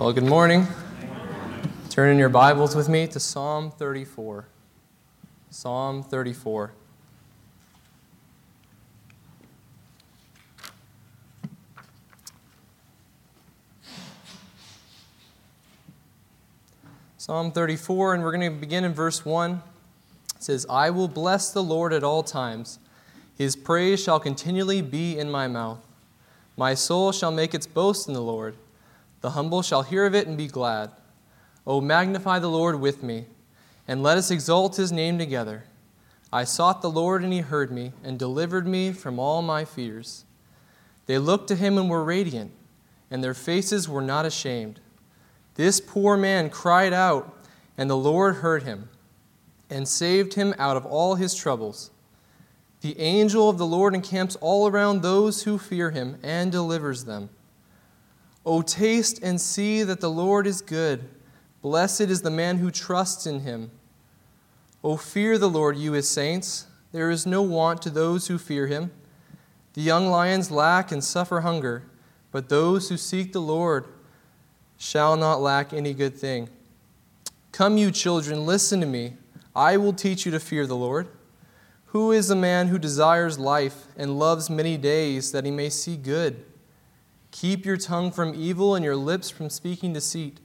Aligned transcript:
Well, 0.00 0.14
good 0.14 0.24
morning. 0.24 0.66
Turn 1.90 2.10
in 2.10 2.16
your 2.16 2.30
Bibles 2.30 2.74
with 2.74 2.88
me 2.88 3.06
to 3.08 3.20
Psalm 3.20 3.70
34. 3.70 4.46
Psalm 5.50 6.02
34. 6.02 6.72
Psalm 17.18 17.52
34, 17.52 18.14
and 18.14 18.22
we're 18.22 18.32
going 18.32 18.54
to 18.54 18.58
begin 18.58 18.84
in 18.84 18.94
verse 18.94 19.26
1. 19.26 19.62
It 20.34 20.42
says, 20.42 20.64
I 20.70 20.88
will 20.88 21.08
bless 21.08 21.52
the 21.52 21.62
Lord 21.62 21.92
at 21.92 22.02
all 22.02 22.22
times. 22.22 22.78
His 23.36 23.54
praise 23.54 24.02
shall 24.02 24.18
continually 24.18 24.80
be 24.80 25.18
in 25.18 25.30
my 25.30 25.46
mouth. 25.46 25.86
My 26.56 26.72
soul 26.72 27.12
shall 27.12 27.30
make 27.30 27.54
its 27.54 27.66
boast 27.66 28.08
in 28.08 28.14
the 28.14 28.22
Lord. 28.22 28.56
The 29.20 29.30
humble 29.30 29.62
shall 29.62 29.82
hear 29.82 30.06
of 30.06 30.14
it 30.14 30.26
and 30.26 30.36
be 30.36 30.46
glad. 30.46 30.90
O 31.66 31.80
magnify 31.80 32.38
the 32.38 32.48
Lord 32.48 32.80
with 32.80 33.02
me, 33.02 33.26
and 33.86 34.02
let 34.02 34.16
us 34.16 34.30
exalt 34.30 34.76
his 34.76 34.92
name 34.92 35.18
together. 35.18 35.64
I 36.32 36.44
sought 36.44 36.80
the 36.80 36.90
Lord, 36.90 37.22
and 37.22 37.32
he 37.32 37.40
heard 37.40 37.70
me, 37.70 37.92
and 38.02 38.18
delivered 38.18 38.66
me 38.66 38.92
from 38.92 39.18
all 39.18 39.42
my 39.42 39.64
fears. 39.64 40.24
They 41.06 41.18
looked 41.18 41.48
to 41.48 41.56
him 41.56 41.76
and 41.76 41.90
were 41.90 42.04
radiant, 42.04 42.52
and 43.10 43.22
their 43.22 43.34
faces 43.34 43.88
were 43.88 44.02
not 44.02 44.24
ashamed. 44.24 44.80
This 45.56 45.80
poor 45.80 46.16
man 46.16 46.48
cried 46.48 46.92
out, 46.92 47.36
and 47.76 47.90
the 47.90 47.96
Lord 47.96 48.36
heard 48.36 48.62
him, 48.62 48.88
and 49.68 49.86
saved 49.86 50.34
him 50.34 50.54
out 50.58 50.76
of 50.76 50.86
all 50.86 51.16
his 51.16 51.34
troubles. 51.34 51.90
The 52.80 52.98
angel 52.98 53.50
of 53.50 53.58
the 53.58 53.66
Lord 53.66 53.94
encamps 53.94 54.36
all 54.36 54.66
around 54.68 55.02
those 55.02 55.42
who 55.42 55.58
fear 55.58 55.90
him 55.90 56.18
and 56.22 56.50
delivers 56.50 57.04
them. 57.04 57.28
O 58.44 58.62
taste 58.62 59.22
and 59.22 59.40
see 59.40 59.82
that 59.82 60.00
the 60.00 60.10
Lord 60.10 60.46
is 60.46 60.62
good. 60.62 61.08
Blessed 61.62 62.02
is 62.02 62.22
the 62.22 62.30
man 62.30 62.58
who 62.58 62.70
trusts 62.70 63.26
in 63.26 63.40
him. 63.40 63.70
O 64.82 64.96
fear 64.96 65.36
the 65.36 65.50
Lord, 65.50 65.76
you 65.76 65.92
his 65.92 66.08
saints. 66.08 66.66
There 66.92 67.10
is 67.10 67.26
no 67.26 67.42
want 67.42 67.82
to 67.82 67.90
those 67.90 68.28
who 68.28 68.38
fear 68.38 68.66
him. 68.66 68.90
The 69.74 69.82
young 69.82 70.08
lions 70.08 70.50
lack 70.50 70.90
and 70.90 71.04
suffer 71.04 71.42
hunger, 71.42 71.84
but 72.32 72.48
those 72.48 72.88
who 72.88 72.96
seek 72.96 73.32
the 73.32 73.40
Lord 73.40 73.86
shall 74.78 75.16
not 75.16 75.40
lack 75.40 75.72
any 75.72 75.92
good 75.92 76.16
thing. 76.16 76.48
Come, 77.52 77.76
you 77.76 77.90
children, 77.90 78.46
listen 78.46 78.80
to 78.80 78.86
me. 78.86 79.14
I 79.54 79.76
will 79.76 79.92
teach 79.92 80.24
you 80.24 80.32
to 80.32 80.40
fear 80.40 80.66
the 80.66 80.76
Lord. 80.76 81.08
Who 81.86 82.12
is 82.12 82.30
a 82.30 82.36
man 82.36 82.68
who 82.68 82.78
desires 82.78 83.38
life 83.38 83.86
and 83.96 84.18
loves 84.18 84.48
many 84.48 84.76
days 84.76 85.32
that 85.32 85.44
he 85.44 85.50
may 85.50 85.68
see 85.68 85.96
good? 85.96 86.44
Keep 87.30 87.64
your 87.64 87.76
tongue 87.76 88.10
from 88.10 88.34
evil 88.34 88.74
and 88.74 88.84
your 88.84 88.96
lips 88.96 89.30
from 89.30 89.50
speaking 89.50 89.92
deceit. 89.92 90.40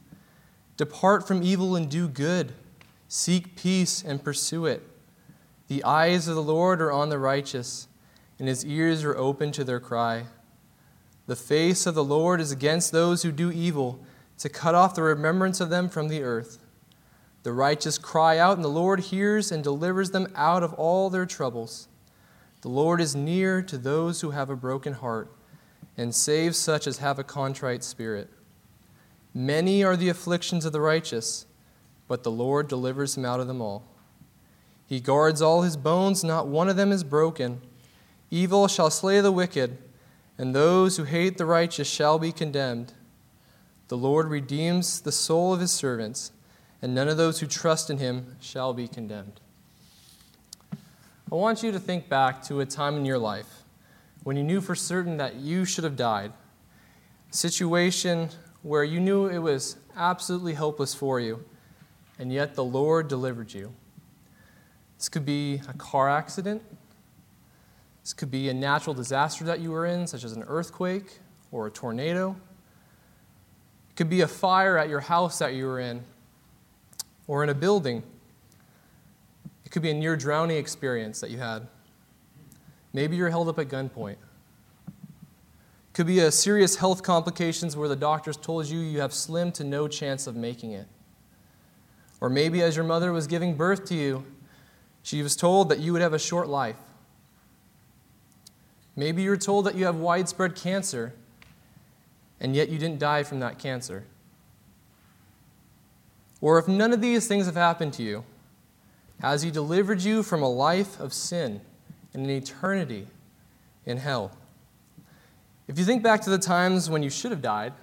Depart 0.78 1.28
from 1.28 1.41
evil 1.41 1.75
and 1.75 1.89
do 1.89 2.08
good. 2.08 2.53
Seek 3.08 3.55
peace 3.55 4.03
and 4.03 4.23
pursue 4.23 4.66
it. 4.66 4.83
The 5.67 5.83
eyes 5.83 6.28
of 6.28 6.36
the 6.36 6.44
Lord 6.44 6.81
are 6.81 6.91
on 6.91 7.09
the 7.09 7.17
righteous, 7.17 7.88
and 8.38 8.47
his 8.47 8.66
ears 8.66 9.03
are 9.03 9.17
open 9.17 9.52
to 9.53 9.63
their 9.63 9.80
cry. 9.80 10.25
The 11.28 11.36
face 11.36 11.88
of 11.88 11.95
the 11.95 12.03
Lord 12.03 12.39
is 12.39 12.52
against 12.52 12.91
those 12.91 13.23
who 13.23 13.31
do 13.31 13.52
evil, 13.52 14.00
to 14.38 14.50
cut 14.50 14.75
off 14.75 14.95
the 14.95 15.02
remembrance 15.02 15.59
of 15.59 15.69
them 15.69 15.89
from 15.89 16.08
the 16.08 16.22
earth. 16.22 16.59
The 17.44 17.53
righteous 17.53 17.97
cry 17.97 18.38
out, 18.38 18.58
and 18.58 18.63
the 18.63 18.69
Lord 18.69 19.00
hears 19.00 19.52
and 19.52 19.63
delivers 19.63 20.11
them 20.11 20.28
out 20.36 20.61
of 20.61 20.73
all 20.73 21.09
their 21.09 21.25
troubles. 21.25 21.88
The 22.61 22.69
Lord 22.69 23.00
is 23.00 23.16
near 23.16 23.61
to 23.63 23.78
those 23.78 24.22
who 24.22 24.31
have 24.31 24.50
a 24.50 24.56
broken 24.56 24.94
heart 24.94 25.34
and 25.97 26.13
save 26.13 26.55
such 26.55 26.88
as 26.88 26.97
have 26.97 27.19
a 27.19 27.23
contrite 27.23 27.83
spirit. 27.83 28.29
Many 29.33 29.83
are 29.83 29.95
the 29.95 30.09
afflictions 30.09 30.66
of 30.66 30.72
the 30.72 30.81
righteous, 30.81 31.45
but 32.07 32.23
the 32.23 32.31
Lord 32.31 32.67
delivers 32.67 33.17
him 33.17 33.25
out 33.25 33.39
of 33.39 33.47
them 33.47 33.61
all. 33.61 33.83
He 34.88 35.00
guards 35.00 35.41
all 35.41 35.63
his 35.63 35.78
bones, 35.78 36.23
not 36.23 36.47
one 36.47 36.69
of 36.69 36.75
them 36.75 36.91
is 36.91 37.03
broken. 37.03 37.61
Evil 38.29 38.67
shall 38.67 38.89
slay 38.89 39.19
the 39.22 39.31
wicked, 39.31 39.78
and 40.38 40.53
those 40.53 40.97
who 40.97 41.03
hate 41.03 41.38
the 41.38 41.45
righteous 41.45 41.89
shall 41.89 42.19
be 42.19 42.31
condemned. 42.31 42.94
The 43.88 43.97
Lord 43.97 44.28
redeems 44.28 45.01
the 45.01 45.11
soul 45.11 45.53
of 45.53 45.59
his 45.59 45.72
servants 45.72 46.31
and 46.85 46.94
none 46.94 47.07
of 47.07 47.17
those 47.17 47.39
who 47.39 47.47
trust 47.47 47.89
in 47.89 47.97
him 47.97 48.35
shall 48.39 48.72
be 48.72 48.88
condemned. 48.88 49.39
I 50.72 51.35
want 51.35 51.63
you 51.63 51.72
to 51.72 51.79
think 51.79 52.07
back 52.07 52.44
to 52.44 52.59
a 52.59 52.66
time 52.67 52.95
in 52.95 53.05
your 53.05 53.17
life 53.17 53.63
when 54.25 54.36
you 54.36 54.44
knew 54.44 54.59
for 54.59 54.74
certain 54.74 55.18
that 55.18 55.36
you 55.36 55.66
should 55.66 55.84
have 55.84 55.96
died, 55.96 56.34
a 57.31 57.36
situation 57.36 58.28
where 58.63 58.84
you 58.84 59.00
knew 59.00 59.28
it 59.28 59.38
was 59.38 59.78
absolutely 59.96 60.56
hopeless 60.56 60.96
for 60.96 61.19
you, 61.19 61.46
and 62.18 62.34
yet 62.34 62.56
the 62.56 62.64
Lord 62.64 63.08
delivered 63.08 63.53
you. 63.53 63.72
This 64.97 65.09
could 65.09 65.28
be 65.28 65.62
a 65.69 65.74
car 65.74 66.09
accident. 66.09 66.64
This 68.02 68.14
could 68.14 68.31
be 68.31 68.50
a 68.50 68.53
natural 68.53 68.96
disaster 68.96 69.46
that 69.46 69.59
you 69.59 69.69
were 69.69 69.85
in, 69.85 70.08
such 70.08 70.24
as 70.24 70.31
an 70.34 70.44
earthquake 70.47 71.19
or 71.52 71.68
a 71.68 71.69
tornado. 71.69 72.35
It 73.91 73.96
could 73.96 74.09
be 74.09 74.22
a 74.22 74.28
fire 74.28 74.75
at 74.75 74.90
your 74.90 75.02
house 75.02 75.38
that 75.38 75.53
you 75.53 75.68
were 75.68 75.80
in, 75.80 76.03
or 77.28 77.44
in 77.44 77.50
a 77.50 77.53
building. 77.53 78.02
It 79.66 79.69
could 79.69 79.84
be 79.84 79.91
a 79.91 79.94
near 79.94 80.16
drowning 80.16 80.58
experience 80.58 81.22
that 81.22 81.30
you 81.30 81.38
had. 81.38 81.68
Maybe 82.95 83.17
you're 83.17 83.29
held 83.29 83.50
up 83.50 83.59
at 83.59 83.67
gunpoint. 83.67 84.16
Could 85.91 86.07
be 86.07 86.19
a 86.19 86.31
serious 86.31 86.78
health 86.78 87.03
complications 87.03 87.75
where 87.75 87.89
the 87.89 87.95
doctors 87.97 88.38
told 88.38 88.67
you 88.67 88.79
you 88.79 89.01
have 89.01 89.11
slim 89.11 89.51
to 89.51 89.66
no 89.66 89.89
chance 89.89 90.28
of 90.28 90.38
making 90.38 90.72
it. 90.72 90.88
Or 92.22 92.29
maybe 92.29 92.61
as 92.61 92.78
your 92.78 92.85
mother 92.85 93.11
was 93.11 93.28
giving 93.28 93.57
birth 93.57 93.84
to 93.88 93.95
you, 93.95 94.25
she 95.03 95.22
was 95.22 95.35
told 95.35 95.67
that 95.67 95.79
you 95.79 95.91
would 95.91 96.01
have 96.01 96.13
a 96.13 96.19
short 96.19 96.47
life. 96.47 96.78
Maybe 98.95 99.23
you're 99.23 99.35
told 99.35 99.66
that 99.66 99.75
you 99.75 99.84
have 99.84 99.97
widespread 99.97 100.55
cancer, 100.55 101.11
and 102.39 102.55
yet 102.55 102.69
you 102.69 102.78
didn't 102.78 103.00
die 103.00 103.23
from 103.23 103.41
that 103.41 103.59
cancer. 103.59 104.05
Or 106.39 106.57
if 106.59 106.69
none 106.69 106.94
of 106.94 107.01
these 107.01 107.28
things 107.28 107.45
have 107.45 107.55
happened 107.55 107.91
to 107.95 108.03
you, 108.03 108.23
has 109.19 109.41
He 109.41 109.51
delivered 109.51 110.01
you 110.01 110.23
from 110.23 110.41
a 110.41 110.50
life 110.50 110.97
of 110.97 111.11
sin 111.13 111.59
and 112.16 112.26
an 112.26 112.31
eternity 112.31 113.06
in 113.86 113.98
hell? 113.98 114.31
If 115.68 115.78
you 115.78 115.86
think 115.86 116.02
back 116.02 116.22
to 116.22 116.30
the 116.31 116.40
times 116.40 116.90
when 116.90 117.03
you 117.03 117.09
should 117.09 117.31
have 117.31 117.42
died 117.42 117.74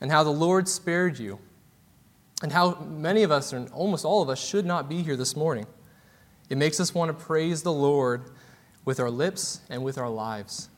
and 0.00 0.10
how 0.10 0.22
the 0.22 0.30
Lord 0.30 0.68
spared 0.68 1.18
you, 1.18 1.38
and 2.42 2.52
how 2.52 2.74
many 2.80 3.22
of 3.22 3.30
us, 3.30 3.52
and 3.52 3.70
almost 3.70 4.04
all 4.04 4.22
of 4.22 4.28
us, 4.28 4.42
should 4.42 4.66
not 4.66 4.88
be 4.88 5.02
here 5.02 5.16
this 5.16 5.34
morning, 5.34 5.66
it 6.50 6.58
makes 6.58 6.78
us 6.80 6.94
want 6.94 7.08
to 7.08 7.24
praise 7.24 7.62
the 7.62 7.72
Lord 7.72 8.30
with 8.84 9.00
our 9.00 9.10
lips 9.10 9.60
and 9.70 9.82
with 9.82 9.98
our 9.98 10.10
lives. 10.10 10.68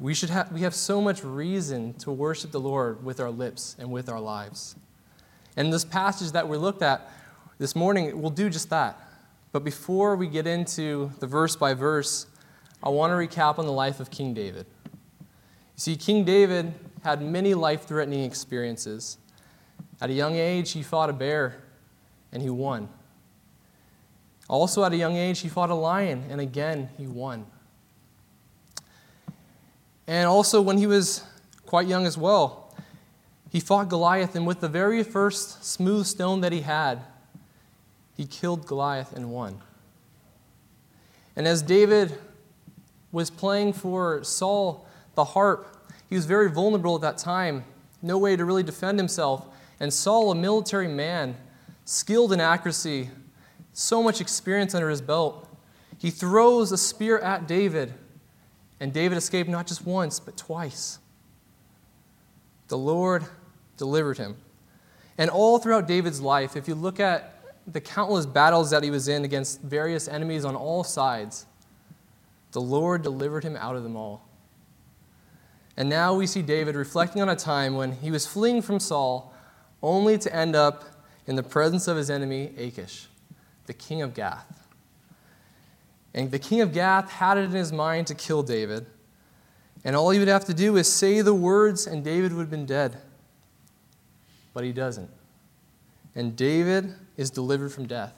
We, 0.00 0.14
should 0.14 0.30
have, 0.30 0.50
we 0.50 0.62
have 0.62 0.74
so 0.74 1.00
much 1.00 1.22
reason 1.22 1.94
to 1.94 2.10
worship 2.10 2.50
the 2.50 2.60
Lord 2.60 3.04
with 3.04 3.20
our 3.20 3.30
lips 3.30 3.76
and 3.78 3.92
with 3.92 4.08
our 4.08 4.18
lives. 4.18 4.74
And 5.56 5.72
this 5.72 5.84
passage 5.84 6.32
that 6.32 6.48
we 6.48 6.56
looked 6.56 6.82
at 6.82 7.08
this 7.58 7.76
morning 7.76 8.20
will 8.20 8.30
do 8.30 8.48
just 8.48 8.70
that. 8.70 8.98
But 9.52 9.64
before 9.64 10.16
we 10.16 10.28
get 10.28 10.46
into 10.46 11.12
the 11.20 11.26
verse 11.26 11.56
by 11.56 11.74
verse, 11.74 12.26
I 12.82 12.88
want 12.88 13.10
to 13.10 13.14
recap 13.14 13.58
on 13.58 13.66
the 13.66 13.72
life 13.72 14.00
of 14.00 14.10
King 14.10 14.32
David. 14.32 14.66
You 14.86 15.28
see, 15.76 15.96
King 15.96 16.24
David 16.24 16.72
had 17.04 17.20
many 17.20 17.52
life 17.52 17.84
threatening 17.84 18.24
experiences. 18.24 19.18
At 20.00 20.08
a 20.08 20.14
young 20.14 20.36
age, 20.36 20.72
he 20.72 20.82
fought 20.82 21.10
a 21.10 21.12
bear 21.12 21.62
and 22.32 22.42
he 22.42 22.48
won. 22.48 22.88
Also, 24.48 24.84
at 24.84 24.92
a 24.92 24.96
young 24.96 25.16
age, 25.16 25.40
he 25.40 25.48
fought 25.48 25.70
a 25.70 25.74
lion 25.74 26.24
and 26.30 26.40
again, 26.40 26.88
he 26.96 27.06
won. 27.06 27.46
And 30.06 30.26
also, 30.26 30.60
when 30.62 30.78
he 30.78 30.86
was 30.86 31.22
quite 31.66 31.86
young 31.86 32.06
as 32.06 32.18
well, 32.18 32.74
he 33.50 33.60
fought 33.60 33.90
Goliath, 33.90 34.34
and 34.34 34.46
with 34.46 34.60
the 34.60 34.68
very 34.68 35.02
first 35.02 35.62
smooth 35.62 36.06
stone 36.06 36.40
that 36.40 36.52
he 36.52 36.62
had, 36.62 37.02
he 38.22 38.26
killed 38.28 38.64
Goliath 38.68 39.12
and 39.16 39.32
won. 39.32 39.60
And 41.34 41.48
as 41.48 41.60
David 41.60 42.16
was 43.10 43.30
playing 43.30 43.72
for 43.72 44.22
Saul 44.22 44.86
the 45.16 45.24
harp, 45.24 45.90
he 46.08 46.14
was 46.14 46.24
very 46.24 46.48
vulnerable 46.48 46.94
at 46.94 47.00
that 47.00 47.18
time, 47.18 47.64
no 48.00 48.16
way 48.18 48.36
to 48.36 48.44
really 48.44 48.62
defend 48.62 49.00
himself. 49.00 49.48
And 49.80 49.92
Saul, 49.92 50.30
a 50.30 50.36
military 50.36 50.86
man, 50.86 51.36
skilled 51.84 52.32
in 52.32 52.38
accuracy, 52.38 53.10
so 53.72 54.04
much 54.04 54.20
experience 54.20 54.72
under 54.72 54.88
his 54.88 55.00
belt, 55.00 55.48
he 55.98 56.10
throws 56.10 56.70
a 56.70 56.78
spear 56.78 57.18
at 57.18 57.48
David, 57.48 57.92
and 58.78 58.92
David 58.92 59.18
escaped 59.18 59.50
not 59.50 59.66
just 59.66 59.84
once, 59.84 60.20
but 60.20 60.36
twice. 60.36 61.00
The 62.68 62.78
Lord 62.78 63.24
delivered 63.76 64.18
him. 64.18 64.36
And 65.18 65.28
all 65.28 65.58
throughout 65.58 65.88
David's 65.88 66.20
life, 66.20 66.54
if 66.54 66.68
you 66.68 66.76
look 66.76 67.00
at 67.00 67.31
the 67.66 67.80
countless 67.80 68.26
battles 68.26 68.70
that 68.70 68.82
he 68.82 68.90
was 68.90 69.08
in 69.08 69.24
against 69.24 69.62
various 69.62 70.08
enemies 70.08 70.44
on 70.44 70.56
all 70.56 70.84
sides, 70.84 71.46
the 72.52 72.60
Lord 72.60 73.02
delivered 73.02 73.44
him 73.44 73.56
out 73.56 73.76
of 73.76 73.82
them 73.82 73.96
all. 73.96 74.26
And 75.76 75.88
now 75.88 76.14
we 76.14 76.26
see 76.26 76.42
David 76.42 76.74
reflecting 76.74 77.22
on 77.22 77.28
a 77.28 77.36
time 77.36 77.76
when 77.76 77.92
he 77.92 78.10
was 78.10 78.26
fleeing 78.26 78.60
from 78.60 78.78
Saul 78.78 79.32
only 79.82 80.18
to 80.18 80.34
end 80.34 80.54
up 80.54 80.84
in 81.26 81.36
the 81.36 81.42
presence 81.42 81.88
of 81.88 81.96
his 81.96 82.10
enemy, 82.10 82.52
Achish, 82.58 83.06
the 83.66 83.72
king 83.72 84.02
of 84.02 84.12
Gath. 84.12 84.68
And 86.14 86.30
the 86.30 86.38
king 86.38 86.60
of 86.60 86.72
Gath 86.72 87.10
had 87.10 87.38
it 87.38 87.44
in 87.44 87.52
his 87.52 87.72
mind 87.72 88.06
to 88.08 88.14
kill 88.14 88.42
David. 88.42 88.86
And 89.84 89.96
all 89.96 90.10
he 90.10 90.18
would 90.18 90.28
have 90.28 90.44
to 90.44 90.54
do 90.54 90.76
is 90.76 90.92
say 90.92 91.22
the 91.22 91.34
words, 91.34 91.86
and 91.86 92.04
David 92.04 92.32
would 92.32 92.42
have 92.42 92.50
been 92.50 92.66
dead. 92.66 92.98
But 94.52 94.64
he 94.64 94.72
doesn't. 94.72 95.10
And 96.14 96.36
David 96.36 96.94
is 97.16 97.30
delivered 97.30 97.72
from 97.72 97.86
death. 97.86 98.14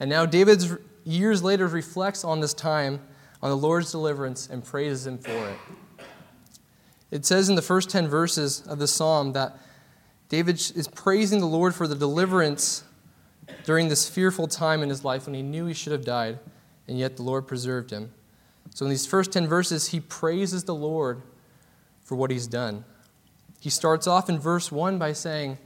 And 0.00 0.08
now 0.08 0.26
David's 0.26 0.74
years 1.04 1.42
later, 1.42 1.66
reflects 1.66 2.24
on 2.24 2.40
this 2.40 2.54
time, 2.54 3.00
on 3.42 3.50
the 3.50 3.56
Lord's 3.56 3.90
deliverance, 3.90 4.48
and 4.50 4.64
praises 4.64 5.06
him 5.06 5.18
for 5.18 5.30
it. 5.48 5.58
It 7.10 7.24
says 7.24 7.48
in 7.48 7.54
the 7.54 7.62
first 7.62 7.88
10 7.88 8.08
verses 8.08 8.62
of 8.66 8.78
the 8.78 8.86
psalm 8.86 9.32
that 9.32 9.58
David 10.28 10.56
is 10.56 10.88
praising 10.88 11.40
the 11.40 11.46
Lord 11.46 11.74
for 11.74 11.88
the 11.88 11.94
deliverance 11.94 12.84
during 13.64 13.88
this 13.88 14.08
fearful 14.08 14.46
time 14.46 14.82
in 14.82 14.90
his 14.90 15.04
life 15.04 15.24
when 15.26 15.34
he 15.34 15.42
knew 15.42 15.64
he 15.64 15.72
should 15.72 15.92
have 15.92 16.04
died, 16.04 16.38
and 16.86 16.98
yet 16.98 17.16
the 17.16 17.22
Lord 17.22 17.46
preserved 17.46 17.90
him. 17.90 18.12
So, 18.74 18.84
in 18.84 18.90
these 18.90 19.06
first 19.06 19.32
10 19.32 19.48
verses, 19.48 19.88
he 19.88 20.00
praises 20.00 20.64
the 20.64 20.74
Lord 20.74 21.22
for 22.02 22.14
what 22.14 22.30
he's 22.30 22.46
done. 22.46 22.84
He 23.60 23.70
starts 23.70 24.06
off 24.06 24.28
in 24.28 24.38
verse 24.38 24.70
1 24.70 24.98
by 24.98 25.14
saying, 25.14 25.58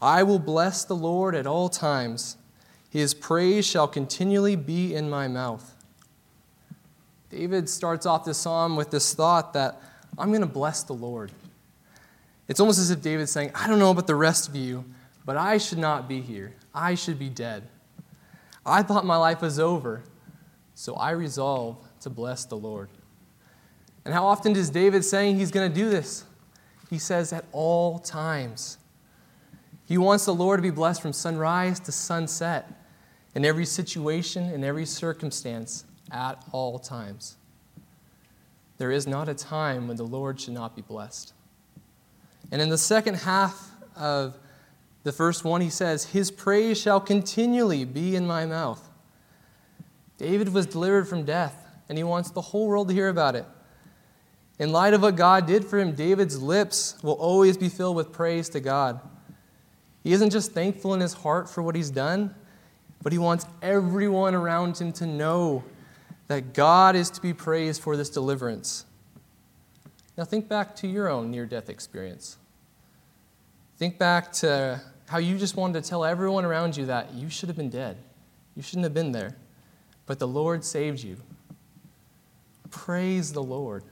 I 0.00 0.22
will 0.22 0.38
bless 0.38 0.84
the 0.84 0.96
Lord 0.96 1.34
at 1.34 1.46
all 1.46 1.68
times. 1.68 2.36
His 2.88 3.14
praise 3.14 3.66
shall 3.66 3.86
continually 3.86 4.56
be 4.56 4.94
in 4.94 5.10
my 5.10 5.28
mouth. 5.28 5.74
David 7.30 7.68
starts 7.68 8.06
off 8.06 8.24
this 8.24 8.38
psalm 8.38 8.76
with 8.76 8.90
this 8.90 9.14
thought 9.14 9.52
that 9.52 9.80
I'm 10.18 10.30
going 10.30 10.40
to 10.40 10.46
bless 10.46 10.82
the 10.82 10.94
Lord. 10.94 11.30
It's 12.48 12.58
almost 12.58 12.80
as 12.80 12.90
if 12.90 13.00
David's 13.00 13.30
saying, 13.30 13.52
I 13.54 13.68
don't 13.68 13.78
know 13.78 13.92
about 13.92 14.08
the 14.08 14.16
rest 14.16 14.48
of 14.48 14.56
you, 14.56 14.84
but 15.24 15.36
I 15.36 15.58
should 15.58 15.78
not 15.78 16.08
be 16.08 16.20
here. 16.20 16.52
I 16.74 16.96
should 16.96 17.18
be 17.18 17.28
dead. 17.28 17.68
I 18.66 18.82
thought 18.82 19.06
my 19.06 19.16
life 19.16 19.40
was 19.40 19.60
over, 19.60 20.02
so 20.74 20.94
I 20.94 21.12
resolve 21.12 21.76
to 22.00 22.10
bless 22.10 22.44
the 22.44 22.56
Lord. 22.56 22.88
And 24.04 24.12
how 24.12 24.26
often 24.26 24.52
does 24.52 24.70
David 24.70 25.04
saying 25.04 25.38
he's 25.38 25.52
going 25.52 25.70
to 25.70 25.74
do 25.74 25.88
this? 25.88 26.24
He 26.88 26.98
says 26.98 27.32
at 27.32 27.44
all 27.52 28.00
times. 28.00 28.78
He 29.90 29.98
wants 29.98 30.24
the 30.24 30.32
Lord 30.32 30.58
to 30.58 30.62
be 30.62 30.70
blessed 30.70 31.02
from 31.02 31.12
sunrise 31.12 31.80
to 31.80 31.90
sunset, 31.90 32.70
in 33.34 33.44
every 33.44 33.66
situation, 33.66 34.44
in 34.44 34.62
every 34.62 34.86
circumstance, 34.86 35.84
at 36.12 36.40
all 36.52 36.78
times. 36.78 37.36
There 38.78 38.92
is 38.92 39.08
not 39.08 39.28
a 39.28 39.34
time 39.34 39.88
when 39.88 39.96
the 39.96 40.04
Lord 40.04 40.40
should 40.40 40.54
not 40.54 40.76
be 40.76 40.82
blessed. 40.82 41.32
And 42.52 42.62
in 42.62 42.68
the 42.68 42.78
second 42.78 43.14
half 43.14 43.72
of 43.96 44.38
the 45.02 45.10
first 45.10 45.42
one, 45.42 45.60
he 45.60 45.70
says, 45.70 46.04
His 46.04 46.30
praise 46.30 46.80
shall 46.80 47.00
continually 47.00 47.84
be 47.84 48.14
in 48.14 48.28
my 48.28 48.46
mouth. 48.46 48.88
David 50.18 50.54
was 50.54 50.66
delivered 50.66 51.08
from 51.08 51.24
death 51.24 51.66
and 51.88 51.98
he 51.98 52.04
wants 52.04 52.30
the 52.30 52.40
whole 52.40 52.68
world 52.68 52.86
to 52.86 52.94
hear 52.94 53.08
about 53.08 53.34
it. 53.34 53.44
In 54.60 54.70
light 54.70 54.94
of 54.94 55.02
what 55.02 55.16
God 55.16 55.48
did 55.48 55.64
for 55.64 55.80
him, 55.80 55.96
David's 55.96 56.40
lips 56.40 56.96
will 57.02 57.14
always 57.14 57.56
be 57.56 57.68
filled 57.68 57.96
with 57.96 58.12
praise 58.12 58.48
to 58.50 58.60
God. 58.60 59.00
He 60.02 60.12
isn't 60.12 60.30
just 60.30 60.52
thankful 60.52 60.94
in 60.94 61.00
his 61.00 61.12
heart 61.12 61.48
for 61.48 61.62
what 61.62 61.74
he's 61.74 61.90
done, 61.90 62.34
but 63.02 63.12
he 63.12 63.18
wants 63.18 63.46
everyone 63.62 64.34
around 64.34 64.78
him 64.78 64.92
to 64.94 65.06
know 65.06 65.64
that 66.28 66.54
God 66.54 66.96
is 66.96 67.10
to 67.10 67.20
be 67.20 67.32
praised 67.32 67.82
for 67.82 67.96
this 67.96 68.08
deliverance. 68.08 68.84
Now, 70.16 70.24
think 70.24 70.48
back 70.48 70.76
to 70.76 70.86
your 70.86 71.08
own 71.08 71.30
near 71.30 71.46
death 71.46 71.68
experience. 71.68 72.36
Think 73.78 73.98
back 73.98 74.32
to 74.32 74.80
how 75.08 75.18
you 75.18 75.38
just 75.38 75.56
wanted 75.56 75.82
to 75.82 75.88
tell 75.88 76.04
everyone 76.04 76.44
around 76.44 76.76
you 76.76 76.86
that 76.86 77.14
you 77.14 77.28
should 77.30 77.48
have 77.48 77.56
been 77.56 77.70
dead. 77.70 77.96
You 78.54 78.62
shouldn't 78.62 78.84
have 78.84 78.94
been 78.94 79.12
there. 79.12 79.36
But 80.06 80.18
the 80.18 80.28
Lord 80.28 80.64
saved 80.64 81.02
you. 81.02 81.16
Praise 82.70 83.32
the 83.32 83.42
Lord. 83.42 83.82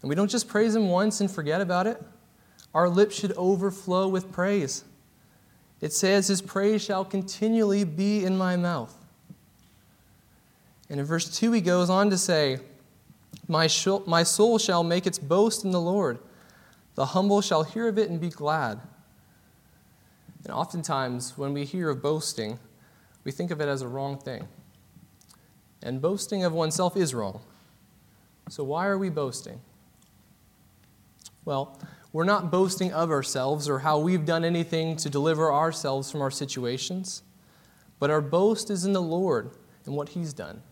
And 0.00 0.08
we 0.08 0.14
don't 0.14 0.30
just 0.30 0.48
praise 0.48 0.74
Him 0.74 0.88
once 0.88 1.20
and 1.20 1.30
forget 1.30 1.60
about 1.60 1.86
it. 1.86 2.00
Our 2.74 2.88
lips 2.88 3.18
should 3.18 3.32
overflow 3.32 4.08
with 4.08 4.30
praise. 4.30 4.84
It 5.80 5.92
says, 5.92 6.28
His 6.28 6.42
praise 6.42 6.82
shall 6.82 7.04
continually 7.04 7.84
be 7.84 8.24
in 8.24 8.36
my 8.36 8.56
mouth. 8.56 8.94
And 10.90 10.98
in 10.98 11.06
verse 11.06 11.38
2, 11.38 11.52
he 11.52 11.60
goes 11.60 11.90
on 11.90 12.10
to 12.10 12.18
say, 12.18 12.58
my, 13.48 13.68
my 14.06 14.22
soul 14.22 14.58
shall 14.58 14.84
make 14.84 15.06
its 15.06 15.18
boast 15.18 15.64
in 15.64 15.70
the 15.70 15.80
Lord. 15.80 16.18
The 16.94 17.06
humble 17.06 17.40
shall 17.40 17.64
hear 17.64 17.88
of 17.88 17.98
it 17.98 18.10
and 18.10 18.20
be 18.20 18.28
glad. 18.28 18.80
And 20.44 20.52
oftentimes, 20.52 21.36
when 21.36 21.54
we 21.54 21.64
hear 21.64 21.88
of 21.88 22.02
boasting, 22.02 22.58
we 23.24 23.32
think 23.32 23.50
of 23.50 23.60
it 23.60 23.68
as 23.68 23.82
a 23.82 23.88
wrong 23.88 24.18
thing. 24.18 24.46
And 25.82 26.02
boasting 26.02 26.44
of 26.44 26.52
oneself 26.52 26.96
is 26.96 27.14
wrong. 27.14 27.40
So, 28.50 28.64
why 28.64 28.86
are 28.86 28.98
we 28.98 29.10
boasting? 29.10 29.60
Well, 31.44 31.78
we're 32.12 32.24
not 32.24 32.50
boasting 32.50 32.92
of 32.92 33.10
ourselves 33.10 33.68
or 33.68 33.80
how 33.80 33.98
we've 33.98 34.24
done 34.24 34.44
anything 34.44 34.96
to 34.96 35.10
deliver 35.10 35.52
ourselves 35.52 36.10
from 36.10 36.22
our 36.22 36.30
situations, 36.30 37.22
but 37.98 38.10
our 38.10 38.20
boast 38.20 38.70
is 38.70 38.84
in 38.84 38.92
the 38.92 39.02
Lord 39.02 39.50
and 39.84 39.94
what 39.94 40.10
He's 40.10 40.32
done. 40.32 40.62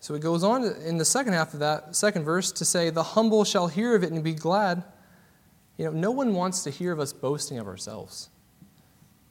So 0.00 0.14
it 0.14 0.22
goes 0.22 0.42
on 0.42 0.64
in 0.64 0.96
the 0.96 1.04
second 1.04 1.34
half 1.34 1.52
of 1.52 1.60
that 1.60 1.94
second 1.94 2.24
verse 2.24 2.50
to 2.52 2.64
say, 2.64 2.88
The 2.88 3.02
humble 3.02 3.44
shall 3.44 3.68
hear 3.68 3.94
of 3.94 4.02
it 4.02 4.12
and 4.12 4.24
be 4.24 4.32
glad. 4.32 4.82
You 5.76 5.86
know, 5.86 5.92
no 5.92 6.10
one 6.10 6.34
wants 6.34 6.62
to 6.64 6.70
hear 6.70 6.92
of 6.92 7.00
us 7.00 7.12
boasting 7.12 7.58
of 7.58 7.66
ourselves. 7.66 8.30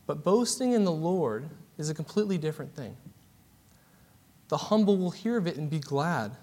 But 0.06 0.24
boasting 0.24 0.74
in 0.74 0.84
the 0.84 0.92
Lord 0.92 1.50
is 1.78 1.90
a 1.90 1.94
completely 1.96 2.38
different 2.38 2.76
thing. 2.76 2.98
The 4.50 4.58
humble 4.58 4.98
will 4.98 5.12
hear 5.12 5.38
of 5.38 5.48
it 5.48 5.58
and 5.58 5.70
be 5.70 5.80
glad. 5.80 6.36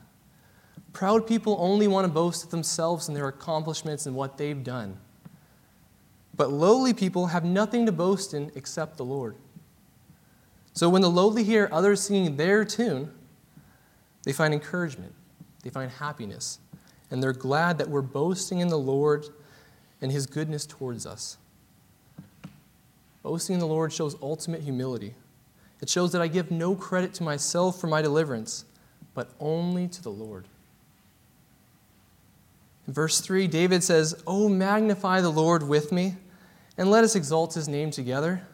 Proud 0.93 1.27
people 1.27 1.57
only 1.61 1.87
want 1.87 2.07
to 2.07 2.13
boast 2.13 2.45
of 2.45 2.51
themselves 2.51 3.09
and 3.09 3.17
their 3.17 3.29
accomplishments 3.29 4.07
and 4.07 4.17
what 4.17 4.39
they've 4.39 4.65
done. 4.65 4.99
But 6.37 6.51
lowly 6.51 6.93
people 6.95 7.27
have 7.27 7.45
nothing 7.45 7.87
to 7.87 7.93
boast 7.93 8.35
in 8.35 8.51
except 8.55 8.97
the 8.97 9.05
Lord. 9.05 9.37
So 10.73 10.89
when 10.89 11.03
the 11.03 11.11
lowly 11.11 11.45
hear 11.45 11.69
others 11.73 12.03
singing 12.03 12.37
their 12.37 12.65
tune, 12.65 13.11
they 14.25 14.33
find 14.33 14.53
encouragement, 14.53 15.15
they 15.63 15.71
find 15.71 15.91
happiness, 15.91 16.59
and 17.11 17.23
they're 17.23 17.33
glad 17.33 17.79
that 17.79 17.89
we're 17.89 18.03
boasting 18.03 18.59
in 18.59 18.69
the 18.69 18.79
Lord 18.79 19.27
and 20.03 20.13
His 20.13 20.27
goodness 20.27 20.67
towards 20.67 21.07
us. 21.07 21.39
Boasting 23.23 23.55
in 23.55 23.61
the 23.61 23.67
Lord 23.67 23.93
shows 23.93 24.17
ultimate 24.21 24.63
humility. 24.63 25.15
It 25.81 25.89
shows 25.89 26.13
that 26.13 26.23
I 26.23 26.29
give 26.29 26.51
no 26.51 26.75
credit 26.75 27.15
to 27.15 27.23
myself 27.23 27.81
for 27.81 27.87
my 27.87 28.03
deliverance, 28.03 28.65
but 29.15 29.31
only 29.41 29.89
to 29.89 30.03
the 30.03 30.11
Lord. 30.11 30.47
In 32.87 32.93
verse 32.93 33.21
3, 33.21 33.47
David 33.47 33.83
says, 33.83 34.23
Oh, 34.27 34.49
magnify 34.49 35.21
the 35.21 35.31
Lord 35.31 35.63
with 35.63 35.93
me, 35.93 36.17
and 36.79 36.91
let 36.91 37.05
us 37.05 37.17
exalt 37.17 37.55
his 37.55 37.69
name 37.69 37.91
together. 37.91 38.47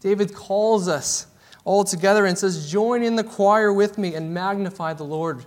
David 0.00 0.34
calls 0.34 0.88
us 0.88 1.26
all 1.64 1.84
together 1.84 2.26
and 2.26 2.38
says, 2.38 2.70
Join 2.70 3.02
in 3.02 3.16
the 3.16 3.24
choir 3.24 3.72
with 3.72 3.98
me 3.98 4.14
and 4.14 4.32
magnify 4.32 4.94
the 4.94 5.04
Lord. 5.04 5.44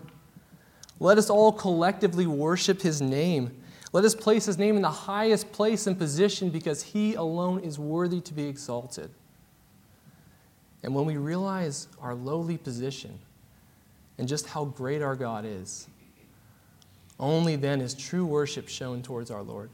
Let 0.99 1.17
us 1.17 1.29
all 1.29 1.51
collectively 1.51 2.27
worship 2.27 2.81
his 2.81 3.01
name. 3.01 3.59
Let 3.91 4.05
us 4.05 4.15
place 4.15 4.45
his 4.45 4.57
name 4.57 4.75
in 4.75 4.81
the 4.81 4.89
highest 4.89 5.51
place 5.51 5.85
and 5.85 5.97
position 5.97 6.49
because 6.49 6.81
he 6.81 7.15
alone 7.15 7.59
is 7.59 7.77
worthy 7.77 8.21
to 8.21 8.33
be 8.33 8.45
exalted. 8.45 9.11
And 10.81 10.93
when 10.93 11.05
we 11.05 11.17
realize 11.17 11.87
our 12.01 12.13
lowly 12.13 12.57
position 12.57 13.19
and 14.17 14.27
just 14.27 14.47
how 14.47 14.65
great 14.65 15.01
our 15.01 15.15
God 15.15 15.45
is, 15.45 15.87
only 17.19 17.55
then 17.55 17.81
is 17.81 17.93
true 17.93 18.25
worship 18.25 18.67
shown 18.67 19.01
towards 19.01 19.31
our 19.31 19.43
Lord. 19.43 19.69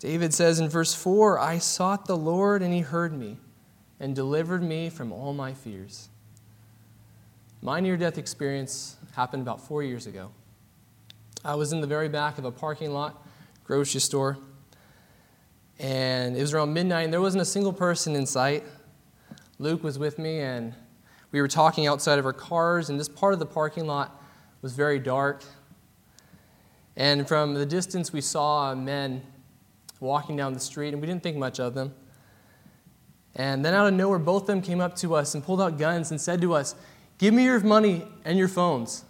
David 0.00 0.34
says 0.34 0.60
in 0.60 0.68
verse 0.68 0.94
4 0.94 1.38
I 1.38 1.58
sought 1.58 2.06
the 2.06 2.16
Lord 2.16 2.62
and 2.62 2.72
he 2.72 2.80
heard 2.80 3.12
me 3.12 3.38
and 4.00 4.14
delivered 4.14 4.62
me 4.62 4.90
from 4.90 5.12
all 5.12 5.32
my 5.32 5.54
fears. 5.54 6.08
My 7.62 7.80
near 7.80 7.96
death 7.96 8.18
experience 8.18 8.96
happened 9.16 9.42
about 9.42 9.60
four 9.60 9.82
years 9.82 10.06
ago. 10.06 10.30
I 11.42 11.54
was 11.54 11.72
in 11.72 11.80
the 11.80 11.86
very 11.86 12.08
back 12.08 12.36
of 12.36 12.44
a 12.44 12.50
parking 12.50 12.92
lot 12.92 13.22
grocery 13.64 14.00
store, 14.00 14.36
and 15.78 16.36
it 16.36 16.40
was 16.40 16.52
around 16.52 16.74
midnight, 16.74 17.04
and 17.04 17.12
there 17.12 17.22
wasn't 17.22 17.40
a 17.40 17.46
single 17.46 17.72
person 17.72 18.14
in 18.14 18.26
sight. 18.26 18.62
Luke 19.58 19.82
was 19.82 19.98
with 19.98 20.18
me, 20.18 20.40
and 20.40 20.74
we 21.32 21.40
were 21.40 21.48
talking 21.48 21.86
outside 21.86 22.18
of 22.18 22.26
our 22.26 22.34
cars, 22.34 22.90
and 22.90 23.00
this 23.00 23.08
part 23.08 23.32
of 23.32 23.38
the 23.38 23.46
parking 23.46 23.86
lot 23.86 24.22
was 24.64 24.72
very 24.72 24.98
dark. 24.98 25.44
And 26.96 27.28
from 27.28 27.52
the 27.52 27.66
distance, 27.66 28.14
we 28.14 28.22
saw 28.22 28.74
men 28.74 29.20
walking 30.00 30.38
down 30.38 30.54
the 30.54 30.60
street, 30.60 30.94
and 30.94 31.02
we 31.02 31.06
didn't 31.06 31.22
think 31.22 31.36
much 31.36 31.60
of 31.60 31.74
them. 31.74 31.94
And 33.36 33.62
then 33.62 33.74
out 33.74 33.86
of 33.86 33.92
nowhere, 33.92 34.18
both 34.18 34.44
of 34.44 34.46
them 34.46 34.62
came 34.62 34.80
up 34.80 34.96
to 34.96 35.16
us 35.16 35.34
and 35.34 35.44
pulled 35.44 35.60
out 35.60 35.76
guns 35.76 36.12
and 36.12 36.18
said 36.18 36.40
to 36.40 36.54
us, 36.54 36.76
Give 37.18 37.34
me 37.34 37.44
your 37.44 37.60
money 37.60 38.06
and 38.24 38.38
your 38.38 38.48
phones. 38.48 39.04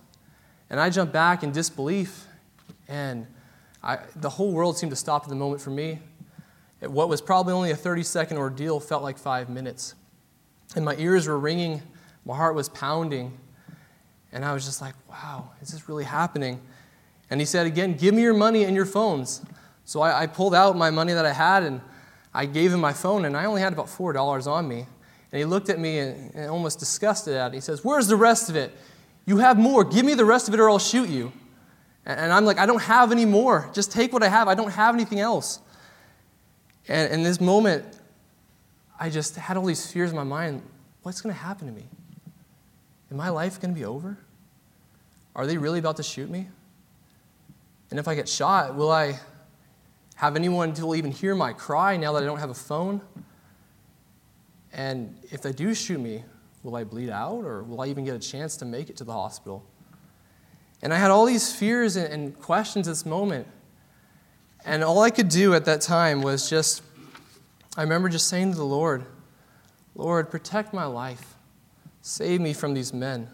And 0.71 0.81
I 0.81 0.91
jumped 0.91 1.13
back 1.13 1.45
in 1.45 1.53
disbelief. 1.53 2.27
And 2.89 3.25
I, 3.81 3.99
the 4.17 4.31
whole 4.31 4.51
world 4.51 4.77
seemed 4.77 4.91
to 4.91 4.97
stop 4.97 5.23
at 5.23 5.29
the 5.29 5.37
moment 5.37 5.63
for 5.63 5.71
me. 5.71 6.01
What 6.81 7.09
was 7.09 7.21
probably 7.21 7.53
only 7.53 7.71
a 7.71 7.77
30 7.77 8.03
second 8.03 8.39
ordeal 8.39 8.81
felt 8.81 9.05
like 9.05 9.19
five 9.19 9.49
minutes. 9.49 9.95
And 10.75 10.85
my 10.85 10.97
ears 10.97 11.29
were 11.29 11.39
ringing, 11.39 11.81
my 12.25 12.35
heart 12.35 12.57
was 12.57 12.69
pounding. 12.69 13.39
And 14.35 14.45
I 14.45 14.53
was 14.53 14.65
just 14.65 14.83
like, 14.83 14.95
wow, 15.09 15.49
is 15.63 15.71
this 15.71 15.89
really 15.89 16.05
happening? 16.05 16.61
And 17.31 17.41
he 17.41 17.47
said, 17.47 17.67
again, 17.67 17.95
give 17.95 18.15
me 18.15 18.21
your 18.21 18.35
money 18.35 18.65
and 18.65 18.77
your 18.77 18.85
phones. 18.85 19.41
So 19.85 20.03
I, 20.03 20.23
I 20.23 20.27
pulled 20.27 20.55
out 20.55 20.77
my 20.77 20.91
money 20.91 21.13
that 21.13 21.25
I 21.25 21.33
had 21.33 21.63
and 21.63 21.81
I 22.35 22.47
gave 22.47 22.73
him 22.73 22.81
my 22.81 22.93
phone, 22.93 23.25
and 23.27 23.37
I 23.37 23.45
only 23.45 23.61
had 23.61 23.73
about 23.73 23.87
$4 23.87 24.47
on 24.49 24.67
me. 24.67 24.79
And 25.31 25.39
he 25.39 25.45
looked 25.45 25.69
at 25.69 25.79
me 25.79 26.01
and, 26.01 26.35
and 26.35 26.51
almost 26.51 26.81
disgusted 26.81 27.35
at 27.35 27.53
it. 27.53 27.55
He 27.55 27.61
says, 27.61 27.85
Where's 27.85 28.09
the 28.09 28.17
rest 28.17 28.51
of 28.51 28.57
it? 28.57 28.77
You 29.25 29.39
have 29.39 29.57
more. 29.57 29.85
Give 29.85 30.05
me 30.05 30.15
the 30.15 30.25
rest 30.25 30.49
of 30.49 30.55
it 30.55 30.61
or 30.61 30.69
I'll 30.69 30.81
shoot 30.81 31.09
you. 31.09 31.33
And 32.05 32.33
I'm 32.33 32.45
like, 32.45 32.59
I 32.59 32.67
don't 32.67 32.83
have 32.83 33.13
any 33.13 33.25
more. 33.25 33.71
Just 33.73 33.93
take 33.93 34.13
what 34.13 34.23
I 34.23 34.29
have. 34.29 34.49
I 34.49 34.55
don't 34.55 34.71
have 34.71 34.95
anything 34.95 35.21
else. 35.21 35.61
And 36.89 37.11
in 37.13 37.23
this 37.23 37.41
moment, 37.41 37.85
I 38.99 39.09
just 39.09 39.37
had 39.37 39.57
all 39.57 39.65
these 39.65 39.91
fears 39.91 40.11
in 40.11 40.17
my 40.17 40.25
mind. 40.25 40.61
What's 41.03 41.21
going 41.21 41.35
to 41.35 41.41
happen 41.41 41.67
to 41.69 41.73
me? 41.73 41.85
Is 43.15 43.19
my 43.19 43.29
life 43.29 43.61
going 43.61 43.73
to 43.73 43.79
be 43.79 43.85
over? 43.85 44.19
Are 45.37 45.47
they 45.47 45.57
really 45.57 45.79
about 45.79 45.99
to 45.99 46.03
shoot 46.03 46.29
me? 46.29 46.49
And 47.91 48.01
if 48.01 48.09
I 48.09 48.17
get 48.17 48.29
shot, 48.29 48.75
will 48.75 48.91
I 48.91 49.21
have 50.17 50.35
anyone 50.35 50.73
will 50.73 50.97
even 50.97 51.13
hear 51.13 51.37
my 51.37 51.53
cry 51.53 51.97
now 51.97 52.13
that 52.15 52.25
I 52.25 52.27
don't 52.27 52.41
have 52.41 52.51
a 52.51 52.55
phone? 52.55 53.01
And 54.73 55.17
if 55.31 55.43
they 55.43 55.53
do 55.53 55.77
shoot 55.77 56.01
me, 56.01 56.25
will 56.65 56.75
I 56.75 56.83
bleed 56.83 57.09
out 57.09 57.45
or 57.45 57.63
will 57.63 57.81
I 57.83 57.87
even 57.87 58.05
get 58.05 58.17
a 58.17 58.19
chance 58.19 58.57
to 58.57 58.65
make 58.65 58.91
it 58.91 58.97
to 58.97 59.05
the 59.05 59.13
hospital? 59.13 59.65
And 60.83 60.93
I 60.93 60.97
had 60.97 61.13
all 61.13 61.25
these 61.25 61.55
fears 61.55 61.95
and, 61.95 62.37
questions 62.41 62.89
at 62.89 62.91
this 62.91 63.07
moment. 63.07 63.47
And 64.65 64.83
all 64.83 65.03
I 65.03 65.11
could 65.11 65.29
do 65.29 65.55
at 65.55 65.67
that 65.67 65.83
time 65.83 66.21
was 66.21 66.51
just, 66.51 66.83
I 67.77 67.83
remember 67.83 68.09
just 68.09 68.27
saying 68.27 68.51
to 68.51 68.57
the 68.57 68.65
Lord, 68.65 69.07
Lord, 69.95 70.33
protect 70.33 70.75
my 70.75 70.87
life. 70.87 71.34
Save 72.07 72.43
me 72.43 72.53
from 72.53 72.75
these 72.75 72.93
men. 72.93 73.31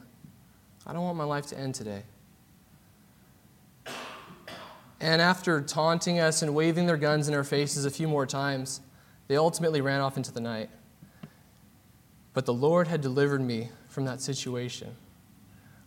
I 0.86 0.92
don't 0.92 1.02
want 1.02 1.16
my 1.16 1.24
life 1.24 1.44
to 1.46 1.58
end 1.58 1.74
today. 1.74 2.04
And 5.00 5.20
after 5.20 5.60
taunting 5.60 6.20
us 6.20 6.40
and 6.40 6.54
waving 6.54 6.86
their 6.86 6.96
guns 6.96 7.26
in 7.26 7.34
our 7.34 7.42
faces 7.42 7.84
a 7.84 7.90
few 7.90 8.06
more 8.06 8.26
times, 8.26 8.80
they 9.26 9.36
ultimately 9.36 9.80
ran 9.80 10.00
off 10.00 10.16
into 10.16 10.30
the 10.30 10.40
night. 10.40 10.70
But 12.32 12.46
the 12.46 12.54
Lord 12.54 12.86
had 12.86 13.00
delivered 13.00 13.40
me 13.40 13.70
from 13.88 14.04
that 14.04 14.20
situation 14.20 14.94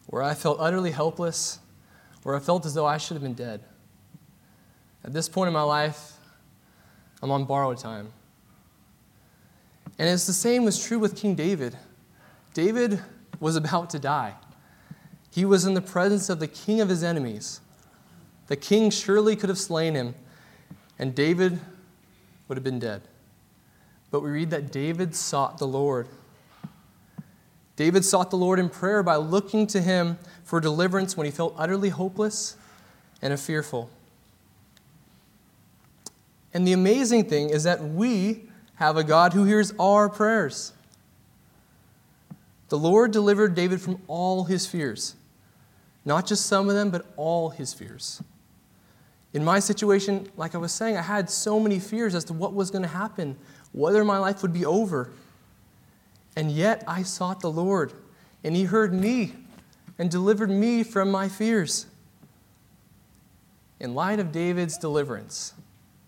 where 0.07 0.21
I 0.21 0.33
felt 0.33 0.59
utterly 0.59 0.91
helpless, 0.91 1.59
where 2.23 2.35
I 2.35 2.39
felt 2.39 2.65
as 2.65 2.73
though 2.73 2.85
I 2.85 2.97
should 2.97 3.15
have 3.15 3.23
been 3.23 3.33
dead. 3.33 3.61
At 5.05 5.13
this 5.13 5.29
point 5.29 5.47
in 5.47 5.53
my 5.53 5.63
life, 5.63 6.17
I'm 7.21 7.31
on 7.31 7.45
borrowed 7.45 7.77
time. 7.77 8.11
And 9.97 10.09
it's 10.09 10.27
the 10.27 10.33
same 10.33 10.65
was 10.65 10.85
true 10.85 10.99
with 10.99 11.15
King 11.15 11.33
David. 11.35 11.77
David 12.53 13.01
was 13.39 13.55
about 13.55 13.89
to 13.91 13.99
die. 13.99 14.35
He 15.31 15.45
was 15.45 15.65
in 15.65 15.73
the 15.73 15.81
presence 15.81 16.29
of 16.29 16.39
the 16.39 16.47
king 16.47 16.79
of 16.79 16.89
his 16.89 17.03
enemies. 17.03 17.59
The 18.47 18.55
king 18.55 18.91
surely 18.91 19.35
could 19.35 19.49
have 19.49 19.57
slain 19.57 19.95
him, 19.95 20.15
and 20.99 21.15
David 21.15 21.59
would 22.47 22.55
have 22.55 22.63
been 22.63 22.79
dead. 22.79 23.01
But 24.11 24.21
we 24.21 24.29
read 24.29 24.51
that 24.51 24.71
David 24.71 25.15
sought 25.15 25.57
the 25.57 25.65
Lord. 25.65 26.07
David 27.75 28.05
sought 28.05 28.29
the 28.29 28.37
Lord 28.37 28.59
in 28.59 28.69
prayer 28.69 29.01
by 29.01 29.15
looking 29.15 29.65
to 29.67 29.81
him 29.81 30.19
for 30.43 30.59
deliverance 30.59 31.17
when 31.17 31.25
he 31.25 31.31
felt 31.31 31.55
utterly 31.57 31.89
hopeless 31.89 32.55
and 33.21 33.37
fearful. 33.39 33.89
And 36.53 36.67
the 36.67 36.73
amazing 36.73 37.25
thing 37.25 37.49
is 37.49 37.63
that 37.63 37.83
we 37.83 38.49
have 38.75 38.97
a 38.97 39.03
God 39.03 39.33
who 39.33 39.45
hears 39.45 39.73
our 39.79 40.07
prayers. 40.09 40.73
The 42.69 42.77
Lord 42.77 43.11
delivered 43.11 43.55
David 43.55 43.81
from 43.81 44.01
all 44.07 44.45
his 44.45 44.65
fears, 44.65 45.15
not 46.05 46.25
just 46.25 46.45
some 46.45 46.69
of 46.69 46.75
them, 46.75 46.89
but 46.89 47.05
all 47.17 47.49
his 47.49 47.73
fears. 47.73 48.21
In 49.33 49.43
my 49.43 49.59
situation, 49.59 50.27
like 50.37 50.53
I 50.55 50.59
was 50.59 50.71
saying, 50.71 50.95
I 50.95 51.01
had 51.01 51.29
so 51.29 51.59
many 51.59 51.79
fears 51.79 52.13
as 52.15 52.23
to 52.25 52.33
what 52.33 52.53
was 52.53 52.71
going 52.71 52.83
to 52.83 52.87
happen, 52.87 53.35
whether 53.71 54.03
my 54.05 54.17
life 54.17 54.41
would 54.43 54.53
be 54.53 54.65
over. 54.65 55.11
And 56.35 56.51
yet 56.51 56.83
I 56.87 57.03
sought 57.03 57.39
the 57.39 57.51
Lord, 57.51 57.93
and 58.43 58.55
He 58.55 58.65
heard 58.65 58.93
me 58.93 59.33
and 59.97 60.09
delivered 60.09 60.49
me 60.49 60.83
from 60.83 61.11
my 61.11 61.29
fears. 61.29 61.87
In 63.79 63.95
light 63.95 64.19
of 64.19 64.31
David's 64.31 64.77
deliverance, 64.77 65.53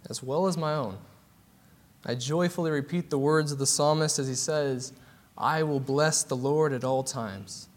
as 0.09 0.23
well 0.23 0.47
as 0.47 0.57
my 0.57 0.73
own, 0.73 0.97
I 2.05 2.13
joyfully 2.13 2.69
repeat 2.69 3.09
the 3.09 3.17
words 3.17 3.51
of 3.51 3.57
the 3.57 3.65
psalmist 3.65 4.19
as 4.19 4.27
he 4.27 4.35
says, 4.35 4.93
I 5.37 5.63
will 5.63 5.79
bless 5.79 6.23
the 6.23 6.35
Lord 6.35 6.71
at 6.71 6.83
all 6.83 7.03
times. 7.03 7.67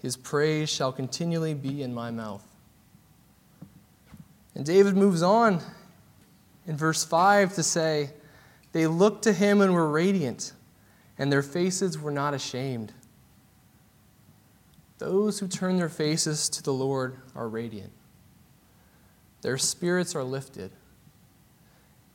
His 0.00 0.16
praise 0.16 0.68
shall 0.68 0.92
continually 0.92 1.54
be 1.54 1.82
in 1.82 1.94
my 1.94 2.10
mouth. 2.10 2.46
And 4.54 4.64
David 4.64 4.96
moves 4.96 5.22
on 5.22 5.60
in 6.66 6.76
verse 6.76 7.04
5 7.04 7.54
to 7.54 7.62
say, 7.62 8.10
They 8.72 8.86
looked 8.86 9.24
to 9.24 9.32
him 9.32 9.60
and 9.60 9.72
were 9.72 9.88
radiant, 9.88 10.52
and 11.18 11.32
their 11.32 11.42
faces 11.42 11.98
were 11.98 12.10
not 12.10 12.34
ashamed. 12.34 12.92
Those 14.98 15.38
who 15.38 15.48
turn 15.48 15.76
their 15.76 15.88
faces 15.88 16.48
to 16.50 16.62
the 16.62 16.72
Lord 16.72 17.18
are 17.34 17.48
radiant, 17.48 17.92
their 19.42 19.58
spirits 19.58 20.14
are 20.14 20.24
lifted. 20.24 20.70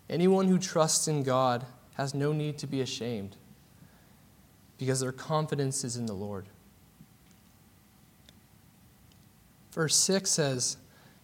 Anyone 0.09 0.47
who 0.47 0.59
trusts 0.59 1.07
in 1.07 1.23
God 1.23 1.65
has 1.93 2.13
no 2.13 2.33
need 2.33 2.57
to 2.57 2.67
be 2.67 2.81
ashamed 2.81 3.37
because 4.81 4.99
their 4.99 5.11
confidence 5.11 5.83
is 5.83 5.95
in 5.95 6.07
the 6.07 6.13
Lord. 6.13 6.47
Verse 9.73 9.95
6 9.95 10.27
says, 10.27 10.77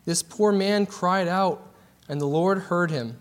this 0.06 0.22
poor 0.22 0.52
man 0.52 0.86
cried 0.86 1.28
out, 1.28 1.74
and 2.08 2.22
the 2.22 2.28
Lord 2.28 2.60
heard 2.60 2.92
him 2.92 3.18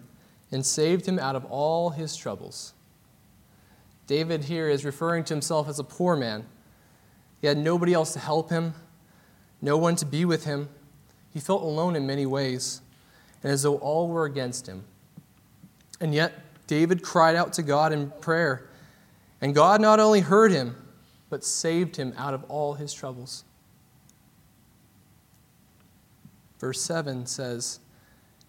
and 0.52 0.64
saved 0.64 1.07
him 1.07 1.19
out 1.19 1.37
of 1.37 1.47
all 1.47 1.88
his 1.88 2.14
troubles. 2.16 2.75
David 4.07 4.45
here 4.45 4.69
is 4.69 4.85
referring 4.85 5.25
to 5.25 5.33
himself 5.33 5.71
as 5.71 5.78
a 5.78 5.85
poor 5.85 6.16
man. 6.16 6.45
He 7.40 7.47
had 7.47 7.57
nobody 7.57 7.95
else 7.95 8.12
to 8.12 8.19
help 8.19 8.50
him, 8.50 8.75
no 9.62 9.78
one 9.78 9.97
to 9.97 10.05
be 10.05 10.26
with 10.26 10.45
him. 10.45 10.69
He 11.33 11.40
felt 11.40 11.62
alone 11.62 11.97
in 11.97 12.07
many 12.07 12.26
ways, 12.26 12.83
and 13.43 13.50
as 13.50 13.62
though 13.62 13.76
all 13.78 14.09
were 14.09 14.26
against 14.26 14.66
him. 14.66 14.85
And 15.99 16.14
yet, 16.14 16.35
David 16.66 17.02
cried 17.02 17.37
out 17.37 17.55
to 17.55 17.62
God 17.62 17.90
in 17.90 18.11
prayer, 18.21 18.69
and 19.40 19.55
God 19.55 19.81
not 19.81 20.00
only 20.00 20.21
heard 20.21 20.52
him, 20.52 20.76
but 21.28 21.45
saved 21.45 21.97
him 21.97 22.14
out 22.16 22.35
of 22.35 22.45
all 22.45 22.75
his 22.75 22.93
troubles. 22.93 23.45
Verse 26.59 26.81
7 26.81 27.26
says, 27.26 27.81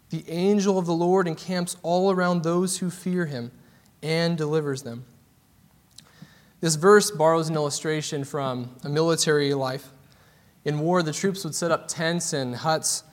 The 0.09 0.23
angel 0.29 0.77
of 0.77 0.85
the 0.85 0.93
Lord 0.93 1.27
encamps 1.27 1.75
all 1.83 2.11
around 2.11 2.43
those 2.43 2.77
who 2.77 2.89
fear 2.89 3.25
him 3.25 3.51
and 4.01 4.37
delivers 4.37 4.83
them. 4.83 5.05
This 6.59 6.75
verse 6.75 7.11
borrows 7.11 7.49
an 7.49 7.55
illustration 7.55 8.23
from 8.23 8.75
a 8.83 8.89
military 8.89 9.53
life. 9.53 9.89
In 10.65 10.79
war, 10.79 11.03
the 11.03 11.13
troops 11.13 11.43
would 11.43 11.53
set 11.53 11.71
up 11.71 11.87
tents 11.87 12.33
and 12.33 12.55
huts, 12.55 13.03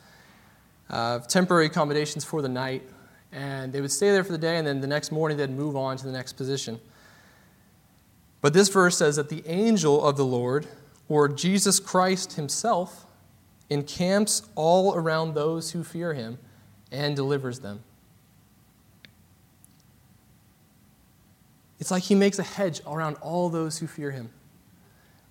uh, 0.88 1.18
temporary 1.20 1.66
accommodations 1.66 2.24
for 2.24 2.40
the 2.40 2.48
night, 2.48 2.82
and 3.32 3.72
they 3.72 3.80
would 3.80 3.92
stay 3.92 4.10
there 4.10 4.24
for 4.24 4.32
the 4.32 4.38
day, 4.38 4.56
and 4.56 4.66
then 4.66 4.80
the 4.80 4.86
next 4.86 5.12
morning 5.12 5.36
they'd 5.36 5.50
move 5.50 5.76
on 5.76 5.96
to 5.96 6.06
the 6.06 6.12
next 6.12 6.34
position. 6.34 6.80
But 8.44 8.52
this 8.52 8.68
verse 8.68 8.98
says 8.98 9.16
that 9.16 9.30
the 9.30 9.42
angel 9.46 10.04
of 10.04 10.18
the 10.18 10.24
Lord, 10.26 10.66
or 11.08 11.28
Jesus 11.28 11.80
Christ 11.80 12.34
himself, 12.34 13.06
encamps 13.70 14.42
all 14.54 14.94
around 14.94 15.32
those 15.32 15.70
who 15.70 15.82
fear 15.82 16.12
him 16.12 16.36
and 16.92 17.16
delivers 17.16 17.60
them. 17.60 17.82
It's 21.80 21.90
like 21.90 22.02
he 22.02 22.14
makes 22.14 22.38
a 22.38 22.42
hedge 22.42 22.82
around 22.86 23.16
all 23.22 23.48
those 23.48 23.78
who 23.78 23.86
fear 23.86 24.10
him. 24.10 24.28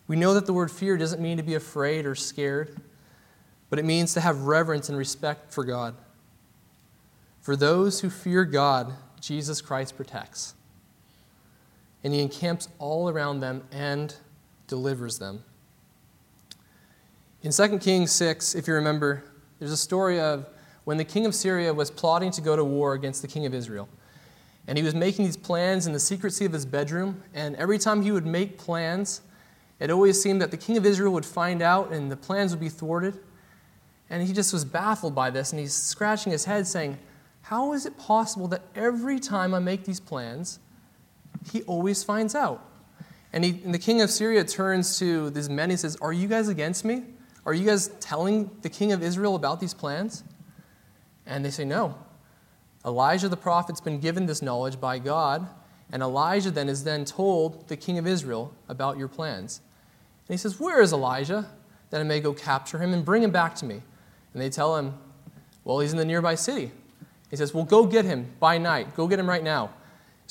We 0.08 0.16
know 0.16 0.34
that 0.34 0.48
the 0.48 0.54
word 0.54 0.72
fear 0.72 0.98
doesn't 0.98 1.22
mean 1.22 1.38
to 1.38 1.44
be 1.44 1.54
afraid 1.54 2.08
or 2.08 2.16
scared, 2.16 2.82
but 3.70 3.78
it 3.78 3.86
means 3.86 4.16
to 4.16 4.22
have 4.22 4.42
reverence 4.42 4.90
and 4.90 4.98
respect 4.98 5.54
for 5.54 5.64
God. 5.64 5.94
For 7.42 7.56
those 7.56 8.00
who 8.00 8.10
fear 8.10 8.44
God, 8.44 8.92
Jesus 9.22 9.62
Christ 9.62 9.96
protects. 9.96 10.56
And 12.04 12.14
he 12.14 12.22
encamps 12.22 12.70
all 12.80 13.10
around 13.10 13.40
them 13.40 13.64
and 13.72 14.16
delivers 14.68 15.20
them. 15.20 15.44
In 17.42 17.52
2 17.52 17.80
Kings 17.80 18.12
6, 18.12 18.56
if 18.56 18.68
you 18.68 18.74
remember, 18.74 19.24
there's 19.60 19.72
a 19.72 19.78
story 19.78 20.20
of 20.20 20.48
when 20.86 20.98
the 20.98 21.06
king 21.06 21.26
of 21.26 21.34
Syria 21.34 21.74
was 21.74 21.92
plotting 21.92 22.32
to 22.32 22.42
go 22.42 22.56
to 22.56 22.64
war 22.64 22.94
against 22.94 23.22
the 23.22 23.28
king 23.28 23.46
of 23.46 23.54
Israel. 23.54 23.88
And 24.68 24.78
he 24.78 24.84
was 24.84 24.96
making 24.96 25.26
these 25.26 25.38
plans 25.38 25.88
in 25.88 25.94
the 25.94 26.00
secrecy 26.00 26.46
of 26.46 26.54
his 26.54 26.66
bedroom. 26.66 27.22
And 27.34 27.56
every 27.58 27.78
time 27.78 28.02
he 28.02 28.12
would 28.12 28.26
make 28.26 28.58
plans, 28.58 29.22
it 29.80 29.90
always 29.90 30.22
seemed 30.22 30.42
that 30.42 30.52
the 30.52 30.58
king 30.58 30.78
of 30.78 30.86
Israel 30.86 31.12
would 31.14 31.26
find 31.26 31.62
out 31.62 31.92
and 31.92 32.12
the 32.12 32.16
plans 32.16 32.52
would 32.52 32.60
be 32.60 32.70
thwarted. 32.70 33.20
And 34.10 34.26
he 34.26 34.34
just 34.34 34.54
was 34.54 34.64
baffled 34.64 35.16
by 35.16 35.30
this, 35.30 35.52
and 35.52 35.60
he's 35.60 35.74
scratching 35.74 36.32
his 36.32 36.46
head, 36.46 36.68
saying, 36.68 37.00
How 37.42 37.74
is 37.74 37.86
it 37.86 37.98
possible 37.98 38.48
that 38.50 38.62
every 38.76 39.20
time 39.20 39.54
I 39.54 39.60
make 39.60 39.86
these 39.86 40.00
plans, 40.00 40.60
he 41.52 41.64
always 41.64 42.04
finds 42.04 42.36
out? 42.36 42.66
And, 43.34 43.44
he, 43.44 43.62
and 43.64 43.74
the 43.74 43.80
king 43.80 44.02
of 44.02 44.10
Syria 44.12 44.44
turns 44.44 45.00
to 45.00 45.32
these 45.32 45.50
men 45.50 45.72
and 45.72 45.80
says, 45.80 45.98
Are 46.02 46.14
you 46.14 46.28
guys 46.28 46.48
against 46.48 46.86
me? 46.86 47.04
Are 47.46 47.54
you 47.54 47.66
guys 47.66 47.90
telling 48.00 48.50
the 48.62 48.70
king 48.70 48.92
of 48.92 49.02
Israel 49.02 49.36
about 49.36 49.60
these 49.60 49.74
plans? 49.74 50.24
And 51.26 51.44
they 51.44 51.50
say, 51.50 51.66
No. 51.66 51.98
Elijah 52.86 53.30
the 53.30 53.38
prophet's 53.38 53.82
been 53.82 54.00
given 54.00 54.26
this 54.26 54.42
knowledge 54.42 54.80
by 54.80 55.00
God, 55.00 55.48
and 55.92 56.04
Elijah 56.04 56.52
then 56.52 56.68
is 56.68 56.84
then 56.84 57.06
told 57.06 57.68
the 57.70 57.78
king 57.78 57.98
of 57.98 58.06
Israel 58.06 58.54
about 58.68 58.98
your 58.98 59.08
plans. 59.08 59.62
And 60.28 60.34
he 60.34 60.38
says, 60.38 60.60
Where 60.60 60.82
is 60.82 60.94
Elijah? 60.94 61.50
That 61.90 62.02
I 62.02 62.04
may 62.04 62.20
go 62.20 62.34
capture 62.34 62.80
him 62.80 62.94
and 62.94 63.04
bring 63.04 63.24
him 63.24 63.32
back 63.32 63.56
to 63.56 63.66
me. 63.66 63.82
And 64.34 64.42
they 64.42 64.50
tell 64.50 64.76
him, 64.78 64.94
Well, 65.64 65.80
he's 65.80 65.92
in 65.92 65.98
the 65.98 66.06
nearby 66.06 66.36
city. 66.36 66.72
He 67.30 67.36
says, 67.36 67.54
Well, 67.54 67.66
go 67.66 67.86
get 67.86 68.06
him 68.06 68.32
by 68.40 68.58
night. 68.58 68.96
Go 68.96 69.08
get 69.08 69.18
him 69.18 69.30
right 69.30 69.44
now. 69.44 69.72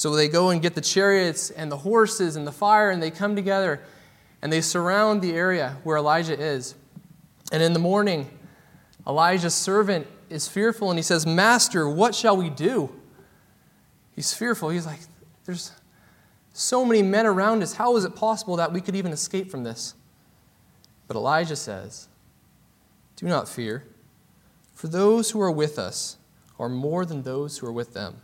So 0.02 0.16
they 0.16 0.26
go 0.26 0.50
and 0.50 0.61
get 0.61 0.75
the 0.75 0.80
chariots 0.80 1.50
and 1.50 1.71
the 1.71 1.76
horses 1.76 2.35
and 2.35 2.44
the 2.44 2.50
fire, 2.50 2.90
and 2.90 3.00
they 3.00 3.12
come 3.12 3.37
together 3.37 3.80
and 4.42 4.52
they 4.52 4.61
surround 4.61 5.23
the 5.23 5.32
area 5.32 5.76
where 5.85 5.97
Elijah 5.97 6.37
is. 6.37 6.75
And 7.52 7.62
in 7.62 7.73
the 7.73 7.78
morning, 7.78 8.28
Elijah's 9.06 9.54
servant 9.54 10.09
is 10.28 10.49
fearful 10.49 10.90
and 10.90 10.99
he 10.99 11.04
says, 11.04 11.25
Master, 11.25 11.88
what 11.88 12.16
shall 12.16 12.37
we 12.37 12.50
do? 12.50 12.90
He's 14.16 14.35
fearful. 14.35 14.71
He's 14.71 14.87
like, 14.87 14.99
There's 15.44 15.71
so 16.52 16.85
many 16.85 17.02
men 17.02 17.25
around 17.25 17.62
us. 17.62 17.75
How 17.75 17.97
is 17.97 18.04
it 18.04 18.16
possible 18.16 18.56
that 18.56 18.73
we 18.73 18.80
could 18.80 18.97
even 18.97 19.12
escape 19.12 19.52
from 19.52 19.62
this? 19.62 19.94
But 21.06 21.16
Elijah 21.16 21.54
says, 21.54 22.09
Do 23.14 23.26
not 23.26 23.49
fear, 23.49 23.85
for 24.75 24.88
those 24.88 25.30
who 25.30 25.40
are 25.40 25.52
with 25.52 25.78
us 25.78 26.16
are 26.59 26.68
more 26.68 27.04
than 27.04 27.23
those 27.23 27.59
who 27.59 27.68
are 27.68 27.73
with 27.73 27.94
them. 27.94 28.16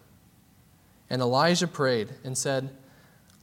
And 1.10 1.22
Elijah 1.22 1.66
prayed 1.66 2.10
and 2.24 2.36
said, 2.36 2.70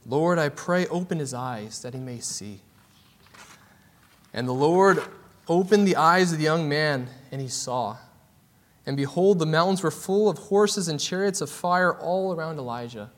Lord, 0.06 0.38
I 0.38 0.48
pray, 0.48 0.86
open 0.86 1.18
his 1.18 1.34
eyes 1.34 1.82
that 1.82 1.94
he 1.94 2.00
may 2.00 2.20
see. 2.20 2.60
And 4.32 4.46
the 4.46 4.52
Lord 4.52 5.02
opened 5.48 5.86
the 5.86 5.96
eyes 5.96 6.32
of 6.32 6.38
the 6.38 6.44
young 6.44 6.68
man, 6.68 7.08
and 7.32 7.40
he 7.40 7.48
saw. 7.48 7.96
And 8.84 8.96
behold, 8.96 9.38
the 9.38 9.46
mountains 9.46 9.82
were 9.82 9.90
full 9.90 10.28
of 10.28 10.38
horses 10.38 10.86
and 10.86 11.00
chariots 11.00 11.40
of 11.40 11.50
fire 11.50 11.92
all 11.92 12.32
around 12.32 12.58
Elijah. 12.58 13.10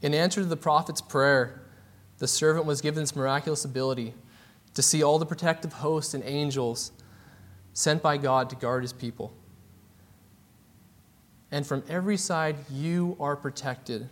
In 0.00 0.14
answer 0.14 0.40
to 0.40 0.46
the 0.46 0.56
prophet's 0.56 1.00
prayer, 1.00 1.62
the 2.18 2.28
servant 2.28 2.66
was 2.66 2.80
given 2.80 3.02
this 3.02 3.16
miraculous 3.16 3.64
ability 3.64 4.14
to 4.74 4.82
see 4.82 5.02
all 5.02 5.18
the 5.18 5.26
protective 5.26 5.74
hosts 5.74 6.14
and 6.14 6.22
angels 6.24 6.92
sent 7.72 8.02
by 8.02 8.16
God 8.16 8.48
to 8.50 8.56
guard 8.56 8.82
his 8.82 8.92
people. 8.92 9.32
And 11.50 11.66
from 11.66 11.82
every 11.88 12.16
side, 12.16 12.56
you 12.70 13.16
are 13.18 13.36
protected 13.36 14.08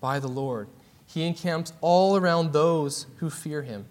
by 0.00 0.18
the 0.18 0.28
Lord. 0.28 0.68
He 1.06 1.26
encamps 1.26 1.72
all 1.80 2.16
around 2.16 2.52
those 2.52 3.06
who 3.16 3.30
fear 3.30 3.62
him. 3.62 3.86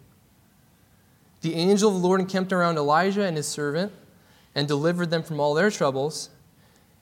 The 1.42 1.56
angel 1.56 1.90
of 1.90 2.02
the 2.02 2.08
Lord 2.08 2.20
encamped 2.20 2.52
around 2.52 2.78
Elijah 2.78 3.24
and 3.24 3.38
his 3.38 3.48
servant 3.48 3.92
and 4.56 4.68
delivered 4.68 5.10
them 5.12 5.24
from 5.24 5.40
all 5.40 5.54
their 5.54 5.70
troubles. 5.70 6.30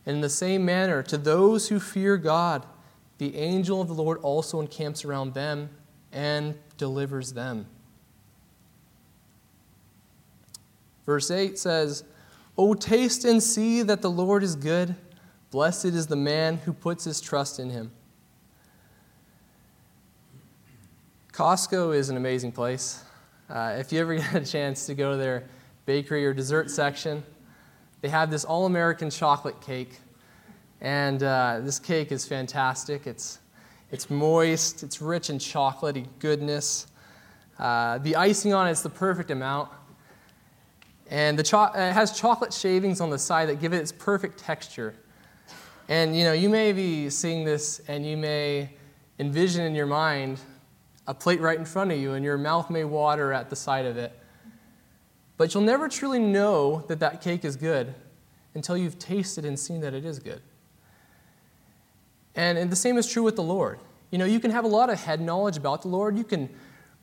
And 0.05 0.15
in 0.15 0.21
the 0.21 0.29
same 0.29 0.65
manner, 0.65 1.01
to 1.03 1.17
those 1.17 1.69
who 1.69 1.79
fear 1.79 2.17
God, 2.17 2.65
the 3.17 3.37
angel 3.37 3.81
of 3.81 3.87
the 3.87 3.93
Lord 3.93 4.19
also 4.19 4.59
encamps 4.59 5.05
around 5.05 5.33
them 5.33 5.69
and 6.11 6.55
delivers 6.77 7.33
them. 7.33 7.65
Verse 11.05 11.31
8 11.31 11.57
says, 11.57 12.03
O 12.57 12.73
taste 12.73 13.25
and 13.25 13.41
see 13.41 13.81
that 13.83 14.01
the 14.01 14.09
Lord 14.09 14.43
is 14.43 14.55
good. 14.55 14.95
Blessed 15.51 15.85
is 15.85 16.07
the 16.07 16.15
man 16.15 16.57
who 16.57 16.73
puts 16.73 17.03
his 17.03 17.21
trust 17.21 17.59
in 17.59 17.69
him. 17.69 17.91
Costco 21.31 21.95
is 21.95 22.09
an 22.09 22.17
amazing 22.17 22.51
place. 22.51 23.03
Uh, 23.49 23.75
if 23.77 23.91
you 23.91 23.99
ever 23.99 24.15
get 24.15 24.35
a 24.35 24.45
chance 24.45 24.85
to 24.85 24.95
go 24.95 25.11
to 25.11 25.17
their 25.17 25.43
bakery 25.85 26.25
or 26.25 26.33
dessert 26.33 26.71
section, 26.71 27.23
they 28.01 28.09
have 28.09 28.31
this 28.31 28.45
all 28.45 28.65
American 28.65 29.09
chocolate 29.09 29.59
cake. 29.61 29.99
And 30.81 31.21
uh, 31.23 31.59
this 31.61 31.79
cake 31.79 32.11
is 32.11 32.27
fantastic. 32.27 33.07
It's, 33.07 33.39
it's 33.91 34.09
moist, 34.09 34.83
it's 34.83 35.01
rich 35.01 35.29
in 35.29 35.37
chocolatey 35.37 36.07
goodness. 36.19 36.87
Uh, 37.59 37.97
the 37.99 38.15
icing 38.15 38.53
on 38.53 38.67
it 38.67 38.71
is 38.71 38.81
the 38.81 38.89
perfect 38.89 39.31
amount. 39.31 39.69
And 41.09 41.37
the 41.37 41.43
cho- 41.43 41.71
it 41.73 41.93
has 41.93 42.17
chocolate 42.17 42.53
shavings 42.53 42.99
on 42.99 43.09
the 43.09 43.19
side 43.19 43.49
that 43.49 43.59
give 43.59 43.73
it 43.73 43.77
its 43.77 43.91
perfect 43.91 44.39
texture. 44.39 44.95
And 45.87 46.17
you 46.17 46.23
know, 46.23 46.33
you 46.33 46.49
may 46.49 46.73
be 46.73 47.09
seeing 47.09 47.45
this 47.45 47.81
and 47.87 48.05
you 48.05 48.17
may 48.17 48.71
envision 49.19 49.63
in 49.65 49.75
your 49.75 49.85
mind 49.85 50.39
a 51.07 51.13
plate 51.13 51.39
right 51.39 51.57
in 51.57 51.65
front 51.65 51.91
of 51.91 51.99
you, 51.99 52.13
and 52.13 52.25
your 52.25 52.37
mouth 52.37 52.69
may 52.69 52.83
water 52.83 53.31
at 53.31 53.49
the 53.49 53.55
sight 53.55 53.85
of 53.85 53.95
it. 53.95 54.11
But 55.37 55.53
you'll 55.53 55.63
never 55.63 55.87
truly 55.87 56.19
know 56.19 56.83
that 56.87 56.99
that 56.99 57.21
cake 57.21 57.45
is 57.45 57.55
good 57.55 57.93
until 58.55 58.77
you've 58.77 58.97
tasted 58.97 59.45
and 59.45 59.59
seen 59.59 59.81
that 59.81 59.93
it 59.93 60.05
is 60.05 60.17
good. 60.17 60.41
And, 62.35 62.57
and 62.57 62.71
the 62.71 62.75
same 62.75 62.97
is 62.97 63.07
true 63.07 63.23
with 63.23 63.35
the 63.35 63.43
Lord. 63.43 63.79
You 64.11 64.17
know, 64.17 64.25
you 64.25 64.39
can 64.39 64.51
have 64.51 64.63
a 64.63 64.67
lot 64.67 64.89
of 64.89 64.99
head 64.99 65.21
knowledge 65.21 65.57
about 65.57 65.83
the 65.83 65.89
Lord. 65.89 66.17
You 66.17 66.23
can 66.23 66.49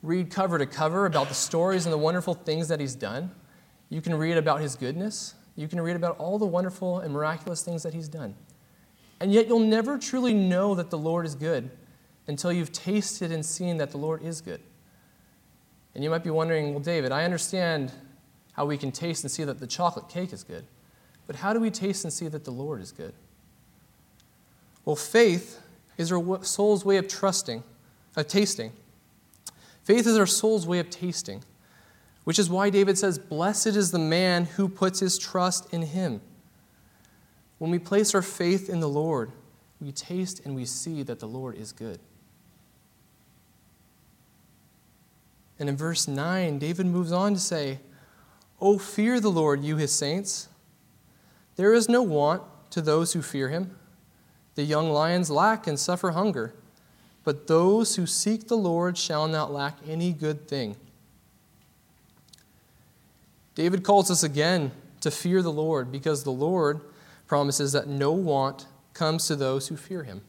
read 0.02 0.30
cover 0.30 0.58
to 0.58 0.66
cover 0.66 1.06
about 1.06 1.28
the 1.28 1.34
stories 1.34 1.86
and 1.86 1.92
the 1.92 1.98
wonderful 1.98 2.34
things 2.34 2.68
that 2.68 2.80
He's 2.80 2.94
done. 2.94 3.30
You 3.88 4.00
can 4.00 4.14
read 4.14 4.36
about 4.36 4.60
His 4.60 4.74
goodness. 4.74 5.34
You 5.54 5.68
can 5.68 5.80
read 5.80 5.96
about 5.96 6.18
all 6.18 6.38
the 6.38 6.46
wonderful 6.46 7.00
and 7.00 7.12
miraculous 7.12 7.62
things 7.62 7.82
that 7.82 7.94
He's 7.94 8.08
done. 8.08 8.34
And 9.22 9.32
yet, 9.32 9.46
you'll 9.46 9.60
never 9.60 9.98
truly 9.98 10.34
know 10.34 10.74
that 10.74 10.90
the 10.90 10.98
Lord 10.98 11.26
is 11.26 11.36
good 11.36 11.70
until 12.26 12.52
you've 12.52 12.72
tasted 12.72 13.30
and 13.30 13.46
seen 13.46 13.76
that 13.76 13.92
the 13.92 13.96
Lord 13.96 14.20
is 14.20 14.40
good. 14.40 14.60
And 15.94 16.02
you 16.02 16.10
might 16.10 16.24
be 16.24 16.30
wondering, 16.30 16.74
well, 16.74 16.82
David, 16.82 17.12
I 17.12 17.24
understand 17.24 17.92
how 18.54 18.66
we 18.66 18.76
can 18.76 18.90
taste 18.90 19.22
and 19.22 19.30
see 19.30 19.44
that 19.44 19.60
the 19.60 19.66
chocolate 19.68 20.08
cake 20.08 20.32
is 20.32 20.42
good, 20.42 20.64
but 21.28 21.36
how 21.36 21.52
do 21.52 21.60
we 21.60 21.70
taste 21.70 22.02
and 22.02 22.12
see 22.12 22.26
that 22.26 22.42
the 22.42 22.50
Lord 22.50 22.80
is 22.80 22.90
good? 22.90 23.14
Well, 24.84 24.96
faith 24.96 25.60
is 25.96 26.10
our 26.10 26.42
soul's 26.42 26.84
way 26.84 26.96
of 26.96 27.06
trusting, 27.06 27.62
of 28.16 28.26
tasting. 28.26 28.72
Faith 29.84 30.08
is 30.08 30.18
our 30.18 30.26
soul's 30.26 30.66
way 30.66 30.80
of 30.80 30.90
tasting, 30.90 31.44
which 32.24 32.40
is 32.40 32.50
why 32.50 32.70
David 32.70 32.98
says, 32.98 33.20
Blessed 33.20 33.68
is 33.68 33.92
the 33.92 34.00
man 34.00 34.46
who 34.46 34.68
puts 34.68 34.98
his 34.98 35.16
trust 35.16 35.72
in 35.72 35.82
him. 35.82 36.20
When 37.62 37.70
we 37.70 37.78
place 37.78 38.12
our 38.12 38.22
faith 38.22 38.68
in 38.68 38.80
the 38.80 38.88
Lord, 38.88 39.30
we 39.80 39.92
taste 39.92 40.44
and 40.44 40.56
we 40.56 40.64
see 40.64 41.04
that 41.04 41.20
the 41.20 41.28
Lord 41.28 41.56
is 41.56 41.70
good. 41.70 42.00
And 45.60 45.68
in 45.68 45.76
verse 45.76 46.08
9, 46.08 46.58
David 46.58 46.86
moves 46.86 47.12
on 47.12 47.34
to 47.34 47.38
say, 47.38 47.78
Oh, 48.60 48.78
fear 48.78 49.20
the 49.20 49.30
Lord, 49.30 49.62
you 49.62 49.76
his 49.76 49.92
saints. 49.92 50.48
There 51.54 51.72
is 51.72 51.88
no 51.88 52.02
want 52.02 52.42
to 52.70 52.80
those 52.80 53.12
who 53.12 53.22
fear 53.22 53.48
him. 53.48 53.76
The 54.56 54.64
young 54.64 54.90
lions 54.90 55.30
lack 55.30 55.68
and 55.68 55.78
suffer 55.78 56.10
hunger, 56.10 56.54
but 57.22 57.46
those 57.46 57.94
who 57.94 58.06
seek 58.06 58.48
the 58.48 58.56
Lord 58.56 58.98
shall 58.98 59.28
not 59.28 59.52
lack 59.52 59.76
any 59.86 60.12
good 60.12 60.48
thing. 60.48 60.74
David 63.54 63.84
calls 63.84 64.10
us 64.10 64.24
again 64.24 64.72
to 65.00 65.12
fear 65.12 65.42
the 65.42 65.52
Lord 65.52 65.92
because 65.92 66.24
the 66.24 66.32
Lord 66.32 66.80
promises 67.32 67.72
that 67.72 67.88
no 67.88 68.12
want 68.12 68.66
comes 68.92 69.26
to 69.26 69.34
those 69.34 69.68
who 69.68 69.74
fear 69.74 70.02
him. 70.02 70.20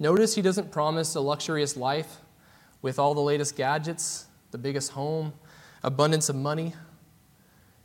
Notice 0.00 0.34
he 0.34 0.42
doesn't 0.42 0.72
promise 0.72 1.14
a 1.14 1.20
luxurious 1.20 1.76
life 1.76 2.16
with 2.82 2.98
all 2.98 3.14
the 3.14 3.20
latest 3.20 3.54
gadgets, 3.54 4.26
the 4.50 4.58
biggest 4.58 4.90
home, 4.90 5.32
abundance 5.84 6.28
of 6.28 6.34
money. 6.34 6.74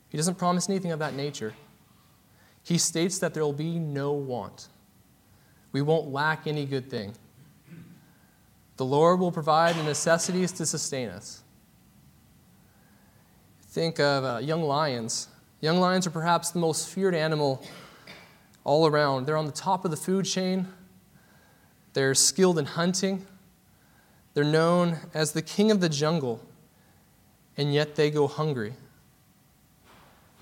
He 0.09 0.17
doesn't 0.17 0.39
promise 0.39 0.67
anything 0.67 0.91
of 0.91 0.97
that 0.97 1.13
nature. 1.13 1.53
He 2.63 2.79
states 2.79 3.19
that 3.19 3.35
there 3.35 3.43
will 3.43 3.53
be 3.53 3.77
no 3.77 4.13
want. 4.13 4.69
We 5.71 5.83
won't 5.83 6.07
lack 6.07 6.47
any 6.47 6.65
good 6.65 6.89
thing. 6.89 7.13
The 8.77 8.85
Lord 8.85 9.19
will 9.19 9.31
provide 9.31 9.75
the 9.75 9.83
necessities 9.83 10.51
to 10.53 10.65
sustain 10.65 11.09
us. 11.09 11.43
Think 13.67 13.99
of 13.99 14.23
uh, 14.23 14.39
young 14.39 14.63
lions. 14.63 15.27
Young 15.61 15.79
lions 15.79 16.07
are 16.07 16.09
perhaps 16.09 16.49
the 16.49 16.57
most 16.57 16.89
feared 16.89 17.13
animal 17.13 17.63
all 18.63 18.87
around. 18.87 19.25
They're 19.25 19.37
on 19.37 19.45
the 19.45 19.51
top 19.51 19.85
of 19.85 19.91
the 19.91 19.97
food 19.97 20.25
chain, 20.25 20.67
they're 21.93 22.15
skilled 22.15 22.57
in 22.57 22.65
hunting, 22.65 23.25
they're 24.33 24.43
known 24.43 24.97
as 25.13 25.33
the 25.33 25.41
king 25.41 25.71
of 25.71 25.79
the 25.79 25.89
jungle, 25.89 26.39
and 27.55 27.73
yet 27.73 27.95
they 27.95 28.09
go 28.09 28.27
hungry. 28.27 28.73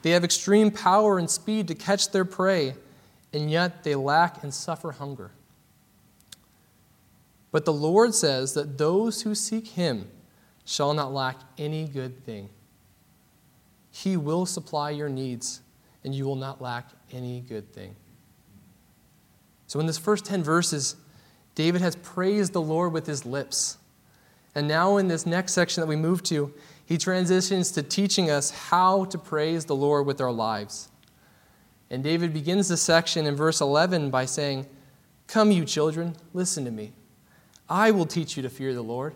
They 0.01 0.11
have 0.11 0.23
extreme 0.23 0.71
power 0.71 1.19
and 1.19 1.29
speed 1.29 1.67
to 1.67 1.75
catch 1.75 2.11
their 2.11 2.25
prey, 2.25 2.75
and 3.33 3.51
yet 3.51 3.83
they 3.83 3.95
lack 3.95 4.43
and 4.43 4.53
suffer 4.53 4.93
hunger. 4.93 5.31
But 7.51 7.65
the 7.65 7.73
Lord 7.73 8.15
says 8.15 8.53
that 8.53 8.77
those 8.77 9.23
who 9.23 9.35
seek 9.35 9.67
Him 9.69 10.09
shall 10.65 10.93
not 10.93 11.13
lack 11.13 11.37
any 11.57 11.87
good 11.87 12.23
thing. 12.25 12.49
He 13.91 14.15
will 14.15 14.45
supply 14.45 14.91
your 14.91 15.09
needs, 15.09 15.61
and 16.03 16.15
you 16.15 16.25
will 16.25 16.37
not 16.37 16.61
lack 16.61 16.89
any 17.11 17.41
good 17.41 17.73
thing. 17.73 17.95
So, 19.71 19.79
in 19.79 19.85
this 19.85 19.97
first 19.97 20.25
10 20.25 20.43
verses, 20.43 20.97
David 21.55 21.79
has 21.79 21.95
praised 21.95 22.51
the 22.51 22.59
Lord 22.59 22.91
with 22.91 23.07
his 23.07 23.25
lips. 23.25 23.77
And 24.53 24.67
now, 24.67 24.97
in 24.97 25.07
this 25.07 25.25
next 25.25 25.53
section 25.53 25.79
that 25.79 25.87
we 25.87 25.95
move 25.95 26.23
to, 26.23 26.53
he 26.85 26.97
transitions 26.97 27.71
to 27.71 27.81
teaching 27.81 28.29
us 28.29 28.51
how 28.51 29.05
to 29.05 29.17
praise 29.17 29.63
the 29.63 29.73
Lord 29.73 30.05
with 30.05 30.19
our 30.19 30.33
lives. 30.33 30.89
And 31.89 32.03
David 32.03 32.33
begins 32.33 32.67
this 32.67 32.81
section 32.81 33.25
in 33.25 33.37
verse 33.37 33.61
11 33.61 34.09
by 34.09 34.25
saying, 34.25 34.65
Come, 35.27 35.51
you 35.51 35.63
children, 35.63 36.17
listen 36.33 36.65
to 36.65 36.71
me. 36.71 36.91
I 37.69 37.91
will 37.91 38.05
teach 38.05 38.35
you 38.35 38.43
to 38.43 38.49
fear 38.49 38.73
the 38.73 38.81
Lord. 38.81 39.15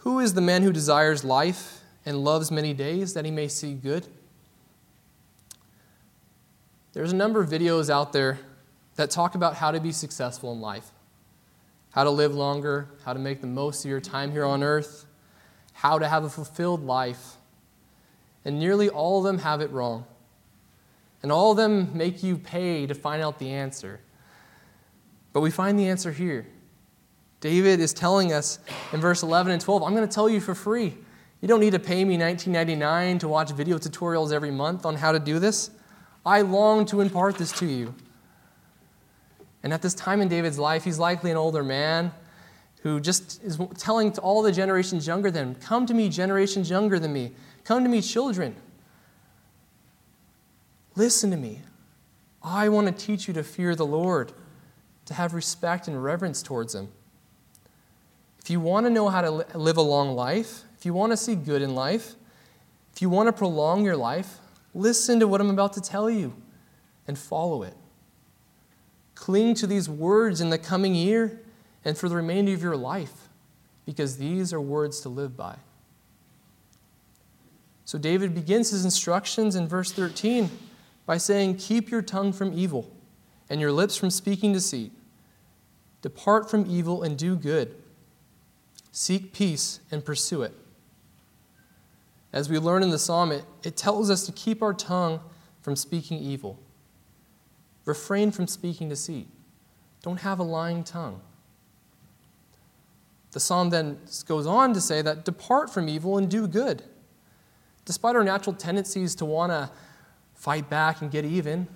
Who 0.00 0.18
is 0.18 0.34
the 0.34 0.42
man 0.42 0.62
who 0.64 0.70
desires 0.70 1.24
life 1.24 1.80
and 2.04 2.24
loves 2.24 2.50
many 2.50 2.74
days 2.74 3.14
that 3.14 3.24
he 3.24 3.30
may 3.30 3.48
see 3.48 3.72
good? 3.72 4.06
There's 6.92 7.12
a 7.12 7.16
number 7.16 7.40
of 7.40 7.48
videos 7.48 7.88
out 7.88 8.12
there 8.12 8.38
that 9.00 9.10
talk 9.10 9.34
about 9.34 9.54
how 9.54 9.70
to 9.70 9.80
be 9.80 9.92
successful 9.92 10.52
in 10.52 10.60
life, 10.60 10.92
how 11.92 12.04
to 12.04 12.10
live 12.10 12.34
longer, 12.34 12.88
how 13.04 13.14
to 13.14 13.18
make 13.18 13.40
the 13.40 13.46
most 13.46 13.82
of 13.82 13.90
your 13.90 14.00
time 14.00 14.30
here 14.30 14.44
on 14.44 14.62
earth, 14.62 15.06
how 15.72 15.98
to 15.98 16.06
have 16.06 16.22
a 16.22 16.28
fulfilled 16.28 16.84
life. 16.84 17.36
And 18.44 18.58
nearly 18.58 18.90
all 18.90 19.18
of 19.18 19.24
them 19.24 19.38
have 19.38 19.62
it 19.62 19.70
wrong. 19.70 20.04
And 21.22 21.32
all 21.32 21.50
of 21.50 21.56
them 21.56 21.96
make 21.96 22.22
you 22.22 22.36
pay 22.36 22.86
to 22.86 22.94
find 22.94 23.22
out 23.22 23.38
the 23.38 23.50
answer. 23.50 24.00
But 25.32 25.40
we 25.40 25.50
find 25.50 25.78
the 25.78 25.88
answer 25.88 26.12
here. 26.12 26.46
David 27.40 27.80
is 27.80 27.94
telling 27.94 28.34
us 28.34 28.58
in 28.92 29.00
verse 29.00 29.22
11 29.22 29.52
and 29.52 29.62
12, 29.62 29.82
I'm 29.82 29.94
going 29.94 30.06
to 30.06 30.14
tell 30.14 30.28
you 30.28 30.40
for 30.40 30.54
free. 30.54 30.94
You 31.40 31.48
don't 31.48 31.60
need 31.60 31.72
to 31.72 31.78
pay 31.78 32.04
me 32.04 32.18
$19.99 32.18 33.20
to 33.20 33.28
watch 33.28 33.50
video 33.52 33.78
tutorials 33.78 34.30
every 34.30 34.50
month 34.50 34.84
on 34.84 34.94
how 34.94 35.12
to 35.12 35.18
do 35.18 35.38
this. 35.38 35.70
I 36.26 36.42
long 36.42 36.84
to 36.86 37.00
impart 37.00 37.38
this 37.38 37.50
to 37.60 37.66
you. 37.66 37.94
And 39.62 39.72
at 39.72 39.82
this 39.82 39.94
time 39.94 40.20
in 40.20 40.28
David's 40.28 40.58
life, 40.58 40.84
he's 40.84 40.98
likely 40.98 41.30
an 41.30 41.36
older 41.36 41.62
man 41.62 42.12
who 42.82 42.98
just 42.98 43.42
is 43.44 43.58
telling 43.76 44.12
to 44.12 44.20
all 44.20 44.42
the 44.42 44.52
generations 44.52 45.06
younger 45.06 45.30
than 45.30 45.48
him, 45.48 45.54
Come 45.56 45.86
to 45.86 45.94
me, 45.94 46.08
generations 46.08 46.70
younger 46.70 46.98
than 46.98 47.12
me. 47.12 47.32
Come 47.64 47.82
to 47.84 47.90
me, 47.90 48.00
children. 48.00 48.56
Listen 50.96 51.30
to 51.30 51.36
me. 51.36 51.60
I 52.42 52.68
want 52.70 52.86
to 52.86 53.06
teach 53.06 53.28
you 53.28 53.34
to 53.34 53.42
fear 53.42 53.74
the 53.74 53.86
Lord, 53.86 54.32
to 55.06 55.14
have 55.14 55.34
respect 55.34 55.88
and 55.88 56.02
reverence 56.02 56.42
towards 56.42 56.74
him. 56.74 56.88
If 58.38 58.48
you 58.48 58.60
want 58.60 58.86
to 58.86 58.90
know 58.90 59.08
how 59.10 59.20
to 59.20 59.30
live 59.58 59.76
a 59.76 59.82
long 59.82 60.14
life, 60.16 60.62
if 60.78 60.86
you 60.86 60.94
want 60.94 61.12
to 61.12 61.16
see 61.16 61.34
good 61.34 61.60
in 61.60 61.74
life, 61.74 62.14
if 62.94 63.02
you 63.02 63.10
want 63.10 63.26
to 63.28 63.32
prolong 63.32 63.84
your 63.84 63.96
life, 63.96 64.38
listen 64.74 65.20
to 65.20 65.28
what 65.28 65.42
I'm 65.42 65.50
about 65.50 65.74
to 65.74 65.80
tell 65.80 66.08
you 66.08 66.34
and 67.06 67.18
follow 67.18 67.62
it. 67.62 67.74
Cling 69.20 69.54
to 69.56 69.66
these 69.66 69.86
words 69.86 70.40
in 70.40 70.48
the 70.48 70.56
coming 70.56 70.94
year 70.94 71.42
and 71.84 71.96
for 71.98 72.08
the 72.08 72.16
remainder 72.16 72.54
of 72.54 72.62
your 72.62 72.74
life, 72.74 73.28
because 73.84 74.16
these 74.16 74.50
are 74.50 74.62
words 74.62 75.00
to 75.00 75.10
live 75.10 75.36
by. 75.36 75.56
So 77.84 77.98
David 77.98 78.34
begins 78.34 78.70
his 78.70 78.82
instructions 78.82 79.56
in 79.56 79.68
verse 79.68 79.92
13 79.92 80.48
by 81.04 81.18
saying, 81.18 81.56
Keep 81.56 81.90
your 81.90 82.00
tongue 82.00 82.32
from 82.32 82.58
evil 82.58 82.90
and 83.50 83.60
your 83.60 83.72
lips 83.72 83.94
from 83.94 84.08
speaking 84.08 84.54
deceit. 84.54 84.90
Depart 86.00 86.50
from 86.50 86.64
evil 86.66 87.02
and 87.02 87.18
do 87.18 87.36
good. 87.36 87.76
Seek 88.90 89.34
peace 89.34 89.80
and 89.90 90.02
pursue 90.02 90.40
it. 90.40 90.54
As 92.32 92.48
we 92.48 92.58
learn 92.58 92.82
in 92.82 92.88
the 92.88 92.98
psalm, 92.98 93.32
it, 93.32 93.44
it 93.64 93.76
tells 93.76 94.08
us 94.08 94.24
to 94.24 94.32
keep 94.32 94.62
our 94.62 94.72
tongue 94.72 95.20
from 95.60 95.76
speaking 95.76 96.18
evil. 96.18 96.58
Refrain 97.90 98.30
from 98.30 98.46
speaking 98.46 98.88
deceit. 98.88 99.26
Don't 100.00 100.20
have 100.20 100.38
a 100.38 100.44
lying 100.44 100.84
tongue. 100.84 101.20
The 103.32 103.40
psalm 103.40 103.70
then 103.70 103.98
goes 104.26 104.46
on 104.46 104.74
to 104.74 104.80
say 104.80 105.02
that 105.02 105.24
depart 105.24 105.70
from 105.70 105.88
evil 105.88 106.16
and 106.16 106.30
do 106.30 106.46
good. 106.46 106.84
Despite 107.84 108.14
our 108.14 108.22
natural 108.22 108.54
tendencies 108.54 109.16
to 109.16 109.24
want 109.24 109.50
to 109.50 109.72
fight 110.36 110.70
back 110.70 111.02
and 111.02 111.10
get 111.10 111.24
even, 111.24 111.66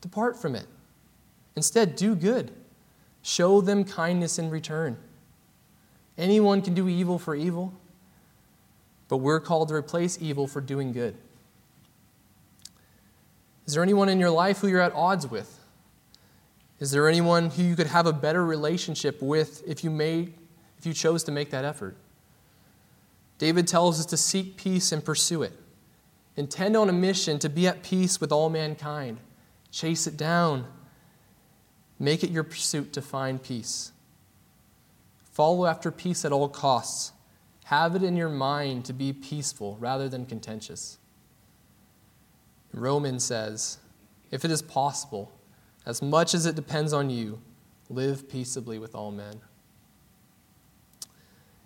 depart 0.00 0.36
from 0.36 0.56
it. 0.56 0.66
Instead, 1.54 1.94
do 1.94 2.16
good. 2.16 2.50
Show 3.22 3.60
them 3.60 3.84
kindness 3.84 4.40
in 4.40 4.50
return. 4.50 4.96
Anyone 6.18 6.60
can 6.60 6.74
do 6.74 6.88
evil 6.88 7.20
for 7.20 7.36
evil, 7.36 7.72
but 9.06 9.18
we're 9.18 9.38
called 9.38 9.68
to 9.68 9.74
replace 9.74 10.20
evil 10.20 10.48
for 10.48 10.60
doing 10.60 10.90
good. 10.90 11.14
Is 13.66 13.74
there 13.74 13.82
anyone 13.82 14.08
in 14.08 14.18
your 14.18 14.30
life 14.30 14.58
who 14.58 14.68
you're 14.68 14.80
at 14.80 14.92
odds 14.94 15.26
with? 15.26 15.58
Is 16.80 16.90
there 16.90 17.08
anyone 17.08 17.50
who 17.50 17.62
you 17.62 17.76
could 17.76 17.86
have 17.86 18.06
a 18.06 18.12
better 18.12 18.44
relationship 18.44 19.22
with 19.22 19.62
if 19.68 19.84
you 19.84 19.90
made 19.90 20.34
if 20.78 20.86
you 20.86 20.92
chose 20.92 21.22
to 21.24 21.32
make 21.32 21.50
that 21.50 21.64
effort? 21.64 21.96
David 23.38 23.68
tells 23.68 24.00
us 24.00 24.06
to 24.06 24.16
seek 24.16 24.56
peace 24.56 24.90
and 24.90 25.04
pursue 25.04 25.42
it. 25.42 25.52
Intend 26.36 26.76
on 26.76 26.88
a 26.88 26.92
mission 26.92 27.38
to 27.40 27.48
be 27.48 27.66
at 27.66 27.82
peace 27.82 28.20
with 28.20 28.32
all 28.32 28.48
mankind. 28.50 29.18
Chase 29.70 30.06
it 30.06 30.16
down. 30.16 30.66
Make 31.98 32.24
it 32.24 32.30
your 32.30 32.44
pursuit 32.44 32.92
to 32.94 33.02
find 33.02 33.42
peace. 33.42 33.92
Follow 35.30 35.66
after 35.66 35.90
peace 35.90 36.24
at 36.24 36.32
all 36.32 36.48
costs. 36.48 37.12
Have 37.64 37.94
it 37.94 38.02
in 38.02 38.16
your 38.16 38.28
mind 38.28 38.84
to 38.86 38.92
be 38.92 39.12
peaceful 39.12 39.76
rather 39.78 40.08
than 40.08 40.26
contentious. 40.26 40.98
Romans 42.80 43.24
says, 43.24 43.78
if 44.30 44.44
it 44.44 44.50
is 44.50 44.62
possible, 44.62 45.30
as 45.84 46.00
much 46.00 46.34
as 46.34 46.46
it 46.46 46.56
depends 46.56 46.92
on 46.92 47.10
you, 47.10 47.40
live 47.90 48.28
peaceably 48.28 48.78
with 48.78 48.94
all 48.94 49.10
men. 49.10 49.40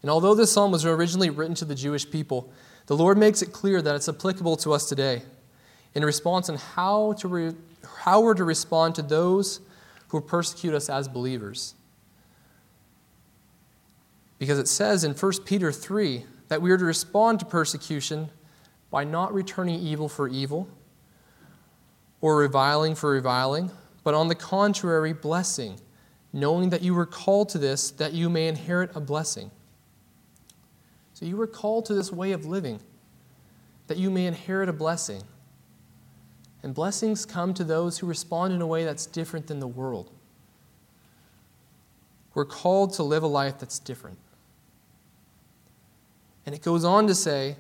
And 0.03 0.11
although 0.11 0.35
this 0.35 0.53
psalm 0.53 0.73
was 0.73 0.85
originally 0.85 1.31
written 1.31 1.55
to 1.57 1.65
the 1.65 1.75
Jewish 1.75 2.09
people, 2.11 2.53
the 2.87 2.97
Lord 2.97 3.19
makes 3.19 3.43
it 3.43 3.53
clear 3.53 3.81
that 3.83 3.95
it's 3.95 4.09
applicable 4.09 4.57
to 4.59 4.73
us 4.73 4.89
today 4.89 5.23
in 5.95 6.05
response 6.05 6.49
on 6.49 6.57
how, 6.57 7.15
to 7.15 7.29
re- 7.29 7.55
how 8.05 8.21
we're 8.21 8.35
to 8.35 8.45
respond 8.45 8.95
to 8.97 9.03
those 9.03 9.61
who 10.09 10.21
persecute 10.21 10.75
us 10.75 10.89
as 10.89 11.09
believers. 11.09 11.75
Because 14.39 14.59
it 14.59 14.69
says 14.69 15.05
in 15.05 15.15
1 15.15 15.33
Peter 15.45 15.73
3 15.73 16.25
that 16.49 16.61
we 16.61 16.71
are 16.71 16.77
to 16.77 16.85
respond 16.85 17.41
to 17.41 17.47
persecution 17.47 18.29
by 18.91 19.05
not 19.05 19.33
returning 19.33 19.81
evil 19.81 20.09
for 20.09 20.29
evil 20.29 20.69
or 22.27 22.39
reviling 22.39 22.93
for 22.97 23.11
reviling, 23.11 23.71
but 24.03 24.13
on 24.13 24.27
the 24.27 24.35
contrary, 24.35 25.13
blessing, 25.13 25.79
knowing 26.33 26.71
that 26.71 26.83
you 26.83 26.93
were 26.93 27.07
called 27.07 27.49
to 27.49 27.57
this 27.57 27.93
that 27.93 28.15
you 28.15 28.29
may 28.29 28.49
inherit 28.49 28.91
a 28.97 29.01
blessing. 29.01 29.49
So 31.15 31.25
you 31.25 31.37
were 31.37 31.47
called 31.47 31.85
to 31.85 31.95
this 31.95 32.11
way 32.11 32.33
of 32.33 32.45
living 32.45 32.81
that 33.87 33.97
you 33.97 34.11
may 34.11 34.27
inherit 34.27 34.69
a 34.69 34.73
blessing. 34.73 35.23
And 36.65 36.75
blessings 36.75 37.25
come 37.25 37.55
to 37.55 37.63
those 37.63 37.99
who 37.99 38.09
respond 38.09 38.53
in 38.53 38.61
a 38.61 38.67
way 38.67 38.85
that's 38.85 39.07
different 39.07 39.47
than 39.47 39.61
the 39.61 39.69
world. 39.69 40.11
We're 42.35 42.45
called 42.45 42.93
to 42.95 43.05
live 43.05 43.23
a 43.23 43.29
life 43.29 43.61
that's 43.61 43.79
different. 43.79 44.19
And 46.45 46.57
it 46.57 46.63
goes 46.63 46.85
on 46.85 47.07
to 47.07 47.15
say, 47.15 47.55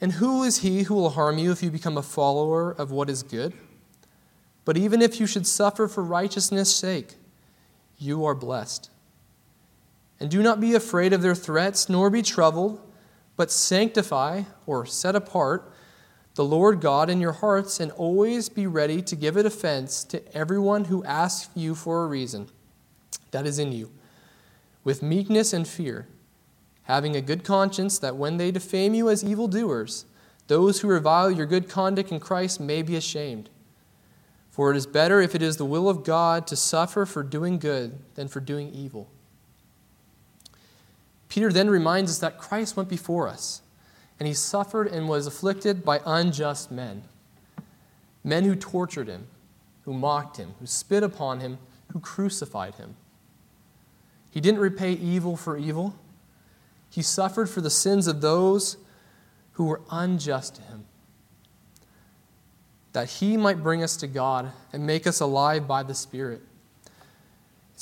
And 0.00 0.12
who 0.12 0.42
is 0.42 0.58
he 0.58 0.82
who 0.82 0.94
will 0.94 1.10
harm 1.10 1.38
you 1.38 1.52
if 1.52 1.62
you 1.62 1.70
become 1.70 1.96
a 1.96 2.02
follower 2.02 2.72
of 2.72 2.90
what 2.90 3.08
is 3.08 3.22
good? 3.22 3.54
But 4.64 4.76
even 4.76 5.00
if 5.00 5.20
you 5.20 5.26
should 5.26 5.46
suffer 5.46 5.88
for 5.88 6.02
righteousness' 6.02 6.74
sake, 6.74 7.14
you 7.98 8.24
are 8.24 8.34
blessed. 8.34 8.90
And 10.20 10.30
do 10.30 10.42
not 10.42 10.60
be 10.60 10.74
afraid 10.74 11.12
of 11.12 11.22
their 11.22 11.34
threats, 11.34 11.88
nor 11.88 12.10
be 12.10 12.22
troubled, 12.22 12.80
but 13.36 13.50
sanctify 13.50 14.42
or 14.66 14.84
set 14.84 15.14
apart 15.14 15.72
the 16.34 16.44
Lord 16.44 16.82
God 16.82 17.08
in 17.08 17.18
your 17.18 17.32
hearts, 17.32 17.80
and 17.80 17.90
always 17.92 18.50
be 18.50 18.66
ready 18.66 19.00
to 19.00 19.16
give 19.16 19.38
a 19.38 19.42
defense 19.42 20.04
to 20.04 20.36
everyone 20.36 20.84
who 20.84 21.02
asks 21.04 21.48
you 21.54 21.74
for 21.74 22.04
a 22.04 22.06
reason 22.06 22.50
that 23.30 23.46
is 23.46 23.58
in 23.58 23.72
you, 23.72 23.90
with 24.84 25.02
meekness 25.02 25.54
and 25.54 25.66
fear 25.66 26.06
having 26.86 27.14
a 27.14 27.20
good 27.20 27.44
conscience, 27.44 27.98
that 27.98 28.16
when 28.16 28.36
they 28.36 28.50
defame 28.50 28.94
you 28.94 29.08
as 29.08 29.22
evildoers, 29.22 30.04
those 30.46 30.80
who 30.80 30.88
revile 30.88 31.30
your 31.30 31.46
good 31.46 31.68
conduct 31.68 32.10
in 32.10 32.20
Christ 32.20 32.60
may 32.60 32.82
be 32.82 32.96
ashamed. 32.96 33.50
For 34.50 34.70
it 34.70 34.76
is 34.76 34.86
better, 34.86 35.20
if 35.20 35.34
it 35.34 35.42
is 35.42 35.56
the 35.56 35.64
will 35.64 35.88
of 35.88 36.04
God, 36.04 36.46
to 36.46 36.56
suffer 36.56 37.04
for 37.04 37.22
doing 37.22 37.58
good 37.58 37.98
than 38.14 38.28
for 38.28 38.40
doing 38.40 38.70
evil. 38.72 39.08
Peter 41.28 41.52
then 41.52 41.68
reminds 41.68 42.10
us 42.10 42.18
that 42.18 42.38
Christ 42.38 42.76
went 42.76 42.88
before 42.88 43.28
us, 43.28 43.60
and 44.18 44.26
he 44.26 44.32
suffered 44.32 44.86
and 44.86 45.08
was 45.08 45.26
afflicted 45.26 45.84
by 45.84 46.00
unjust 46.06 46.70
men 46.72 47.02
men 48.26 48.42
who 48.42 48.56
tortured 48.56 49.06
him, 49.06 49.28
who 49.84 49.94
mocked 49.94 50.36
him, 50.36 50.54
who 50.58 50.66
spit 50.66 51.04
upon 51.04 51.38
him, 51.38 51.58
who 51.92 52.00
crucified 52.00 52.74
him. 52.74 52.96
He 54.32 54.40
didn't 54.40 54.60
repay 54.60 54.92
evil 54.92 55.36
for 55.36 55.56
evil. 55.56 55.94
He 56.96 57.02
suffered 57.02 57.50
for 57.50 57.60
the 57.60 57.68
sins 57.68 58.06
of 58.06 58.22
those 58.22 58.78
who 59.52 59.66
were 59.66 59.82
unjust 59.90 60.54
to 60.54 60.62
him, 60.62 60.86
that 62.94 63.10
he 63.10 63.36
might 63.36 63.62
bring 63.62 63.82
us 63.82 63.98
to 63.98 64.06
God 64.06 64.50
and 64.72 64.86
make 64.86 65.06
us 65.06 65.20
alive 65.20 65.68
by 65.68 65.82
the 65.82 65.92
Spirit. 65.92 66.40
It 66.86 66.92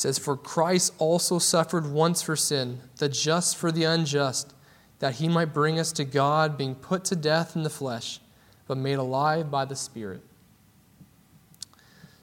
says, 0.01 0.19
For 0.19 0.37
Christ 0.37 0.95
also 0.99 1.39
suffered 1.39 1.87
once 1.93 2.23
for 2.23 2.35
sin, 2.35 2.81
the 2.97 3.09
just 3.09 3.57
for 3.57 3.71
the 3.71 3.85
unjust, 3.85 4.53
that 4.99 5.15
he 5.15 5.29
might 5.29 5.55
bring 5.55 5.79
us 5.79 5.93
to 5.93 6.05
God, 6.05 6.59
being 6.59 6.75
put 6.75 7.05
to 7.05 7.15
death 7.15 7.55
in 7.55 7.63
the 7.63 7.71
flesh, 7.71 8.19
but 8.67 8.77
made 8.77 8.99
alive 8.99 9.49
by 9.49 9.65
the 9.65 9.77
Spirit. 9.77 10.23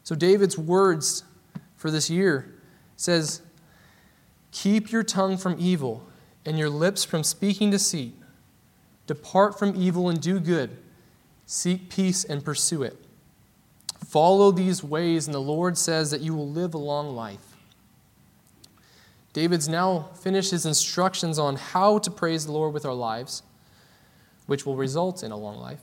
So 0.04 0.14
David's 0.14 0.58
words 0.58 1.24
for 1.78 1.90
this 1.90 2.10
year 2.10 2.54
says, 2.98 3.42
Keep 4.52 4.92
your 4.92 5.04
tongue 5.04 5.38
from 5.38 5.56
evil 5.58 6.06
and 6.46 6.58
your 6.58 6.70
lips 6.70 7.04
from 7.04 7.24
speaking 7.24 7.70
deceit. 7.70 8.16
Depart 9.08 9.58
from 9.58 9.76
evil 9.76 10.10
and 10.10 10.22
do 10.22 10.40
good. 10.40 10.78
Seek 11.46 11.90
peace 11.90 12.24
and 12.24 12.44
pursue 12.44 12.84
it. 12.84 12.98
Follow 14.06 14.52
these 14.52 14.84
ways, 14.84 15.28
and 15.28 15.34
the 15.34 15.40
Lord 15.40 15.78
says 15.78 16.12
that 16.12 16.22
you 16.22 16.34
will 16.34 16.50
live 16.50 16.74
a 16.74 16.78
long 16.78 17.16
life. 17.16 17.56
David's 19.34 19.70
now 19.70 20.10
finished 20.22 20.52
his 20.52 20.66
instructions 20.66 21.40
on 21.40 21.56
how 21.56 21.98
to 22.00 22.12
praise 22.12 22.46
the 22.46 22.52
Lord 22.52 22.74
with 22.74 22.86
our 22.86 22.94
lives, 22.94 23.44
which 24.46 24.66
will 24.66 24.76
result 24.76 25.24
in 25.24 25.32
a 25.32 25.38
long 25.38 25.58
life. 25.58 25.82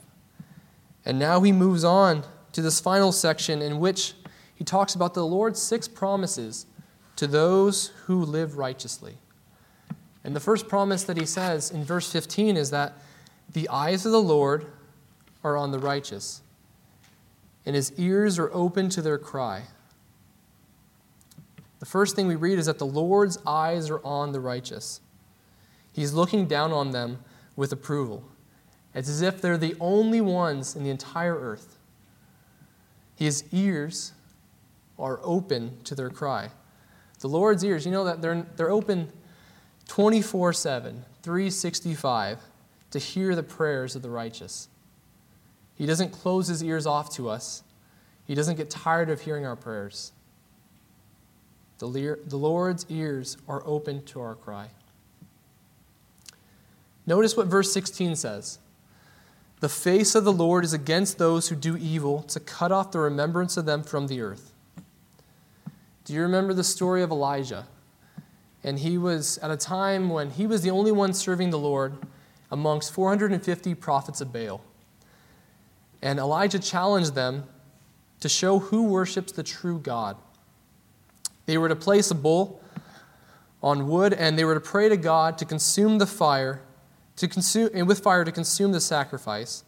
And 1.05 1.17
now 1.17 1.41
he 1.41 1.51
moves 1.51 1.83
on 1.83 2.23
to 2.51 2.61
this 2.61 2.79
final 2.79 3.11
section 3.11 3.61
in 3.61 3.79
which 3.79 4.13
he 4.53 4.63
talks 4.63 4.93
about 4.93 5.13
the 5.13 5.25
Lord's 5.25 5.61
six 5.61 5.87
promises 5.87 6.65
to 7.15 7.25
those 7.25 7.87
who 8.05 8.23
live 8.23 8.57
righteously. 8.57 9.17
And 10.29 10.35
the 10.35 10.39
first 10.39 10.67
promise 10.67 11.05
that 11.05 11.17
he 11.17 11.25
says 11.25 11.71
in 11.71 11.83
verse 11.83 12.11
15 12.11 12.55
is 12.55 12.69
that 12.69 12.93
the 13.53 13.67
eyes 13.67 14.05
of 14.05 14.11
the 14.11 14.21
Lord 14.21 14.67
are 15.43 15.57
on 15.57 15.71
the 15.71 15.79
righteous, 15.79 16.43
and 17.65 17.75
his 17.75 17.91
ears 17.97 18.37
are 18.37 18.53
open 18.53 18.89
to 18.89 19.01
their 19.01 19.17
cry. 19.17 19.63
The 21.79 21.87
first 21.87 22.15
thing 22.15 22.27
we 22.27 22.35
read 22.35 22.59
is 22.59 22.67
that 22.67 22.77
the 22.77 22.85
Lord's 22.85 23.39
eyes 23.47 23.89
are 23.89 24.05
on 24.05 24.31
the 24.31 24.39
righteous. 24.39 25.01
He's 25.93 26.13
looking 26.13 26.45
down 26.45 26.73
on 26.73 26.91
them 26.91 27.23
with 27.55 27.71
approval. 27.71 28.23
It's 28.93 29.09
as 29.09 29.23
if 29.23 29.41
they're 29.41 29.57
the 29.57 29.75
only 29.79 30.21
ones 30.21 30.75
in 30.75 30.83
the 30.83 30.91
entire 30.91 31.39
earth. 31.39 31.79
His 33.15 33.45
ears 33.51 34.13
are 34.99 35.19
open 35.23 35.79
to 35.85 35.95
their 35.95 36.11
cry. 36.11 36.51
The 37.17 37.29
Lord's 37.29 37.63
ears, 37.63 37.83
you 37.83 37.91
know 37.91 38.03
that 38.03 38.21
they're, 38.21 38.45
they're 38.55 38.69
open 38.69 39.11
24 39.89 40.53
7, 40.53 41.03
365 41.23 42.39
to 42.91 42.99
hear 42.99 43.35
the 43.35 43.43
prayers 43.43 43.95
of 43.95 44.03
the 44.03 44.09
righteous. 44.09 44.69
He 45.75 45.87
doesn't 45.87 46.11
close 46.11 46.47
his 46.47 46.63
ears 46.63 46.85
off 46.85 47.13
to 47.15 47.27
us, 47.27 47.63
he 48.25 48.35
doesn't 48.35 48.55
get 48.55 48.69
tired 48.69 49.09
of 49.09 49.21
hearing 49.21 49.45
our 49.45 49.55
prayers. 49.55 50.11
The, 51.79 52.19
the 52.25 52.37
Lord's 52.37 52.85
ears 52.89 53.37
are 53.47 53.63
open 53.65 54.05
to 54.05 54.21
our 54.21 54.35
cry. 54.35 54.67
Notice 57.07 57.35
what 57.35 57.47
verse 57.47 57.71
16 57.73 58.15
says. 58.15 58.59
The 59.59 59.69
face 59.69 60.13
of 60.13 60.23
the 60.23 60.31
Lord 60.31 60.65
is 60.65 60.73
against 60.73 61.17
those 61.17 61.49
who 61.49 61.55
do 61.55 61.75
evil, 61.75 62.21
to 62.23 62.39
cut 62.39 62.71
off 62.71 62.91
the 62.91 62.99
remembrance 62.99 63.57
of 63.57 63.65
them 63.65 63.81
from 63.83 64.07
the 64.07 64.21
earth. 64.21 64.53
Do 66.05 66.13
you 66.13 66.21
remember 66.21 66.53
the 66.53 66.63
story 66.63 67.01
of 67.01 67.09
Elijah? 67.09 67.65
And 68.63 68.79
he 68.79 68.97
was 68.97 69.37
at 69.39 69.51
a 69.51 69.57
time 69.57 70.09
when 70.09 70.31
he 70.31 70.45
was 70.45 70.61
the 70.61 70.71
only 70.71 70.91
one 70.91 71.13
serving 71.13 71.49
the 71.49 71.59
Lord 71.59 71.97
amongst 72.51 72.91
450 72.91 73.75
prophets 73.75 74.21
of 74.21 74.33
Baal. 74.33 74.61
And 76.01 76.19
Elijah 76.19 76.59
challenged 76.59 77.15
them 77.15 77.45
to 78.19 78.29
show 78.29 78.59
who 78.59 78.83
worships 78.83 79.31
the 79.31 79.43
true 79.43 79.79
God. 79.79 80.17
They 81.45 81.57
were 81.57 81.69
to 81.69 81.75
place 81.75 82.11
a 82.11 82.15
bull 82.15 82.61
on 83.63 83.87
wood, 83.87 84.13
and 84.13 84.37
they 84.37 84.45
were 84.45 84.53
to 84.53 84.59
pray 84.59 84.89
to 84.89 84.97
God 84.97 85.37
to 85.37 85.45
consume 85.45 85.97
the 85.97 86.05
fire, 86.05 86.61
to 87.17 87.27
consume, 87.27 87.69
and 87.73 87.87
with 87.87 87.99
fire 87.99 88.23
to 88.23 88.31
consume 88.31 88.71
the 88.71 88.81
sacrifice. 88.81 89.63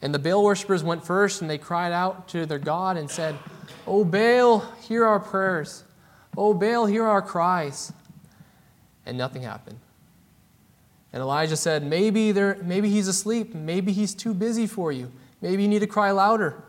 And 0.00 0.14
the 0.14 0.18
Baal 0.18 0.42
worshippers 0.42 0.82
went 0.82 1.04
first, 1.04 1.40
and 1.40 1.48
they 1.48 1.58
cried 1.58 1.92
out 1.92 2.28
to 2.28 2.46
their 2.46 2.58
God 2.58 2.96
and 2.96 3.10
said, 3.10 3.38
"O 3.86 4.04
Baal, 4.04 4.60
hear 4.80 5.04
our 5.06 5.20
prayers. 5.20 5.84
O 6.36 6.54
Baal, 6.54 6.86
hear 6.86 7.04
our 7.04 7.22
cries." 7.22 7.92
And 9.04 9.18
nothing 9.18 9.42
happened. 9.42 9.78
And 11.12 11.20
Elijah 11.20 11.56
said, 11.56 11.84
"Maybe 11.84 12.32
there, 12.32 12.58
maybe 12.62 12.88
he's 12.88 13.08
asleep. 13.08 13.54
Maybe 13.54 13.92
he's 13.92 14.14
too 14.14 14.32
busy 14.32 14.66
for 14.66 14.92
you. 14.92 15.10
Maybe 15.40 15.62
you 15.62 15.68
need 15.68 15.80
to 15.80 15.86
cry 15.86 16.10
louder." 16.10 16.62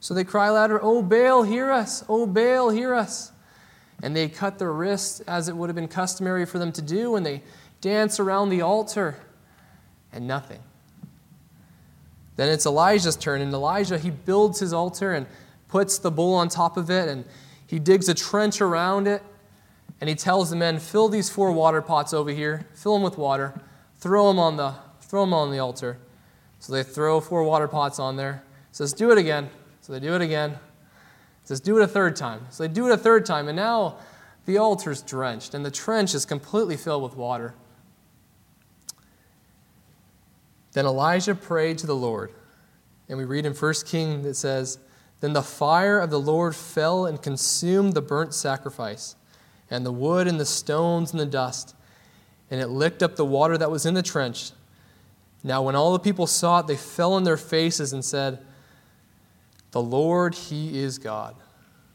So 0.00 0.14
they 0.14 0.24
cry 0.24 0.48
louder, 0.50 0.78
Oh, 0.80 1.02
Baal, 1.02 1.42
hear 1.42 1.70
us! 1.70 2.04
Oh, 2.08 2.26
Baal, 2.26 2.70
hear 2.70 2.94
us!" 2.94 3.32
and 4.02 4.14
they 4.14 4.28
cut 4.28 4.58
their 4.58 4.72
wrists 4.72 5.20
as 5.20 5.48
it 5.48 5.56
would 5.56 5.68
have 5.68 5.74
been 5.74 5.88
customary 5.88 6.46
for 6.46 6.58
them 6.58 6.72
to 6.72 6.82
do, 6.82 7.16
and 7.16 7.26
they 7.26 7.42
dance 7.80 8.20
around 8.20 8.48
the 8.48 8.62
altar, 8.62 9.16
and 10.12 10.26
nothing. 10.26 10.60
Then 12.36 12.48
it's 12.48 12.66
Elijah's 12.66 13.16
turn, 13.16 13.40
and 13.40 13.52
Elijah, 13.52 13.98
he 13.98 14.10
builds 14.10 14.60
his 14.60 14.72
altar 14.72 15.12
and 15.12 15.26
puts 15.66 15.98
the 15.98 16.10
bull 16.10 16.34
on 16.34 16.48
top 16.48 16.76
of 16.76 16.90
it, 16.90 17.08
and 17.08 17.24
he 17.68 17.78
digs 17.78 18.08
a 18.08 18.14
trench 18.14 18.60
around 18.60 19.06
it, 19.06 19.22
and 20.00 20.10
he 20.10 20.16
tells 20.16 20.50
the 20.50 20.56
men, 20.56 20.80
fill 20.80 21.08
these 21.08 21.30
four 21.30 21.52
water 21.52 21.80
pots 21.80 22.12
over 22.12 22.30
here, 22.30 22.66
fill 22.74 22.94
them 22.94 23.02
with 23.04 23.16
water, 23.16 23.60
throw 23.98 24.26
them 24.26 24.40
on 24.40 24.56
the, 24.56 24.74
throw 25.02 25.20
them 25.20 25.32
on 25.32 25.52
the 25.52 25.60
altar. 25.60 25.98
So 26.58 26.72
they 26.72 26.82
throw 26.82 27.20
four 27.20 27.44
water 27.44 27.68
pots 27.68 28.00
on 28.00 28.16
there. 28.16 28.42
He 28.70 28.74
says, 28.74 28.92
do 28.92 29.12
it 29.12 29.18
again. 29.18 29.48
So 29.80 29.92
they 29.92 30.00
do 30.00 30.14
it 30.16 30.22
again 30.22 30.58
says, 31.48 31.60
Do 31.60 31.78
it 31.78 31.82
a 31.82 31.88
third 31.88 32.14
time. 32.14 32.46
So 32.50 32.62
they 32.62 32.72
do 32.72 32.86
it 32.88 32.92
a 32.92 32.98
third 32.98 33.24
time, 33.24 33.48
and 33.48 33.56
now 33.56 33.96
the 34.44 34.58
altar's 34.58 35.00
drenched, 35.00 35.54
and 35.54 35.64
the 35.64 35.70
trench 35.70 36.14
is 36.14 36.26
completely 36.26 36.76
filled 36.76 37.02
with 37.02 37.16
water. 37.16 37.54
Then 40.72 40.84
Elijah 40.84 41.34
prayed 41.34 41.78
to 41.78 41.86
the 41.86 41.96
Lord. 41.96 42.32
And 43.08 43.16
we 43.16 43.24
read 43.24 43.46
in 43.46 43.54
1 43.54 43.74
King 43.86 44.22
that 44.24 44.34
says, 44.34 44.78
Then 45.20 45.32
the 45.32 45.42
fire 45.42 45.98
of 45.98 46.10
the 46.10 46.20
Lord 46.20 46.54
fell 46.54 47.06
and 47.06 47.20
consumed 47.20 47.94
the 47.94 48.02
burnt 48.02 48.34
sacrifice, 48.34 49.16
and 49.70 49.84
the 49.84 49.92
wood 49.92 50.26
and 50.28 50.38
the 50.38 50.46
stones 50.46 51.10
and 51.10 51.20
the 51.20 51.26
dust, 51.26 51.74
and 52.50 52.60
it 52.60 52.68
licked 52.68 53.02
up 53.02 53.16
the 53.16 53.24
water 53.24 53.58
that 53.58 53.70
was 53.70 53.84
in 53.84 53.94
the 53.94 54.02
trench. 54.02 54.52
Now, 55.42 55.62
when 55.62 55.76
all 55.76 55.92
the 55.92 55.98
people 55.98 56.26
saw 56.26 56.60
it, 56.60 56.66
they 56.66 56.76
fell 56.76 57.12
on 57.12 57.24
their 57.24 57.36
faces 57.36 57.92
and 57.92 58.04
said, 58.04 58.38
the 59.70 59.82
Lord, 59.82 60.34
He 60.34 60.78
is 60.78 60.98
God. 60.98 61.36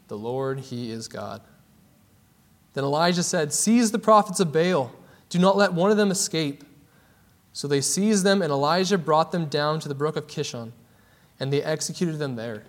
The 0.08 0.18
Lord, 0.18 0.60
He 0.60 0.90
is 0.90 1.08
God. 1.08 1.42
Then 2.74 2.84
Elijah 2.84 3.22
said, 3.22 3.52
Seize 3.52 3.90
the 3.90 3.98
prophets 3.98 4.40
of 4.40 4.52
Baal. 4.52 4.92
Do 5.28 5.38
not 5.38 5.56
let 5.56 5.72
one 5.72 5.90
of 5.90 5.96
them 5.96 6.10
escape. 6.10 6.64
So 7.52 7.68
they 7.68 7.80
seized 7.80 8.24
them, 8.24 8.42
and 8.42 8.52
Elijah 8.52 8.98
brought 8.98 9.32
them 9.32 9.46
down 9.46 9.80
to 9.80 9.88
the 9.88 9.94
brook 9.94 10.16
of 10.16 10.26
Kishon, 10.26 10.72
and 11.38 11.52
they 11.52 11.62
executed 11.62 12.18
them 12.18 12.36
there. 12.36 12.64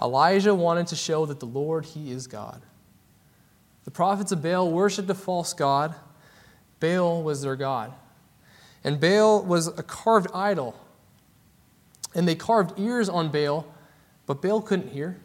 Elijah 0.00 0.54
wanted 0.54 0.88
to 0.88 0.96
show 0.96 1.26
that 1.26 1.40
the 1.40 1.46
Lord, 1.46 1.84
He 1.84 2.10
is 2.10 2.26
God. 2.26 2.62
The 3.84 3.90
prophets 3.90 4.32
of 4.32 4.42
Baal 4.42 4.70
worshiped 4.70 5.10
a 5.10 5.14
false 5.14 5.52
God. 5.52 5.94
Baal 6.80 7.22
was 7.22 7.42
their 7.42 7.56
God. 7.56 7.92
And 8.82 9.00
Baal 9.00 9.42
was 9.42 9.68
a 9.68 9.82
carved 9.82 10.28
idol 10.34 10.78
and 12.14 12.28
they 12.28 12.34
carved 12.34 12.78
ears 12.78 13.08
on 13.08 13.28
Baal, 13.30 13.66
but 14.26 14.40
Baal 14.40 14.60
couldn't 14.60 14.92
hear. 14.92 15.18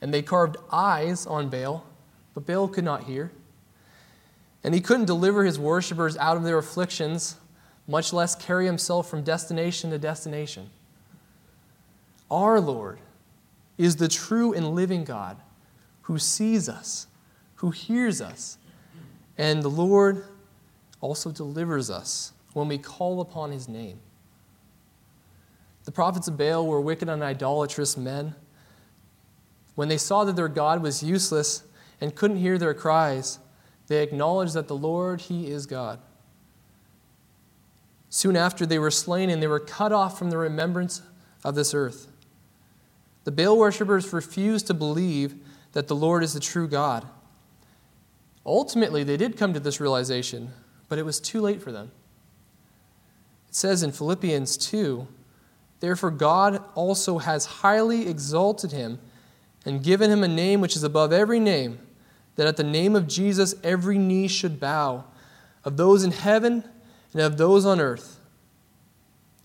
And 0.00 0.12
they 0.12 0.22
carved 0.22 0.56
eyes 0.70 1.26
on 1.26 1.48
Baal, 1.48 1.84
but 2.34 2.46
Baal 2.46 2.68
could 2.68 2.84
not 2.84 3.04
hear. 3.04 3.32
And 4.62 4.74
he 4.74 4.80
couldn't 4.80 5.06
deliver 5.06 5.44
his 5.44 5.58
worshippers 5.58 6.16
out 6.18 6.36
of 6.36 6.44
their 6.44 6.58
afflictions, 6.58 7.36
much 7.88 8.12
less 8.12 8.34
carry 8.34 8.66
himself 8.66 9.08
from 9.10 9.22
destination 9.22 9.90
to 9.90 9.98
destination. 9.98 10.70
Our 12.30 12.60
Lord 12.60 12.98
is 13.76 13.96
the 13.96 14.08
true 14.08 14.52
and 14.52 14.74
living 14.74 15.04
God 15.04 15.36
who 16.02 16.18
sees 16.18 16.68
us, 16.68 17.06
who 17.56 17.70
hears 17.70 18.20
us, 18.20 18.58
and 19.36 19.62
the 19.62 19.70
Lord 19.70 20.24
also 21.00 21.30
delivers 21.30 21.90
us 21.90 22.32
when 22.52 22.68
we 22.68 22.78
call 22.78 23.20
upon 23.20 23.50
his 23.50 23.68
name. 23.68 23.98
The 25.84 25.92
prophets 25.92 26.28
of 26.28 26.38
Baal 26.38 26.66
were 26.66 26.80
wicked 26.80 27.08
and 27.08 27.22
idolatrous 27.22 27.96
men. 27.96 28.34
When 29.74 29.88
they 29.88 29.98
saw 29.98 30.24
that 30.24 30.36
their 30.36 30.48
God 30.48 30.82
was 30.82 31.02
useless 31.02 31.64
and 32.00 32.14
couldn't 32.14 32.38
hear 32.38 32.58
their 32.58 32.74
cries, 32.74 33.38
they 33.88 34.02
acknowledged 34.02 34.54
that 34.54 34.68
the 34.68 34.76
Lord, 34.76 35.22
He 35.22 35.50
is 35.50 35.66
God. 35.66 36.00
Soon 38.08 38.36
after, 38.36 38.64
they 38.64 38.78
were 38.78 38.90
slain 38.90 39.28
and 39.28 39.42
they 39.42 39.46
were 39.46 39.60
cut 39.60 39.92
off 39.92 40.18
from 40.18 40.30
the 40.30 40.38
remembrance 40.38 41.02
of 41.42 41.54
this 41.54 41.74
earth. 41.74 42.06
The 43.24 43.32
Baal 43.32 43.58
worshippers 43.58 44.12
refused 44.12 44.66
to 44.68 44.74
believe 44.74 45.34
that 45.72 45.88
the 45.88 45.96
Lord 45.96 46.22
is 46.22 46.34
the 46.34 46.40
true 46.40 46.68
God. 46.68 47.06
Ultimately, 48.46 49.02
they 49.02 49.16
did 49.16 49.36
come 49.36 49.54
to 49.54 49.60
this 49.60 49.80
realization, 49.80 50.50
but 50.88 50.98
it 50.98 51.04
was 51.04 51.18
too 51.18 51.40
late 51.40 51.62
for 51.62 51.72
them. 51.72 51.90
It 53.48 53.54
says 53.54 53.82
in 53.82 53.92
Philippians 53.92 54.56
2 54.58 55.06
Therefore, 55.80 56.10
God 56.10 56.62
also 56.74 57.18
has 57.18 57.44
highly 57.44 58.08
exalted 58.08 58.72
him 58.72 58.98
and 59.66 59.82
given 59.82 60.10
him 60.10 60.22
a 60.22 60.28
name 60.28 60.60
which 60.60 60.76
is 60.76 60.82
above 60.82 61.12
every 61.12 61.40
name, 61.40 61.78
that 62.36 62.46
at 62.46 62.56
the 62.56 62.64
name 62.64 62.96
of 62.96 63.08
Jesus 63.08 63.54
every 63.62 63.98
knee 63.98 64.28
should 64.28 64.60
bow, 64.60 65.04
of 65.62 65.76
those 65.76 66.04
in 66.04 66.10
heaven 66.10 66.64
and 67.12 67.22
of 67.22 67.36
those 67.36 67.64
on 67.64 67.80
earth 67.80 68.18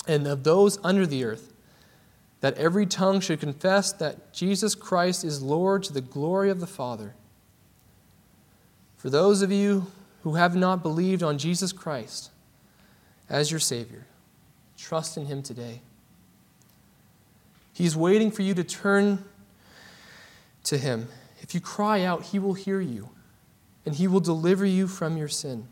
and 0.07 0.27
of 0.27 0.43
those 0.43 0.77
under 0.83 1.05
the 1.05 1.23
earth, 1.23 1.53
that 2.41 2.57
every 2.57 2.85
tongue 2.85 3.19
should 3.19 3.39
confess 3.39 3.91
that 3.93 4.33
Jesus 4.33 4.75
Christ 4.75 5.23
is 5.23 5.41
Lord 5.41 5.83
to 5.83 5.93
the 5.93 6.01
glory 6.01 6.49
of 6.49 6.59
the 6.59 6.67
Father. 6.67 7.15
For 8.97 9.09
those 9.09 9.41
of 9.41 9.51
you 9.51 9.87
who 10.23 10.35
have 10.35 10.55
not 10.55 10.83
believed 10.83 11.23
on 11.23 11.37
Jesus 11.37 11.71
Christ 11.71 12.31
as 13.29 13.51
your 13.51 13.59
Savior, 13.59 14.05
trust 14.77 15.17
in 15.17 15.25
Him 15.25 15.41
today. 15.41 15.81
He's 17.73 17.95
waiting 17.95 18.31
for 18.31 18.41
you 18.41 18.53
to 18.55 18.63
turn 18.63 19.23
to 20.65 20.77
Him. 20.77 21.07
If 21.41 21.53
you 21.53 21.61
cry 21.61 22.03
out, 22.03 22.25
He 22.25 22.39
will 22.39 22.53
hear 22.53 22.81
you, 22.81 23.09
and 23.85 23.95
He 23.95 24.07
will 24.07 24.19
deliver 24.19 24.65
you 24.65 24.87
from 24.87 25.17
your 25.17 25.29
sin. 25.29 25.67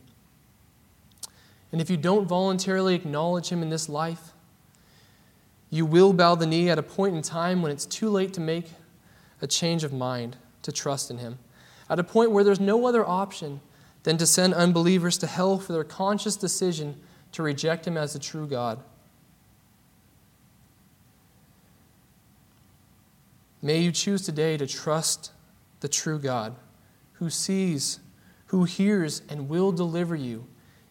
And 1.72 1.82
if 1.82 1.90
you 1.90 1.98
don't 1.98 2.28
voluntarily 2.28 2.96
acknowledge 2.96 3.50
Him 3.50 3.62
in 3.62 3.70
this 3.70 3.90
life, 3.90 4.32
you 5.70 5.86
will 5.86 6.14
bow 6.14 6.36
the 6.36 6.46
knee 6.46 6.70
at 6.70 6.80
a 6.80 6.84
point 6.84 7.16
in 7.16 7.22
time 7.22 7.62
when 7.62 7.72
it's 7.72 7.86
too 7.86 8.10
late 8.10 8.34
to 8.34 8.42
make 8.42 8.70
a 9.42 9.48
change 9.48 9.84
of 9.84 9.94
mind 9.94 10.38
to 10.62 10.72
trust 10.72 11.12
in 11.12 11.18
Him. 11.18 11.40
At 11.90 12.00
a 12.00 12.04
point 12.04 12.32
where 12.32 12.44
there's 12.44 12.60
no 12.60 12.86
other 12.88 13.08
option 13.08 13.60
than 14.04 14.18
to 14.18 14.26
send 14.26 14.54
unbelievers 14.54 15.18
to 15.20 15.28
hell 15.28 15.58
for 15.58 15.74
their 15.74 15.84
conscious 15.84 16.36
decision 16.36 17.00
to 17.34 17.44
reject 17.44 17.86
Him 17.86 17.98
as 17.98 18.14
the 18.14 18.20
true 18.20 18.48
God. 18.48 18.80
May 23.62 23.80
you 23.80 23.92
choose 23.92 24.22
today 24.22 24.56
to 24.58 24.68
trust 24.68 25.32
the 25.80 25.88
true 25.88 26.20
God 26.20 26.56
who 27.14 27.30
sees, 27.30 28.00
who 28.48 28.64
hears, 28.64 29.22
and 29.28 29.50
will 29.50 29.72
deliver 29.72 30.16
you 30.16 30.48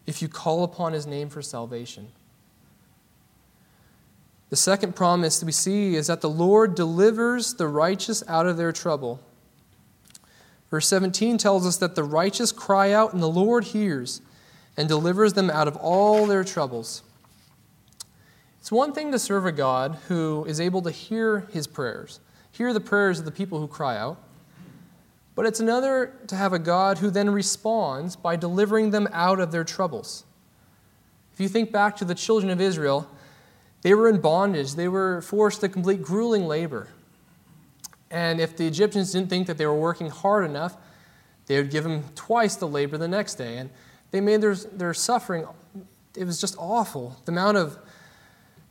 if 0.06 0.20
you 0.20 0.28
call 0.28 0.64
upon 0.64 0.92
his 0.92 1.06
name 1.06 1.28
for 1.28 1.42
salvation. 1.42 2.08
The 4.48 4.56
second 4.56 4.94
promise 4.94 5.42
we 5.42 5.52
see 5.52 5.96
is 5.96 6.06
that 6.06 6.20
the 6.20 6.30
Lord 6.30 6.74
delivers 6.74 7.54
the 7.54 7.66
righteous 7.66 8.22
out 8.28 8.46
of 8.46 8.56
their 8.56 8.72
trouble. 8.72 9.20
Verse 10.70 10.86
17 10.86 11.38
tells 11.38 11.66
us 11.66 11.76
that 11.78 11.94
the 11.94 12.04
righteous 12.04 12.52
cry 12.52 12.92
out, 12.92 13.12
and 13.12 13.22
the 13.22 13.28
Lord 13.28 13.64
hears 13.64 14.20
and 14.76 14.88
delivers 14.88 15.32
them 15.32 15.50
out 15.50 15.68
of 15.68 15.76
all 15.76 16.26
their 16.26 16.44
troubles. 16.44 17.02
It's 18.60 18.72
one 18.72 18.92
thing 18.92 19.12
to 19.12 19.18
serve 19.18 19.46
a 19.46 19.52
God 19.52 19.96
who 20.08 20.44
is 20.44 20.60
able 20.60 20.82
to 20.82 20.90
hear 20.90 21.40
his 21.52 21.66
prayers, 21.66 22.20
hear 22.50 22.72
the 22.72 22.80
prayers 22.80 23.18
of 23.18 23.24
the 23.24 23.30
people 23.30 23.60
who 23.60 23.68
cry 23.68 23.96
out. 23.96 24.20
But 25.34 25.46
it's 25.46 25.60
another 25.60 26.12
to 26.28 26.36
have 26.36 26.52
a 26.52 26.58
God 26.58 26.98
who 26.98 27.10
then 27.10 27.30
responds 27.30 28.16
by 28.16 28.36
delivering 28.36 28.90
them 28.90 29.08
out 29.12 29.38
of 29.38 29.52
their 29.52 29.64
troubles. 29.64 30.24
If 31.32 31.40
you 31.40 31.48
think 31.48 31.70
back 31.70 31.96
to 31.96 32.04
the 32.04 32.14
children 32.14 32.50
of 32.50 32.60
Israel, 32.60 33.08
they 33.86 33.94
were 33.94 34.08
in 34.08 34.20
bondage, 34.20 34.74
they 34.74 34.88
were 34.88 35.22
forced 35.22 35.60
to 35.60 35.68
complete 35.68 36.02
grueling 36.02 36.48
labor. 36.48 36.88
And 38.10 38.40
if 38.40 38.56
the 38.56 38.66
Egyptians 38.66 39.12
didn't 39.12 39.30
think 39.30 39.46
that 39.46 39.58
they 39.58 39.66
were 39.66 39.78
working 39.78 40.10
hard 40.10 40.44
enough, 40.44 40.76
they 41.46 41.56
would 41.58 41.70
give 41.70 41.84
them 41.84 42.02
twice 42.16 42.56
the 42.56 42.66
labor 42.66 42.98
the 42.98 43.06
next 43.06 43.36
day. 43.36 43.58
And 43.58 43.70
they 44.10 44.20
made 44.20 44.40
their, 44.40 44.56
their 44.56 44.92
suffering, 44.92 45.46
it 46.16 46.24
was 46.24 46.40
just 46.40 46.56
awful, 46.58 47.16
the 47.26 47.30
amount 47.30 47.58
of 47.58 47.78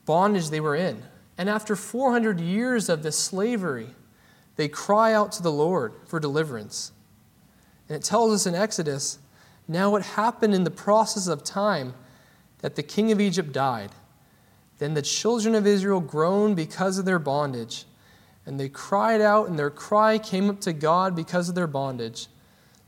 bondage 0.06 0.50
they 0.50 0.60
were 0.60 0.76
in. 0.76 1.02
And 1.38 1.48
after 1.48 1.78
400 1.78 2.42
years 2.42 2.90
of 2.90 3.02
this 3.02 3.18
slavery, 3.18 3.92
they 4.58 4.68
cry 4.68 5.14
out 5.14 5.32
to 5.32 5.42
the 5.42 5.50
Lord 5.50 5.94
for 6.08 6.20
deliverance. 6.20 6.92
And 7.88 7.96
it 7.96 8.04
tells 8.04 8.34
us 8.34 8.46
in 8.46 8.54
Exodus 8.54 9.20
now 9.66 9.96
it 9.96 10.04
happened 10.04 10.54
in 10.54 10.66
the 10.66 10.72
process 10.72 11.28
of 11.28 11.42
time 11.42 11.94
that 12.60 12.76
the 12.76 12.84
king 12.84 13.14
of 13.14 13.22
Egypt 13.22 13.54
died. 13.54 13.92
Then 14.78 14.94
the 14.94 15.02
children 15.02 15.56
of 15.56 15.66
Israel 15.66 16.02
groaned 16.02 16.56
because 16.56 16.98
of 16.98 17.06
their 17.06 17.20
bondage, 17.20 17.86
and 18.46 18.60
they 18.60 18.70
cried 18.70 19.22
out, 19.22 19.48
and 19.48 19.58
their 19.58 19.70
cry 19.70 20.18
came 20.18 20.50
up 20.50 20.60
to 20.62 20.74
God 20.74 21.16
because 21.16 21.50
of 21.50 21.56
their 21.56 21.68
bondage. 21.68 22.28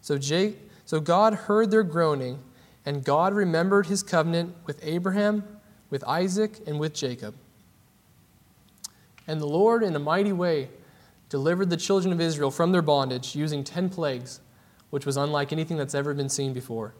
So, 0.02 0.17
Jake, 0.17 0.58
so 0.86 1.00
God 1.00 1.34
heard 1.34 1.71
their 1.71 1.84
groaning, 1.84 2.39
and 2.86 3.04
God 3.04 3.34
remembered 3.34 3.88
his 3.88 4.04
covenant 4.04 4.56
with 4.65 4.80
Abraham, 4.84 5.43
with 5.89 6.04
Isaac, 6.06 6.60
and 6.67 6.80
with 6.80 6.93
Jacob. 6.93 7.36
And 9.26 9.41
the 9.41 9.47
Lord, 9.47 9.84
in 9.84 9.95
a 9.95 10.00
mighty 10.00 10.32
way, 10.32 10.69
delivered 11.30 11.69
the 11.69 11.78
children 11.78 12.13
of 12.13 12.21
Israel 12.21 12.52
from 12.52 12.71
their 12.71 12.82
bondage 12.82 13.36
using 13.36 13.63
10 13.63 13.89
plagues, 13.89 14.39
which 14.89 15.06
was 15.06 15.17
unlike 15.17 15.52
anything 15.52 15.78
that's 15.78 15.95
ever 15.95 16.13
been 16.13 16.30
seen 16.30 16.54
before. 16.54 16.93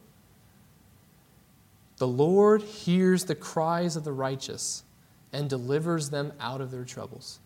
The 1.98 2.08
Lord 2.08 2.62
hears 2.62 3.26
the 3.26 3.36
cries 3.36 3.96
of 3.96 4.04
the 4.04 4.14
righteous 4.14 4.84
and 5.34 5.50
delivers 5.50 6.10
them 6.10 6.32
out 6.40 6.62
of 6.62 6.72
their 6.72 6.84
troubles. 6.84 7.40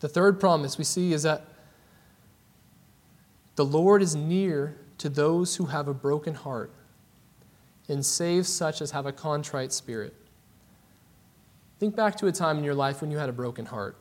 The 0.00 0.08
third 0.08 0.38
promise 0.38 0.78
we 0.78 0.84
see 0.84 1.12
is 1.12 1.22
that 1.24 1.44
the 3.56 3.64
Lord 3.64 4.02
is 4.02 4.14
near 4.14 4.76
to 4.98 5.08
those 5.08 5.56
who 5.56 5.66
have 5.66 5.88
a 5.88 5.94
broken 5.94 6.34
heart 6.34 6.70
and 7.88 8.04
saves 8.04 8.48
such 8.48 8.80
as 8.80 8.90
have 8.92 9.06
a 9.06 9.12
contrite 9.12 9.72
spirit. 9.72 10.14
Think 11.80 11.96
back 11.96 12.16
to 12.16 12.26
a 12.26 12.32
time 12.32 12.58
in 12.58 12.64
your 12.64 12.74
life 12.74 13.00
when 13.00 13.10
you 13.10 13.18
had 13.18 13.28
a 13.28 13.32
broken 13.32 13.66
heart. 13.66 13.96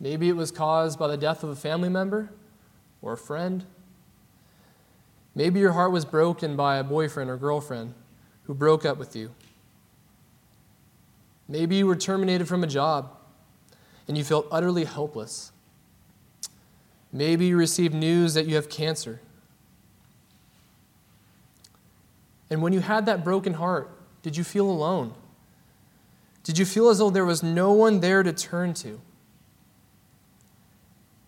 Maybe 0.00 0.28
it 0.28 0.36
was 0.36 0.50
caused 0.50 0.98
by 0.98 1.08
the 1.08 1.16
death 1.16 1.42
of 1.42 1.50
a 1.50 1.56
family 1.56 1.88
member 1.88 2.30
or 3.00 3.14
a 3.14 3.18
friend. 3.18 3.64
Maybe 5.34 5.60
your 5.60 5.72
heart 5.72 5.92
was 5.92 6.04
broken 6.04 6.56
by 6.56 6.76
a 6.76 6.84
boyfriend 6.84 7.30
or 7.30 7.36
girlfriend 7.36 7.94
who 8.44 8.54
broke 8.54 8.84
up 8.84 8.98
with 8.98 9.16
you. 9.16 9.30
Maybe 11.48 11.76
you 11.76 11.86
were 11.86 11.96
terminated 11.96 12.48
from 12.48 12.62
a 12.62 12.66
job 12.66 13.16
and 14.08 14.16
you 14.16 14.24
felt 14.24 14.46
utterly 14.50 14.84
helpless. 14.84 15.52
Maybe 17.12 17.46
you 17.46 17.56
received 17.56 17.94
news 17.94 18.34
that 18.34 18.46
you 18.46 18.56
have 18.56 18.68
cancer. 18.68 19.20
And 22.50 22.62
when 22.62 22.72
you 22.72 22.80
had 22.80 23.06
that 23.06 23.24
broken 23.24 23.54
heart, 23.54 23.90
did 24.22 24.36
you 24.36 24.44
feel 24.44 24.70
alone? 24.70 25.14
Did 26.44 26.58
you 26.58 26.64
feel 26.64 26.88
as 26.88 26.98
though 26.98 27.10
there 27.10 27.24
was 27.24 27.42
no 27.42 27.72
one 27.72 28.00
there 28.00 28.22
to 28.22 28.32
turn 28.32 28.74
to? 28.74 29.00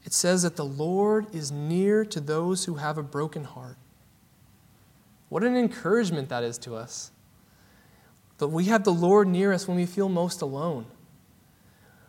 It 0.04 0.12
says 0.12 0.42
that 0.42 0.56
the 0.56 0.64
Lord 0.64 1.34
is 1.34 1.50
near 1.50 2.04
to 2.04 2.20
those 2.20 2.66
who 2.66 2.74
have 2.74 2.98
a 2.98 3.02
broken 3.02 3.44
heart. 3.44 3.76
What 5.34 5.42
an 5.42 5.56
encouragement 5.56 6.28
that 6.28 6.44
is 6.44 6.58
to 6.58 6.76
us. 6.76 7.10
That 8.38 8.46
we 8.46 8.66
have 8.66 8.84
the 8.84 8.92
Lord 8.92 9.26
near 9.26 9.52
us 9.52 9.66
when 9.66 9.76
we 9.76 9.84
feel 9.84 10.08
most 10.08 10.42
alone. 10.42 10.86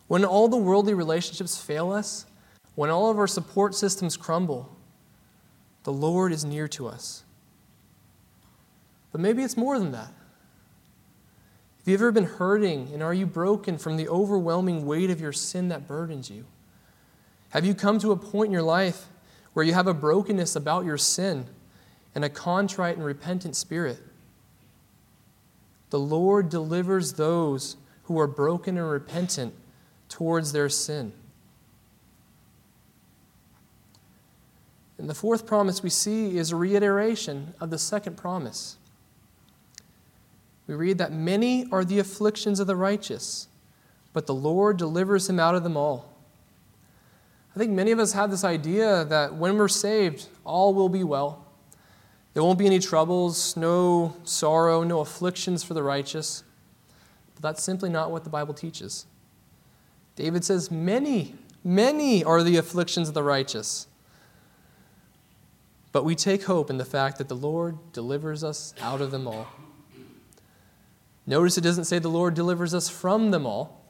When 0.06 0.24
all 0.24 0.48
the 0.48 0.58
worldly 0.58 0.94
relationships 0.94 1.60
fail 1.60 1.92
us, 1.92 2.28
when 2.76 2.92
all 2.92 3.10
of 3.10 3.18
our 3.18 3.26
support 3.26 3.74
systems 3.74 4.16
crumble, 4.16 4.70
the 5.86 5.92
Lord 5.92 6.32
is 6.34 6.46
near 6.46 6.68
to 6.68 6.88
us. 6.88 7.24
But 9.12 9.22
maybe 9.22 9.42
it's 9.42 9.58
more 9.58 9.80
than 9.80 9.92
that. 9.94 10.14
Have 11.80 11.88
you 11.88 11.96
ever 11.96 12.12
been 12.12 12.26
hurting 12.26 12.92
and 12.94 13.02
are 13.02 13.16
you 13.16 13.26
broken 13.26 13.80
from 13.80 13.98
the 13.98 14.08
overwhelming 14.08 14.86
weight 14.86 15.10
of 15.10 15.20
your 15.20 15.34
sin 15.34 15.70
that 15.70 15.88
burdens 15.88 16.30
you? 16.30 16.46
Have 17.50 17.66
you 17.66 17.74
come 17.74 17.98
to 18.02 18.12
a 18.12 18.18
point 18.18 18.50
in 18.50 18.54
your 18.54 18.62
life 18.62 19.08
where 19.54 19.66
you 19.66 19.74
have 19.74 19.88
a 19.88 19.96
brokenness 19.96 20.56
about 20.56 20.86
your 20.86 21.00
sin 21.00 21.48
and 22.16 22.26
a 22.26 22.30
contrite 22.30 22.96
and 22.96 23.06
repentant 23.06 23.56
spirit? 23.56 24.00
The 25.92 26.00
Lord 26.00 26.50
delivers 26.50 27.14
those 27.14 27.78
who 28.04 28.20
are 28.20 28.28
broken 28.28 28.78
and 28.78 28.90
repentant 28.90 29.54
towards 30.10 30.52
their 30.52 30.70
sin. 30.70 31.14
And 34.98 35.10
the 35.10 35.14
fourth 35.14 35.46
promise 35.46 35.84
we 35.84 35.90
see 35.90 36.38
is 36.38 36.52
a 36.52 36.56
reiteration 36.56 37.54
of 37.60 37.70
the 37.70 37.78
second 37.78 38.16
promise 38.18 38.78
we 40.68 40.76
read 40.76 40.98
that 40.98 41.12
many 41.12 41.68
are 41.72 41.86
the 41.86 42.00
afflictions 42.00 42.60
of 42.60 42.68
the 42.68 42.76
righteous, 42.76 43.48
but 44.14 44.26
the 44.26 44.34
Lord 44.34 44.78
delivers 44.78 45.30
him 45.30 45.40
out 45.40 45.56
of 45.56 45.64
them 45.64 45.78
all. 45.78 46.12
I 47.56 47.60
think 47.60 47.72
many 47.72 47.92
of 47.92 48.00
us 48.00 48.14
have 48.14 48.32
this 48.32 48.44
idea 48.44 49.06
that 49.06 49.36
when 49.36 49.58
we're 49.58 49.68
saved, 49.68 50.28
all 50.44 50.74
will 50.74 50.90
be 50.90 51.04
well. 51.04 51.45
There 52.36 52.44
won't 52.44 52.60
be 52.60 52.66
any 52.66 52.80
troubles, 52.80 53.56
no 53.56 54.14
sorrow, 54.26 54.84
no 54.84 55.00
afflictions 55.00 55.64
for 55.64 55.74
the 55.74 55.82
righteous. 55.82 56.44
But 57.34 57.42
that's 57.42 57.64
simply 57.64 57.90
not 57.90 58.12
what 58.12 58.26
the 58.26 58.30
Bible 58.30 58.54
teaches. 58.54 59.06
David 60.18 60.44
says, 60.44 60.70
Many, 60.70 61.36
many 61.64 62.26
are 62.26 62.44
the 62.44 62.58
afflictions 62.58 63.08
of 63.08 63.14
the 63.14 63.24
righteous. 63.24 63.88
But 65.94 66.04
we 66.04 66.14
take 66.14 66.44
hope 66.44 66.70
in 66.70 66.78
the 66.78 66.84
fact 66.84 67.20
that 67.20 67.30
the 67.30 67.38
Lord 67.38 67.78
delivers 67.94 68.44
us 68.44 68.74
out 68.82 69.00
of 69.00 69.12
them 69.12 69.30
all. 69.30 69.48
Notice 71.26 71.58
it 71.58 71.62
doesn't 71.62 71.86
say 71.86 72.00
the 72.00 72.10
Lord 72.10 72.34
delivers 72.34 72.74
us 72.74 72.90
from 72.90 73.32
them 73.32 73.46
all. 73.46 73.82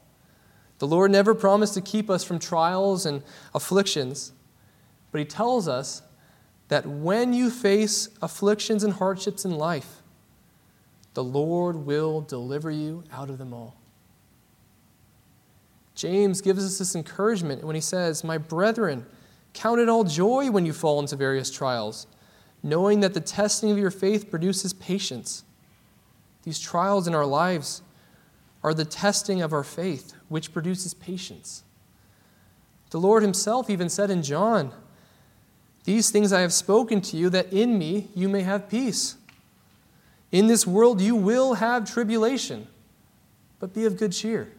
The 0.78 0.86
Lord 0.86 1.10
never 1.10 1.34
promised 1.34 1.74
to 1.74 1.80
keep 1.80 2.08
us 2.08 2.22
from 2.22 2.38
trials 2.38 3.06
and 3.06 3.24
afflictions, 3.52 4.32
but 5.10 5.18
He 5.18 5.24
tells 5.24 5.66
us 5.66 6.02
that 6.68 6.86
when 6.86 7.32
you 7.32 7.50
face 7.50 8.08
afflictions 8.20 8.82
and 8.82 8.94
hardships 8.94 9.44
in 9.44 9.52
life, 9.52 10.02
the 11.14 11.24
Lord 11.24 11.76
will 11.76 12.20
deliver 12.20 12.70
you 12.70 13.04
out 13.12 13.30
of 13.30 13.38
them 13.38 13.54
all. 13.54 13.76
James 15.94 16.42
gives 16.42 16.64
us 16.64 16.78
this 16.78 16.94
encouragement 16.94 17.64
when 17.64 17.74
he 17.74 17.80
says, 17.80 18.22
My 18.22 18.36
brethren, 18.36 19.06
count 19.54 19.80
it 19.80 19.88
all 19.88 20.04
joy 20.04 20.50
when 20.50 20.66
you 20.66 20.74
fall 20.74 21.00
into 21.00 21.16
various 21.16 21.50
trials, 21.50 22.06
knowing 22.62 23.00
that 23.00 23.14
the 23.14 23.20
testing 23.20 23.70
of 23.70 23.78
your 23.78 23.90
faith 23.90 24.30
produces 24.30 24.74
patience. 24.74 25.44
These 26.42 26.60
trials 26.60 27.08
in 27.08 27.14
our 27.14 27.24
lives 27.24 27.80
are 28.62 28.74
the 28.74 28.84
testing 28.84 29.40
of 29.40 29.52
our 29.52 29.64
faith, 29.64 30.12
which 30.28 30.52
produces 30.52 30.92
patience. 30.92 31.64
The 32.90 33.00
Lord 33.00 33.22
Himself 33.22 33.70
even 33.70 33.88
said 33.88 34.10
in 34.10 34.22
John, 34.22 34.72
These 35.86 36.10
things 36.10 36.32
I 36.32 36.40
have 36.40 36.52
spoken 36.52 37.00
to 37.02 37.16
you, 37.16 37.30
that 37.30 37.52
in 37.52 37.78
me 37.78 38.08
you 38.12 38.28
may 38.28 38.42
have 38.42 38.68
peace. 38.68 39.14
In 40.32 40.48
this 40.48 40.66
world 40.66 41.00
you 41.00 41.14
will 41.14 41.54
have 41.54 41.90
tribulation, 41.90 42.66
but 43.60 43.72
be 43.72 43.84
of 43.84 43.96
good 43.96 44.12
cheer. 44.12 44.52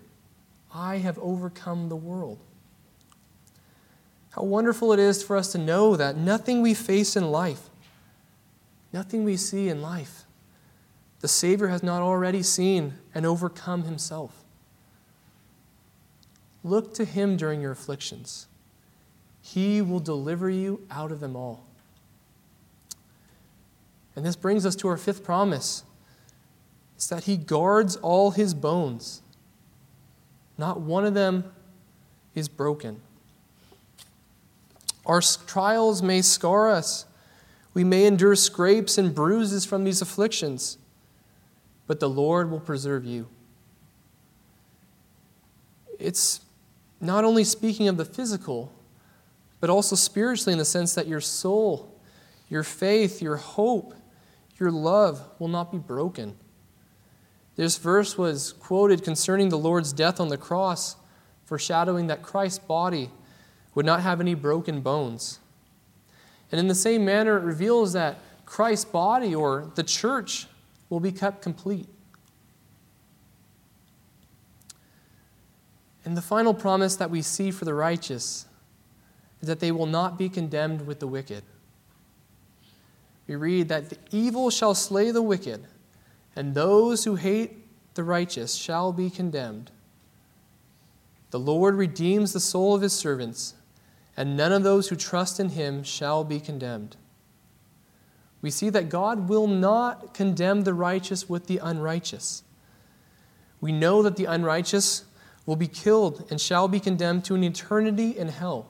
I 0.73 0.97
have 0.97 1.19
overcome 1.19 1.89
the 1.89 1.97
world. 1.97 2.39
How 4.31 4.43
wonderful 4.43 4.93
it 4.93 4.99
is 4.99 5.21
for 5.21 5.35
us 5.35 5.51
to 5.51 5.57
know 5.57 5.97
that 5.97 6.15
nothing 6.15 6.61
we 6.61 6.73
face 6.73 7.17
in 7.17 7.29
life, 7.29 7.69
nothing 8.93 9.25
we 9.25 9.35
see 9.35 9.67
in 9.67 9.81
life, 9.81 10.23
the 11.19 11.27
Savior 11.27 11.67
has 11.67 11.83
not 11.83 12.01
already 12.01 12.41
seen 12.41 12.93
and 13.13 13.25
overcome 13.25 13.83
himself. 13.83 14.45
Look 16.63 16.93
to 16.93 17.03
him 17.03 17.35
during 17.35 17.61
your 17.61 17.71
afflictions. 17.71 18.47
He 19.53 19.81
will 19.81 20.01
deliver 20.01 20.49
you 20.49 20.85
out 20.91 21.11
of 21.11 21.21
them 21.21 21.35
all. 21.35 21.63
And 24.15 24.25
this 24.25 24.35
brings 24.35 24.65
us 24.65 24.75
to 24.77 24.89
our 24.89 24.97
fifth 24.97 25.23
promise. 25.23 25.83
It's 26.95 27.07
that 27.07 27.23
he 27.23 27.37
guards 27.37 27.95
all 27.97 28.31
his 28.31 28.53
bones. 28.53 29.21
Not 30.57 30.81
one 30.81 31.05
of 31.05 31.13
them 31.13 31.45
is 32.35 32.49
broken. 32.49 32.99
Our 35.05 35.21
trials 35.21 36.01
may 36.03 36.21
scar 36.21 36.69
us. 36.69 37.05
We 37.73 37.85
may 37.85 38.05
endure 38.05 38.35
scrapes 38.35 38.97
and 38.97 39.15
bruises 39.15 39.63
from 39.63 39.85
these 39.85 40.01
afflictions, 40.01 40.77
but 41.85 42.01
the 42.01 42.09
Lord 42.09 42.51
will 42.51 42.59
preserve 42.59 43.05
you. 43.05 43.27
It's 45.99 46.41
not 46.99 47.23
only 47.23 47.45
speaking 47.45 47.87
of 47.87 47.95
the 47.95 48.05
physical, 48.05 48.73
but 49.59 49.69
also 49.69 49.95
spiritually 49.95 50.53
in 50.53 50.59
the 50.59 50.65
sense 50.65 50.93
that 50.95 51.07
your 51.07 51.21
soul, 51.21 51.99
your 52.49 52.63
faith, 52.63 53.21
your 53.21 53.37
hope, 53.37 53.93
your 54.59 54.71
love 54.71 55.21
will 55.39 55.47
not 55.47 55.71
be 55.71 55.77
broken. 55.77 56.35
This 57.55 57.77
verse 57.77 58.17
was 58.17 58.53
quoted 58.53 59.03
concerning 59.03 59.49
the 59.49 59.57
Lord's 59.57 59.91
death 59.93 60.19
on 60.19 60.27
the 60.27 60.37
cross, 60.37 60.95
foreshadowing 61.45 62.07
that 62.07 62.21
Christ's 62.21 62.59
body 62.59 63.09
would 63.73 63.85
not 63.85 64.01
have 64.01 64.21
any 64.21 64.35
broken 64.35 64.81
bones. 64.81 65.39
And 66.51 66.59
in 66.59 66.67
the 66.67 66.75
same 66.75 67.03
manner, 67.03 67.37
it 67.37 67.43
reveals 67.43 67.93
that 67.93 68.19
Christ's 68.45 68.85
body, 68.85 69.35
or 69.35 69.71
the 69.75 69.83
church, 69.83 70.47
will 70.89 70.99
be 70.99 71.11
kept 71.11 71.41
complete. 71.41 71.87
And 76.05 76.15
the 76.15 76.21
final 76.21 76.53
promise 76.53 76.95
that 76.95 77.09
we 77.09 77.21
see 77.21 77.51
for 77.51 77.65
the 77.65 77.73
righteous 77.73 78.45
that 79.41 79.59
they 79.59 79.71
will 79.71 79.85
not 79.85 80.17
be 80.17 80.29
condemned 80.29 80.87
with 80.87 80.99
the 80.99 81.07
wicked. 81.07 81.43
We 83.27 83.35
read 83.35 83.69
that 83.69 83.89
the 83.89 83.97
evil 84.11 84.49
shall 84.49 84.73
slay 84.73 85.11
the 85.11 85.21
wicked 85.21 85.67
and 86.37 86.53
those 86.53 87.03
who 87.03 87.15
hate 87.15 87.65
the 87.95 88.03
righteous 88.03 88.53
shall 88.53 88.93
be 88.93 89.09
condemned. 89.09 89.71
The 91.31 91.39
Lord 91.39 91.73
redeems 91.73 92.31
the 92.31 92.39
soul 92.39 92.75
of 92.75 92.83
his 92.83 92.93
servants, 92.93 93.55
and 94.15 94.37
none 94.37 94.51
of 94.51 94.61
those 94.61 94.87
who 94.87 94.95
trust 94.95 95.39
in 95.39 95.49
him 95.49 95.81
shall 95.81 96.23
be 96.23 96.39
condemned. 96.39 96.95
We 98.43 98.51
see 98.51 98.69
that 98.69 98.89
God 98.89 99.27
will 99.27 99.47
not 99.47 100.13
condemn 100.13 100.61
the 100.61 100.75
righteous 100.75 101.27
with 101.27 101.47
the 101.47 101.57
unrighteous. 101.57 102.43
We 103.59 103.71
know 103.71 104.03
that 104.03 104.15
the 104.15 104.25
unrighteous 104.25 105.05
will 105.47 105.55
be 105.55 105.67
killed 105.67 106.27
and 106.29 106.39
shall 106.39 106.67
be 106.67 106.79
condemned 106.79 107.25
to 107.25 107.33
an 107.33 107.43
eternity 107.43 108.15
in 108.15 108.27
hell, 108.27 108.69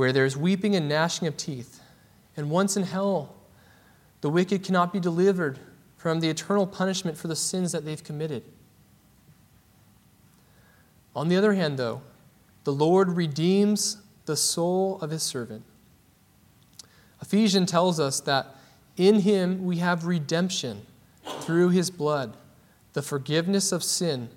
where 0.00 0.14
there 0.14 0.24
is 0.24 0.34
weeping 0.34 0.74
and 0.74 0.88
gnashing 0.88 1.28
of 1.28 1.36
teeth. 1.36 1.82
And 2.34 2.50
once 2.50 2.74
in 2.74 2.84
hell, 2.84 3.34
the 4.22 4.30
wicked 4.30 4.64
cannot 4.64 4.94
be 4.94 4.98
delivered 4.98 5.58
from 5.98 6.20
the 6.20 6.30
eternal 6.30 6.66
punishment 6.66 7.18
for 7.18 7.28
the 7.28 7.36
sins 7.36 7.72
that 7.72 7.84
they've 7.84 8.02
committed. 8.02 8.42
On 11.14 11.28
the 11.28 11.36
other 11.36 11.52
hand, 11.52 11.78
though, 11.78 12.00
the 12.64 12.72
Lord 12.72 13.10
redeems 13.10 13.98
the 14.24 14.38
soul 14.38 14.98
of 15.02 15.10
his 15.10 15.22
servant. 15.22 15.64
Ephesians 17.20 17.70
tells 17.70 18.00
us 18.00 18.20
that 18.20 18.56
in 18.96 19.20
him 19.20 19.66
we 19.66 19.76
have 19.76 20.06
redemption 20.06 20.86
through 21.40 21.68
his 21.68 21.90
blood, 21.90 22.38
the 22.94 23.02
forgiveness 23.02 23.70
of 23.70 23.84
sin, 23.84 24.30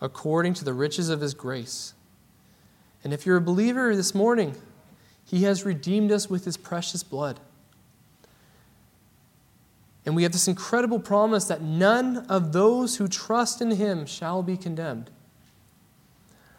according 0.00 0.54
to 0.54 0.64
the 0.64 0.74
riches 0.74 1.10
of 1.10 1.20
his 1.20 1.32
grace. 1.32 1.94
And 3.04 3.12
if 3.12 3.24
you're 3.24 3.36
a 3.36 3.40
believer 3.40 3.94
this 3.94 4.16
morning, 4.16 4.56
he 5.30 5.44
has 5.44 5.64
redeemed 5.64 6.10
us 6.10 6.28
with 6.28 6.44
his 6.44 6.56
precious 6.56 7.04
blood. 7.04 7.38
And 10.04 10.16
we 10.16 10.24
have 10.24 10.32
this 10.32 10.48
incredible 10.48 10.98
promise 10.98 11.44
that 11.44 11.62
none 11.62 12.26
of 12.28 12.52
those 12.52 12.96
who 12.96 13.06
trust 13.06 13.62
in 13.62 13.70
him 13.70 14.06
shall 14.06 14.42
be 14.42 14.56
condemned. 14.56 15.08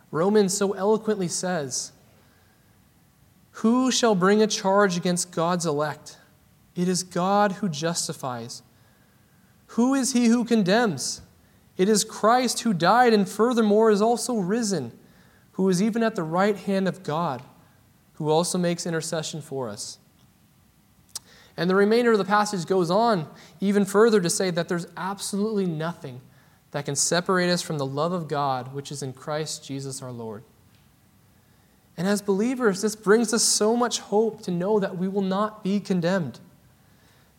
Romans 0.09 0.55
so 0.55 0.71
eloquently 0.71 1.27
says, 1.27 1.91
Who 3.55 3.91
shall 3.91 4.15
bring 4.15 4.41
a 4.41 4.47
charge 4.47 4.95
against 4.95 5.33
God's 5.33 5.65
elect? 5.65 6.17
It 6.73 6.87
is 6.87 7.03
God 7.03 7.51
who 7.53 7.67
justifies. 7.67 8.61
Who 9.67 9.93
is 9.93 10.13
he 10.13 10.27
who 10.27 10.45
condemns? 10.45 11.19
It 11.75 11.89
is 11.89 12.05
Christ 12.05 12.61
who 12.61 12.73
died 12.73 13.11
and 13.11 13.27
furthermore 13.27 13.91
is 13.91 14.01
also 14.01 14.37
risen, 14.37 14.97
who 15.53 15.67
is 15.67 15.81
even 15.81 16.03
at 16.03 16.15
the 16.15 16.23
right 16.23 16.55
hand 16.55 16.87
of 16.87 17.03
God, 17.03 17.41
who 18.21 18.29
also 18.29 18.55
makes 18.55 18.85
intercession 18.85 19.41
for 19.41 19.67
us. 19.67 19.97
And 21.57 21.67
the 21.67 21.73
remainder 21.73 22.11
of 22.11 22.19
the 22.19 22.23
passage 22.23 22.67
goes 22.67 22.91
on 22.91 23.27
even 23.59 23.83
further 23.83 24.21
to 24.21 24.29
say 24.29 24.51
that 24.51 24.69
there's 24.69 24.85
absolutely 24.95 25.65
nothing 25.65 26.21
that 26.69 26.85
can 26.85 26.95
separate 26.95 27.49
us 27.49 27.63
from 27.63 27.79
the 27.79 27.85
love 27.85 28.11
of 28.11 28.27
God 28.27 28.75
which 28.75 28.91
is 28.91 29.01
in 29.01 29.11
Christ 29.11 29.65
Jesus 29.65 30.03
our 30.03 30.11
Lord. 30.11 30.43
And 31.97 32.07
as 32.07 32.21
believers, 32.21 32.83
this 32.83 32.95
brings 32.95 33.33
us 33.33 33.41
so 33.41 33.75
much 33.75 33.99
hope 34.01 34.43
to 34.43 34.51
know 34.51 34.79
that 34.79 34.99
we 34.99 35.07
will 35.07 35.23
not 35.23 35.63
be 35.63 35.79
condemned. 35.79 36.39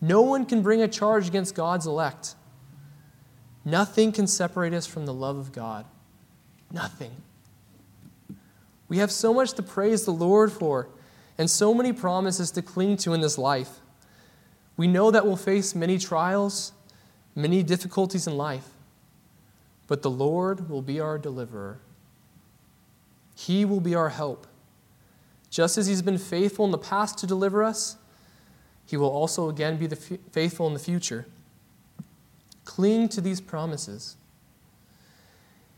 No 0.01 0.21
one 0.23 0.45
can 0.45 0.63
bring 0.63 0.83
a 0.83 0.89
charge 0.89 1.29
against 1.29 1.55
God's 1.55 1.87
elect. 1.87 2.35
Nothing 3.65 4.11
can 4.11 4.27
separate 4.27 4.75
us 4.75 4.89
from 4.89 5.07
the 5.07 5.15
love 5.15 5.37
of 5.37 5.53
God. 5.53 5.87
Nothing. 6.73 7.13
We 8.93 8.99
have 8.99 9.11
so 9.11 9.33
much 9.33 9.55
to 9.55 9.63
praise 9.63 10.05
the 10.05 10.11
Lord 10.11 10.53
for 10.53 10.87
and 11.39 11.49
so 11.49 11.73
many 11.73 11.95
promises 11.95 12.51
to 12.51 12.61
cling 12.61 12.99
to 12.99 13.15
in 13.15 13.23
this 13.23 13.39
life. 13.39 13.81
We 14.77 14.87
know 14.87 15.11
that 15.11 15.25
we'll 15.25 15.37
face 15.37 15.75
many 15.75 15.97
trials, 15.97 16.73
many 17.35 17.63
difficulties 17.63 18.27
in 18.27 18.37
life, 18.37 18.69
but 19.87 20.03
the 20.03 20.11
Lord 20.11 20.69
will 20.69 20.83
be 20.83 21.01
our 21.01 21.17
deliverer. 21.17 21.81
He 23.35 23.65
will 23.65 23.81
be 23.81 23.95
our 23.95 24.11
help. 24.11 24.47
Just 25.49 25.79
as 25.79 25.87
He's 25.87 26.03
been 26.03 26.19
faithful 26.19 26.67
in 26.67 26.71
the 26.71 26.77
past 26.77 27.17
to 27.21 27.27
deliver 27.27 27.65
us, 27.65 27.97
He 28.85 28.99
will 28.99 29.09
also 29.09 29.49
again 29.49 29.79
be 29.79 29.87
the 29.87 29.97
f- 29.97 30.21
faithful 30.33 30.67
in 30.67 30.75
the 30.75 30.79
future. 30.79 31.25
Cling 32.67 33.09
to 33.09 33.23
these 33.23 33.41
promises. 33.41 34.17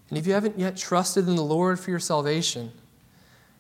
And 0.09 0.19
if 0.19 0.27
you 0.27 0.33
haven't 0.33 0.59
yet 0.59 0.77
trusted 0.77 1.29
in 1.29 1.37
the 1.37 1.43
Lord 1.43 1.79
for 1.79 1.91
your 1.91 2.01
salvation, 2.01 2.73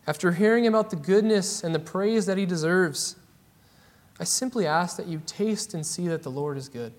after 0.06 0.32
hearing 0.32 0.66
about 0.66 0.90
the 0.90 0.96
goodness 0.96 1.64
and 1.64 1.74
the 1.74 1.78
praise 1.78 2.26
that 2.26 2.36
He 2.36 2.46
deserves, 2.46 3.16
I 4.20 4.24
simply 4.24 4.66
ask 4.66 4.96
that 4.96 5.06
you 5.06 5.22
taste 5.26 5.74
and 5.74 5.84
see 5.84 6.08
that 6.08 6.22
the 6.22 6.30
Lord 6.30 6.56
is 6.56 6.68
good. 6.68 6.92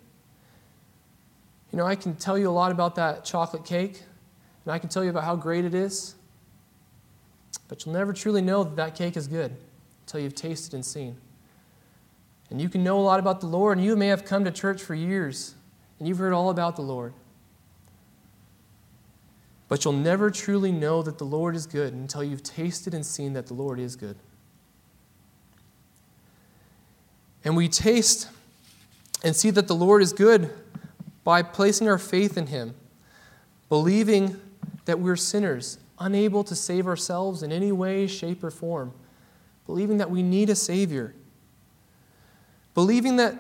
You 1.72 1.78
know, 1.78 1.86
I 1.86 1.96
can 1.96 2.16
tell 2.16 2.38
you 2.38 2.50
a 2.50 2.52
lot 2.52 2.72
about 2.72 2.96
that 2.96 3.24
chocolate 3.24 3.66
cake, 3.66 4.04
and 4.64 4.74
I 4.74 4.80
can 4.80 4.90
tell 4.90 5.04
you 5.04 5.10
about 5.10 5.24
how 5.24 5.36
great 5.36 5.66
it 5.66 5.74
is, 5.74 6.16
but 7.68 7.86
you'll 7.86 7.94
never 7.94 8.14
truly 8.14 8.42
know 8.42 8.64
that 8.64 8.76
that 8.76 8.96
cake 8.96 9.18
is 9.18 9.28
good 9.28 9.56
until 10.06 10.22
you've 10.22 10.36
tasted 10.36 10.74
and 10.74 10.86
seen. 10.86 11.18
And 12.50 12.62
you 12.62 12.70
can 12.70 12.84
know 12.84 13.00
a 13.00 13.02
lot 13.02 13.20
about 13.20 13.42
the 13.42 13.48
Lord, 13.48 13.78
and 13.78 13.86
you 13.86 13.96
may 13.96 14.08
have 14.08 14.26
come 14.26 14.46
to 14.46 14.52
church 14.52 14.82
for 14.82 14.96
years, 14.96 15.56
and 16.00 16.08
you've 16.08 16.18
heard 16.18 16.34
all 16.34 16.50
about 16.50 16.76
the 16.76 16.82
Lord. 16.82 17.14
But 19.76 19.84
you'll 19.84 19.92
never 19.92 20.32
truly 20.32 20.72
know 20.72 21.02
that 21.02 21.18
the 21.18 21.26
Lord 21.26 21.54
is 21.54 21.66
good 21.66 21.92
until 21.92 22.24
you've 22.24 22.44
tasted 22.44 22.94
and 22.94 23.06
seen 23.06 23.34
that 23.34 23.48
the 23.48 23.54
Lord 23.54 23.78
is 23.78 23.98
good. 23.98 24.16
And 27.44 27.58
we 27.58 27.68
taste 27.68 28.30
and 29.22 29.36
see 29.36 29.50
that 29.50 29.68
the 29.68 29.76
Lord 29.76 30.02
is 30.02 30.14
good 30.14 30.50
by 31.26 31.42
placing 31.42 31.90
our 31.90 31.98
faith 31.98 32.38
in 32.38 32.48
Him, 32.48 32.74
believing 33.68 34.40
that 34.86 35.02
we're 35.02 35.18
sinners, 35.18 35.78
unable 36.00 36.46
to 36.46 36.56
save 36.56 36.88
ourselves 36.88 37.44
in 37.44 37.52
any 37.52 37.74
way, 37.74 38.08
shape, 38.08 38.46
or 38.46 38.52
form, 38.52 38.94
believing 39.66 39.98
that 39.98 40.10
we 40.10 40.24
need 40.24 40.50
a 40.50 40.56
Savior, 40.56 41.14
believing 42.74 43.18
that 43.18 43.36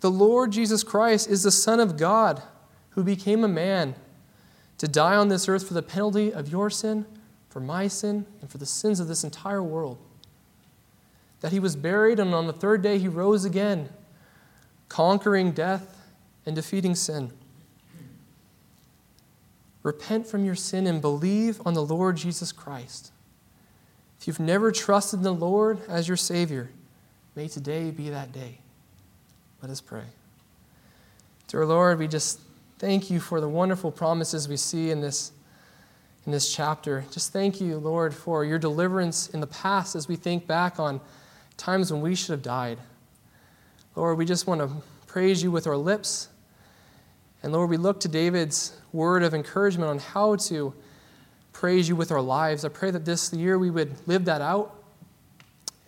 the 0.00 0.10
Lord 0.10 0.52
Jesus 0.52 0.82
Christ 0.82 1.26
is 1.26 1.42
the 1.42 1.50
Son 1.50 1.80
of 1.80 1.96
God 1.96 2.42
who 2.90 3.02
became 3.02 3.42
a 3.42 3.48
man 3.48 3.94
to 4.78 4.88
die 4.88 5.16
on 5.16 5.28
this 5.28 5.48
earth 5.48 5.66
for 5.66 5.74
the 5.74 5.82
penalty 5.82 6.32
of 6.32 6.48
your 6.48 6.70
sin, 6.70 7.04
for 7.50 7.60
my 7.60 7.88
sin, 7.88 8.26
and 8.40 8.50
for 8.50 8.58
the 8.58 8.66
sins 8.66 9.00
of 9.00 9.08
this 9.08 9.24
entire 9.24 9.62
world. 9.62 9.98
That 11.40 11.52
he 11.52 11.60
was 11.60 11.76
buried, 11.76 12.18
and 12.18 12.34
on 12.34 12.46
the 12.46 12.52
third 12.52 12.82
day 12.82 12.98
he 12.98 13.08
rose 13.08 13.44
again, 13.44 13.88
conquering 14.88 15.52
death 15.52 15.96
and 16.46 16.54
defeating 16.54 16.94
sin. 16.94 17.32
Repent 19.82 20.26
from 20.26 20.44
your 20.44 20.54
sin 20.54 20.86
and 20.86 21.00
believe 21.00 21.60
on 21.64 21.74
the 21.74 21.84
Lord 21.84 22.16
Jesus 22.16 22.52
Christ. 22.52 23.12
If 24.20 24.26
you've 24.26 24.40
never 24.40 24.72
trusted 24.72 25.22
the 25.22 25.32
Lord 25.32 25.80
as 25.88 26.08
your 26.08 26.16
Savior, 26.16 26.70
may 27.36 27.48
today 27.48 27.90
be 27.90 28.10
that 28.10 28.32
day. 28.32 28.58
Let 29.62 29.70
us 29.70 29.80
pray. 29.80 30.04
Dear 31.46 31.64
Lord, 31.64 31.98
we 31.98 32.08
just 32.08 32.40
thank 32.78 33.10
you 33.10 33.18
for 33.18 33.40
the 33.40 33.48
wonderful 33.48 33.90
promises 33.90 34.48
we 34.48 34.56
see 34.56 34.90
in 34.90 35.00
this, 35.00 35.32
in 36.26 36.32
this 36.32 36.54
chapter. 36.54 37.04
Just 37.10 37.32
thank 37.32 37.60
you, 37.60 37.76
Lord, 37.78 38.14
for 38.14 38.44
your 38.44 38.58
deliverance 38.58 39.28
in 39.30 39.40
the 39.40 39.48
past 39.48 39.96
as 39.96 40.06
we 40.06 40.14
think 40.14 40.46
back 40.46 40.78
on 40.78 41.00
times 41.56 41.92
when 41.92 42.00
we 42.00 42.14
should 42.14 42.30
have 42.30 42.42
died. 42.42 42.78
Lord, 43.96 44.16
we 44.16 44.24
just 44.24 44.46
want 44.46 44.60
to 44.60 44.70
praise 45.08 45.42
you 45.42 45.50
with 45.50 45.66
our 45.66 45.76
lips. 45.76 46.28
And 47.42 47.52
Lord, 47.52 47.68
we 47.68 47.76
look 47.76 47.98
to 48.00 48.08
David's 48.08 48.76
word 48.92 49.24
of 49.24 49.34
encouragement 49.34 49.90
on 49.90 49.98
how 49.98 50.36
to 50.36 50.72
praise 51.52 51.88
you 51.88 51.96
with 51.96 52.12
our 52.12 52.22
lives. 52.22 52.64
I 52.64 52.68
pray 52.68 52.92
that 52.92 53.04
this 53.04 53.32
year 53.32 53.58
we 53.58 53.70
would 53.70 53.92
live 54.06 54.24
that 54.26 54.40
out. 54.40 54.84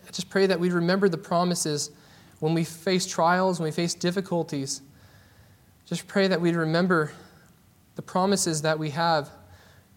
I 0.08 0.10
just 0.10 0.28
pray 0.28 0.46
that 0.46 0.58
we'd 0.58 0.72
remember 0.72 1.08
the 1.08 1.18
promises 1.18 1.92
when 2.40 2.52
we 2.52 2.64
face 2.64 3.06
trials, 3.06 3.60
when 3.60 3.66
we 3.66 3.70
face 3.70 3.94
difficulties, 3.94 4.82
just 5.90 6.06
pray 6.06 6.28
that 6.28 6.40
we'd 6.40 6.54
remember 6.54 7.10
the 7.96 8.02
promises 8.02 8.62
that 8.62 8.78
we 8.78 8.90
have 8.90 9.28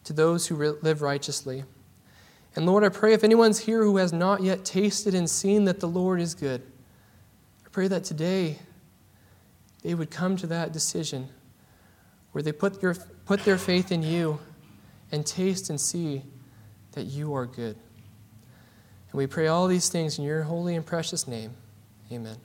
to 0.06 0.12
those 0.12 0.48
who 0.48 0.56
live 0.56 1.04
righteously. 1.04 1.66
And 2.56 2.66
Lord, 2.66 2.84
I 2.84 2.90
pray 2.90 3.14
if 3.14 3.24
anyone's 3.24 3.60
here 3.60 3.84
who 3.84 3.98
has 3.98 4.12
not 4.12 4.42
yet 4.42 4.66
tasted 4.66 5.14
and 5.14 5.30
seen 5.30 5.66
that 5.66 5.80
the 5.80 5.88
Lord 5.88 6.20
is 6.20 6.34
good, 6.34 6.64
I 7.64 7.70
pray 7.70 7.88
that 7.90 8.04
today 8.04 8.58
they 9.84 9.94
would 9.94 10.10
come 10.10 10.36
to 10.38 10.48
that 10.48 10.72
decision 10.72 11.30
where 12.32 12.42
they 12.42 12.52
put, 12.52 12.82
your, 12.82 12.96
put 13.26 13.42
their 13.46 13.60
faith 13.60 13.92
in 13.92 14.02
you 14.02 14.40
and 15.12 15.24
taste 15.24 15.70
and 15.70 15.80
see 15.80 16.24
that 16.94 17.04
you 17.04 17.36
are 17.36 17.46
good. 17.46 17.76
And 19.12 19.14
we 19.20 19.28
pray 19.28 19.46
all 19.46 19.68
these 19.68 19.90
things 19.90 20.18
in 20.18 20.26
your 20.26 20.42
holy 20.42 20.76
and 20.76 20.84
precious 20.84 21.28
name. 21.28 21.52
Amen. 22.12 22.38